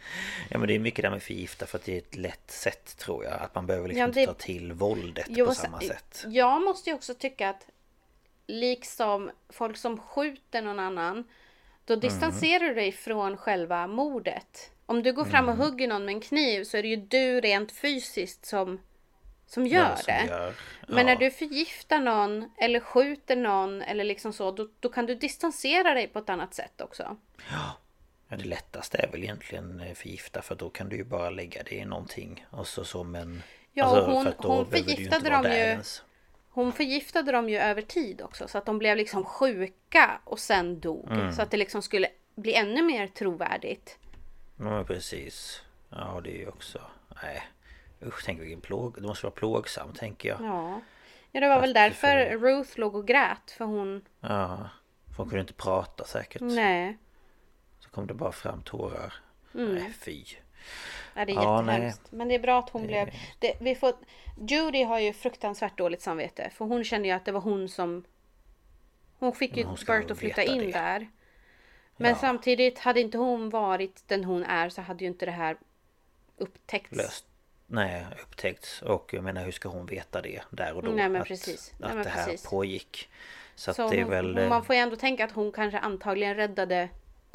Ja 0.50 0.58
men 0.58 0.68
det 0.68 0.74
är 0.74 0.78
mycket 0.78 1.02
där 1.02 1.10
med 1.10 1.22
förgifta 1.22 1.66
för 1.66 1.78
att 1.78 1.84
det 1.84 1.92
är 1.94 1.98
ett 1.98 2.16
lätt 2.16 2.50
sätt 2.50 2.96
tror 2.98 3.24
jag 3.24 3.32
Att 3.42 3.54
man 3.54 3.66
behöver 3.66 3.88
liksom 3.88 4.00
Ja, 4.00 4.06
inte 4.06 4.20
det- 4.20 4.26
ta 4.26 4.34
till 4.34 4.72
våldet 4.72 5.26
Jo, 5.28 5.44
på 5.44 5.50
och 5.50 5.56
samma 5.56 5.80
sätt 5.80 6.24
Jag 6.28 6.62
måste 6.62 6.90
ju 6.90 6.96
också 6.96 7.14
tycka 7.14 7.48
att 7.48 7.66
liksom 8.46 9.30
folk 9.48 9.76
som 9.76 9.98
skjuter 10.00 10.62
någon 10.62 10.78
annan 10.78 11.24
då 11.84 11.94
Mm. 11.94 12.00
distanserar 12.00 12.64
du 12.68 12.74
dig 12.74 12.92
från 12.92 13.36
själva 13.36 13.86
mordet. 13.86 14.70
Om 14.86 15.02
du 15.02 15.12
går 15.12 15.24
fram 15.24 15.48
och 15.48 15.54
Mm. 15.54 15.66
hugger 15.66 15.88
någon 15.88 16.04
med 16.04 16.14
en 16.14 16.20
kniv 16.20 16.64
så 16.64 16.76
är 16.76 16.82
det 16.82 16.88
ju 16.88 16.96
du 16.96 17.40
rent 17.40 17.72
fysiskt 17.72 18.46
som, 18.46 18.80
som 19.46 19.66
gör 19.66 19.96
som 19.96 20.04
det. 20.06 20.26
gör- 20.28 20.54
Men 20.88 20.98
ja. 20.98 21.04
när 21.04 21.16
du 21.16 21.30
förgiftar 21.30 21.98
någon 22.00 22.50
eller 22.56 22.80
skjuter 22.80 23.36
någon 23.36 23.82
eller 23.82 24.04
liksom 24.04 24.32
så 24.32 24.50
då, 24.50 24.68
då 24.80 24.88
kan 24.88 25.06
du 25.06 25.14
distansera 25.14 25.94
dig 25.94 26.08
på 26.08 26.18
ett 26.18 26.28
annat 26.28 26.54
sätt 26.54 26.80
också. 26.80 27.16
Ja 27.50 27.76
det 28.36 28.44
lättaste 28.44 28.98
är 28.98 29.10
väl 29.10 29.22
egentligen 29.22 29.80
eh, 29.80 29.94
förgifta 29.94 30.42
för 30.42 30.54
då 30.54 30.70
kan 30.70 30.88
du 30.88 30.96
ju 30.96 31.04
bara 31.04 31.30
lägga 31.30 31.62
det 31.62 31.74
i 31.74 31.84
någonting 31.84 32.46
Och 32.50 32.66
så 32.66 32.84
som 32.84 33.14
en 33.14 33.42
Ja, 33.72 34.00
och 34.00 34.12
hon- 34.12 34.24
för 34.24 34.48
hon 34.48 34.66
förgiftade 34.70 35.30
dem 35.30 35.44
ju- 35.44 35.50
ens. 35.50 36.02
Hon 36.50 36.72
förgiftade 36.72 37.32
dem 37.32 37.48
ju 37.48 37.58
över 37.58 37.82
tid 37.82 38.22
också 38.22 38.48
så 38.48 38.58
att 38.58 38.66
de 38.66 38.78
blev 38.78 38.96
liksom 38.96 39.24
sjuka 39.24 40.20
och 40.24 40.38
sen 40.38 40.80
dog. 40.80 41.10
Mm. 41.10 41.32
Så 41.32 41.42
att 41.42 41.50
det 41.50 41.56
liksom 41.56 41.82
skulle 41.82 42.08
bli 42.34 42.54
ännu 42.54 42.82
mer 42.82 43.06
trovärdigt. 43.06 43.98
Ja 44.60 44.84
precis 44.84 45.62
Ja 45.90 46.20
det 46.24 46.30
är 46.30 46.38
ju 46.38 46.48
också 46.48 46.78
Nej 47.22 47.42
Usch 48.02 48.22
tänk 48.24 48.40
vilken 48.40 48.60
plåg 48.60 48.94
Det 49.02 49.06
måste 49.08 49.26
vara 49.26 49.34
plågsamt 49.34 49.96
tänker 49.98 50.28
jag 50.28 50.40
Ja. 50.40 50.80
Ja 51.32 51.40
det 51.40 51.48
var 51.48 51.60
väl 51.60 51.72
därför 51.72 52.30
får- 52.30 52.38
Ruth 52.38 52.78
låg 52.78 52.94
och 52.94 53.06
grät 53.06 53.50
för 53.50 53.64
hon... 53.64 54.04
Ja 54.20 54.68
För 55.08 55.16
hon 55.16 55.28
kunde 55.28 55.40
inte 55.40 55.52
prata 55.54 56.04
säkert 56.04 56.42
Nej. 56.42 56.98
Kom 57.90 58.06
det 58.06 58.14
bara 58.14 58.32
fram 58.32 58.62
tårar 58.62 59.14
Mm. 59.54 59.74
Nej 59.74 59.92
fy 60.00 60.24
Ja, 61.14 61.24
det 61.24 61.32
är 61.32 61.34
Ja, 61.34 61.60
jättehemskt. 61.60 62.12
Men 62.12 62.28
det 62.28 62.34
är 62.34 62.38
bra 62.38 62.58
att 62.58 62.70
hon 62.70 62.86
blev... 62.86 63.10
Det, 63.38 63.56
vi 63.60 63.74
får... 63.74 63.92
Judy 64.48 64.84
har 64.84 64.98
ju 64.98 65.12
fruktansvärt 65.12 65.78
dåligt 65.78 66.02
samvete. 66.02 66.50
För 66.54 66.64
hon 66.64 66.84
känner 66.84 67.04
ju 67.04 67.10
att 67.14 67.24
det 67.24 67.32
var 67.32 67.40
hon 67.40 67.68
som... 67.68 68.04
Hon 69.18 69.32
fick 69.32 69.56
ju 69.56 69.64
hon 69.64 69.76
Bert 69.86 70.10
att 70.10 70.18
flytta 70.18 70.42
in 70.42 70.58
det. 70.58 70.72
där. 70.72 71.08
Men 71.96 72.10
Ja. 72.10 72.16
samtidigt, 72.16 72.78
hade 72.78 73.00
inte 73.00 73.18
hon 73.18 73.50
varit 73.50 74.02
den 74.06 74.24
hon 74.24 74.44
är 74.44 74.68
så 74.68 74.82
hade 74.82 75.04
ju 75.04 75.10
inte 75.10 75.26
det 75.26 75.32
här 75.32 75.56
upptäckts. 76.36 76.96
löst 76.96 77.24
Nej, 77.70 78.06
upptäckts 78.22 78.82
och 78.82 79.14
jag 79.14 79.24
menar 79.24 79.44
hur 79.44 79.52
ska 79.52 79.68
hon 79.68 79.86
veta 79.86 80.22
det 80.22 80.40
där 80.50 80.72
och 80.72 80.82
då? 80.82 80.90
Nej, 80.90 81.08
men 81.08 81.22
att, 81.22 81.28
precis. 81.28 81.72
Att 81.74 81.80
Nej, 81.80 81.94
men 81.94 82.04
det 82.04 82.10
här 82.10 82.24
precis. 82.24 82.50
pågick 82.50 83.08
Så 83.54 83.70
att 83.70 83.76
Så 83.76 83.90
det 83.90 83.96
är 83.96 84.02
hon, 84.02 84.10
väl 84.10 84.38
eh, 84.38 84.48
man 84.48 84.64
får 84.64 84.74
ju 84.74 84.80
ändå 84.80 84.96
tänka 84.96 85.24
att 85.24 85.32
hon 85.32 85.52
kanske 85.52 85.78
antagligen 85.78 86.34
räddade 86.34 86.88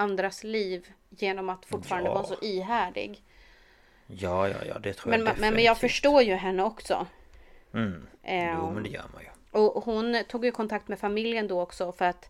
andras 0.03 0.43
liv 0.43 0.87
genom 1.09 1.49
att 1.49 1.65
fortfarande 1.65 2.09
Ja. 2.09 2.13
vara 2.13 2.23
så 2.25 2.35
ihärdig. 2.41 3.23
Ja, 4.07 4.47
ja, 4.49 4.55
ja, 4.67 4.79
det 4.79 4.93
tror 4.93 5.09
Men, 5.09 5.25
jag 5.25 5.39
men, 5.39 5.53
men 5.53 5.63
jag 5.63 5.77
förstår 5.77 6.21
ju 6.21 6.33
henne 6.35 6.63
också. 6.63 7.07
mm. 7.73 8.07
Eh, 8.23 8.53
Jo, 8.57 8.71
men 8.71 8.83
det 8.83 8.89
gör 8.89 9.05
man 9.13 9.21
ju 9.23 9.29
Och 9.59 9.83
hon 9.83 10.23
tog 10.29 10.45
ju 10.45 10.51
kontakt 10.51 10.87
med 10.87 10.99
familjen 10.99 11.47
då 11.47 11.61
också 11.61 11.91
för 11.91 12.05
att 12.05 12.29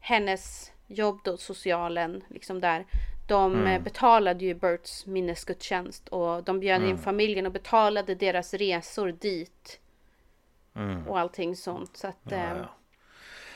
hennes 0.00 0.72
jobb 0.86 1.20
då, 1.24 1.36
socialen, 1.36 2.24
liksom 2.28 2.60
där. 2.60 2.86
De 3.28 3.54
Mm. 3.54 3.82
betalade 3.82 4.44
ju 4.44 4.54
Berts 4.54 5.06
minnesgudstjänst 5.06 6.08
och 6.08 6.44
de 6.44 6.60
bjöd 6.60 6.76
Mm. 6.76 6.88
in 6.90 6.98
familjen 6.98 7.46
och 7.46 7.52
betalade 7.52 8.14
deras 8.14 8.54
resor 8.54 9.12
dit. 9.12 9.80
Mm. 10.76 11.08
Och 11.08 11.18
allting 11.18 11.56
sånt. 11.56 11.96
Så 11.96 12.06
att 12.06 12.16
Ja, 12.30 12.36
ja. 12.36 12.68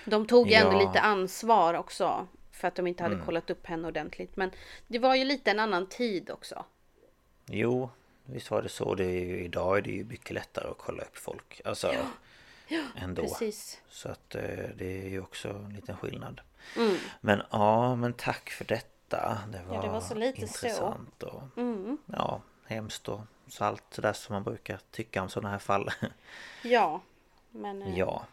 de 0.05 0.27
tog 0.27 0.49
ju 0.49 0.55
ändå 0.55 0.73
Ja. 0.73 0.87
lite 0.89 1.01
ansvar 1.01 1.75
också. 1.75 2.27
För 2.59 2.69
att 2.69 2.75
de 2.75 2.87
inte 2.87 3.03
hade 3.03 3.15
Mm. 3.15 3.27
kollat 3.27 3.51
upp 3.51 3.67
henne 3.67 3.89
ordentligt. 3.89 4.37
Men 4.37 4.51
det 4.87 4.99
var 4.99 5.15
ju 5.15 5.25
lite 5.25 5.51
en 5.51 5.61
annan 5.61 5.87
tid 5.87 6.31
också. 6.31 6.65
Jo, 7.47 7.91
visst 8.25 8.51
var 8.51 8.63
det 8.63 8.69
så 8.69 8.95
det 8.95 9.05
är 9.05 9.25
ju, 9.25 9.45
Idag 9.45 9.79
är 9.79 9.83
det 9.83 9.91
ju 9.91 10.05
mycket 10.05 10.31
lättare 10.31 10.69
att 10.69 10.79
kolla 10.79 11.03
upp 11.03 11.17
folk 11.19 11.61
Alltså 11.65 11.95
Ändå 12.97 13.23
Precis. 13.23 13.81
Så 13.89 14.09
att 14.09 14.35
eh, 14.35 14.43
det 14.77 15.03
är 15.05 15.09
ju 15.09 15.21
också 15.21 15.49
en 15.49 15.73
liten 15.75 15.97
skillnad 15.97 16.41
Mm. 16.77 16.97
Men 17.21 17.43
ja, 17.51 17.97
men 17.97 18.13
tack 18.13 18.51
för 18.51 18.65
detta 18.65 19.39
Det 19.53 19.63
var, 19.69 19.75
Ja, 19.77 19.83
det 19.83 19.89
var 19.89 20.01
så 20.01 20.15
lite 20.15 20.37
så. 20.39 20.43
intressant 20.67 21.23
och 21.23 21.43
Mm. 21.57 21.99
Ja, 22.07 22.41
hemskt 22.67 23.09
och 23.09 23.21
så 23.49 23.65
allt 23.65 23.91
det 23.91 24.03
där 24.03 24.13
som 24.13 24.33
man 24.33 24.43
brukar 24.43 24.81
tycka 24.91 25.23
om 25.23 25.29
sådana 25.29 25.51
här 25.51 25.59
fall 25.59 25.91
Ja. 26.63 27.01
Men 27.51 27.83
eh, 27.83 27.99
Ja 27.99 28.27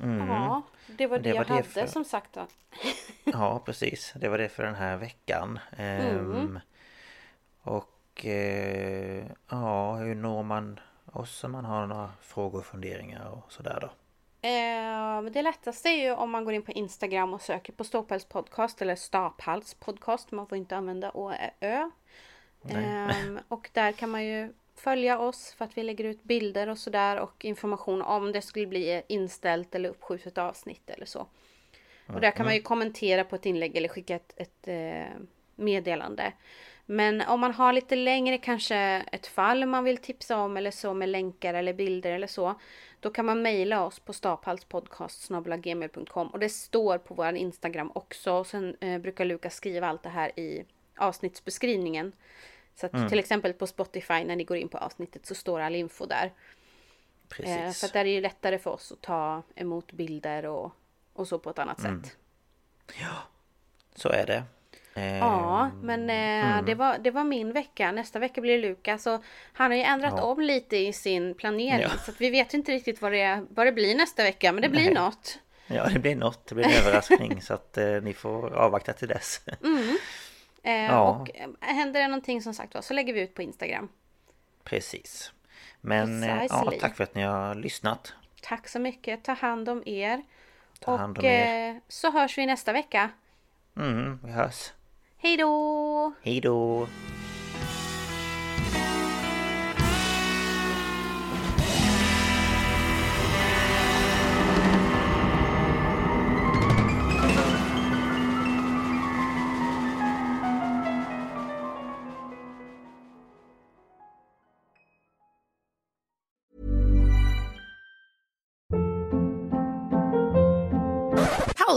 Mm. 0.00 0.28
ja, 0.28 0.62
det 0.86 1.06
var 1.06 1.18
det, 1.18 1.22
Det 1.22 1.30
var 1.30 1.36
jag 1.36 1.46
det 1.46 1.52
hade 1.52 1.62
för- 1.64 1.86
som 1.86 2.04
sagt. 2.04 2.32
Då. 2.32 2.46
Ja, 3.24 3.62
precis. 3.64 4.12
Det 4.16 4.28
var 4.28 4.38
det 4.38 4.48
för 4.48 4.62
den 4.62 4.74
här 4.74 4.96
veckan. 4.96 5.58
Ehm, 5.76 6.08
Mm. 6.32 6.60
Och 7.62 8.24
eh, 8.26 9.24
ja, 9.48 9.94
hur 9.96 10.14
når 10.14 10.42
man 10.42 10.80
oss 11.12 11.44
om 11.44 11.52
man 11.52 11.64
har 11.64 11.86
några 11.86 12.12
frågor 12.20 12.58
och 12.58 12.66
funderingar 12.66 13.28
och 13.30 13.52
sådär 13.52 13.78
då? 13.80 13.90
Men 15.22 15.32
det 15.32 15.42
lättaste 15.42 15.88
är 15.88 16.04
ju 16.04 16.12
om 16.12 16.30
man 16.30 16.44
går 16.44 16.54
in 16.54 16.62
på 16.62 16.72
Instagram 16.72 17.34
och 17.34 17.42
söker 17.42 17.72
på 17.72 17.84
Ståpäls 17.84 18.24
podcast 18.24 18.82
eller 18.82 18.96
Staphals 18.96 19.74
podcast. 19.74 20.30
Man 20.30 20.46
får 20.46 20.58
inte 20.58 20.76
använda 20.76 21.10
Å, 21.14 21.32
Ö. 21.60 21.90
Ehm, 22.68 23.38
och 23.48 23.70
där 23.72 23.92
kan 23.92 24.10
man 24.10 24.24
ju 24.24 24.52
följa 24.78 25.18
oss 25.18 25.54
för 25.58 25.64
att 25.64 25.78
vi 25.78 25.82
lägger 25.82 26.04
ut 26.04 26.22
bilder 26.22 26.68
och 26.68 26.78
sådär 26.78 27.20
och 27.20 27.44
information 27.44 28.02
om 28.02 28.32
det 28.32 28.42
skulle 28.42 28.66
bli 28.66 29.02
inställt 29.08 29.74
eller 29.74 29.88
uppskjutet 29.88 30.38
avsnitt 30.38 30.90
eller 30.90 31.06
så. 31.06 31.26
Och 32.06 32.20
där 32.20 32.30
kan 32.30 32.46
man 32.46 32.54
ju 32.54 32.62
kommentera 32.62 33.24
på 33.24 33.36
ett 33.36 33.46
inlägg 33.46 33.76
eller 33.76 33.88
skicka 33.88 34.16
ett, 34.16 34.32
ett 34.36 34.68
eh, 34.68 35.04
meddelande. 35.56 36.32
Men 36.86 37.20
om 37.20 37.40
man 37.40 37.54
har 37.54 37.72
lite 37.72 37.96
längre 37.96 38.38
kanske 38.38 38.76
ett 39.12 39.26
fall 39.26 39.66
man 39.66 39.84
vill 39.84 39.98
tipsa 39.98 40.38
om 40.38 40.56
eller 40.56 40.70
så 40.70 40.94
med 40.94 41.08
länkar 41.08 41.54
eller 41.54 41.72
bilder 41.72 42.12
eller 42.12 42.26
så. 42.26 42.54
Då 43.00 43.10
kan 43.10 43.26
man 43.26 43.42
mejla 43.42 43.84
oss 43.84 44.00
på 44.00 44.12
staphalspodcast.gmail.com 44.12 46.28
och 46.28 46.38
det 46.38 46.48
står 46.48 46.98
på 46.98 47.14
vår 47.14 47.34
Instagram 47.34 47.90
också. 47.94 48.44
Sen 48.44 48.76
eh, 48.80 48.98
brukar 48.98 49.24
Lukas 49.24 49.54
skriva 49.54 49.88
allt 49.88 50.02
det 50.02 50.08
här 50.08 50.38
i 50.38 50.64
avsnittsbeskrivningen. 50.96 52.12
Så 52.80 52.86
att 52.86 53.08
till 53.08 53.18
exempel 53.18 53.52
på 53.52 53.66
Spotify 53.66 54.24
när 54.24 54.36
ni 54.36 54.44
går 54.44 54.56
in 54.56 54.68
på 54.68 54.78
avsnittet 54.78 55.26
så 55.26 55.34
står 55.34 55.60
all 55.60 55.74
info 55.74 56.06
där. 56.06 56.32
Precis. 57.28 57.56
Eh, 57.56 57.72
för 57.72 57.86
att 57.86 57.92
där 57.92 58.04
är 58.04 58.14
det 58.14 58.20
lättare 58.20 58.58
för 58.58 58.70
oss 58.70 58.92
att 58.92 59.00
ta 59.00 59.42
emot 59.54 59.92
bilder 59.92 60.46
och, 60.46 60.72
och 61.12 61.28
så 61.28 61.38
på 61.38 61.50
ett 61.50 61.58
annat 61.58 61.80
sätt. 61.80 62.16
Så 63.94 64.08
är 64.08 64.26
det. 64.26 64.42
Ja, 64.94 65.70
Ehm, 65.72 65.80
men 65.80 66.10
eh, 66.10 66.64
det, 66.64 66.74
var, 66.74 66.98
det 66.98 67.10
var 67.10 67.24
min 67.24 67.52
vecka. 67.52 67.92
Nästa 67.92 68.18
vecka 68.18 68.40
blir 68.40 68.52
det 68.62 68.68
Lukas. 68.68 69.06
Och 69.06 69.22
han 69.52 69.70
har 69.70 69.78
ju 69.78 69.84
ändrat 69.84 70.14
Ja. 70.16 70.22
om 70.22 70.40
lite 70.40 70.76
i 70.76 70.92
sin 70.92 71.34
planering. 71.34 71.80
Ja. 71.82 71.98
Så 72.04 72.10
att 72.10 72.20
vi 72.20 72.30
vet 72.30 72.54
inte 72.54 72.72
riktigt 72.72 73.02
vad 73.02 73.12
det, 73.12 73.44
vad 73.50 73.66
det 73.66 73.72
blir 73.72 73.94
nästa 73.94 74.22
vecka. 74.22 74.52
Men 74.52 74.62
det 74.62 74.68
blir 74.68 74.84
Nej. 74.84 74.94
något. 74.94 75.38
Ja, 75.66 75.88
det 75.88 75.98
blir 75.98 76.16
något. 76.16 76.46
Det 76.46 76.54
blir 76.54 76.64
en 76.64 76.72
överraskning 76.72 77.42
så 77.42 77.54
att 77.54 77.78
eh, 77.78 77.86
ni 77.86 78.14
får 78.14 78.54
avvakta 78.54 78.92
till 78.92 79.08
dess. 79.08 79.40
Mm. 79.64 79.98
Eh, 80.68 80.84
Ja. 80.84 81.00
Och 81.10 81.36
eh, 81.36 81.48
händer 81.60 82.00
det 82.00 82.08
någonting 82.08 82.42
som 82.42 82.54
sagt 82.54 82.74
var 82.74 82.82
så 82.82 82.94
lägger 82.94 83.12
vi 83.14 83.20
ut 83.20 83.34
på 83.34 83.42
Instagram. 83.42 83.88
Precis. 84.64 85.32
Men 85.80 86.22
eh, 86.22 86.44
ja, 86.50 86.72
tack 86.80 86.96
för 86.96 87.04
att 87.04 87.14
ni 87.14 87.22
har 87.22 87.54
lyssnat. 87.54 88.12
Tack 88.42 88.68
så 88.68 88.78
mycket. 88.78 89.24
Ta 89.24 89.32
hand 89.32 89.68
om 89.68 89.82
er. 89.86 90.22
Ta 90.80 90.92
och 90.92 90.98
hand 90.98 91.18
om 91.18 91.24
er. 91.24 91.70
eh, 91.70 91.76
så 91.88 92.10
hörs 92.10 92.38
vi 92.38 92.46
nästa 92.46 92.72
vecka. 92.72 93.10
Mm, 93.76 94.18
vi 94.24 94.30
hörs. 94.30 94.72
Hej 95.18 95.36
då! 95.36 96.12
Hej 96.22 96.40
då! 96.40 96.88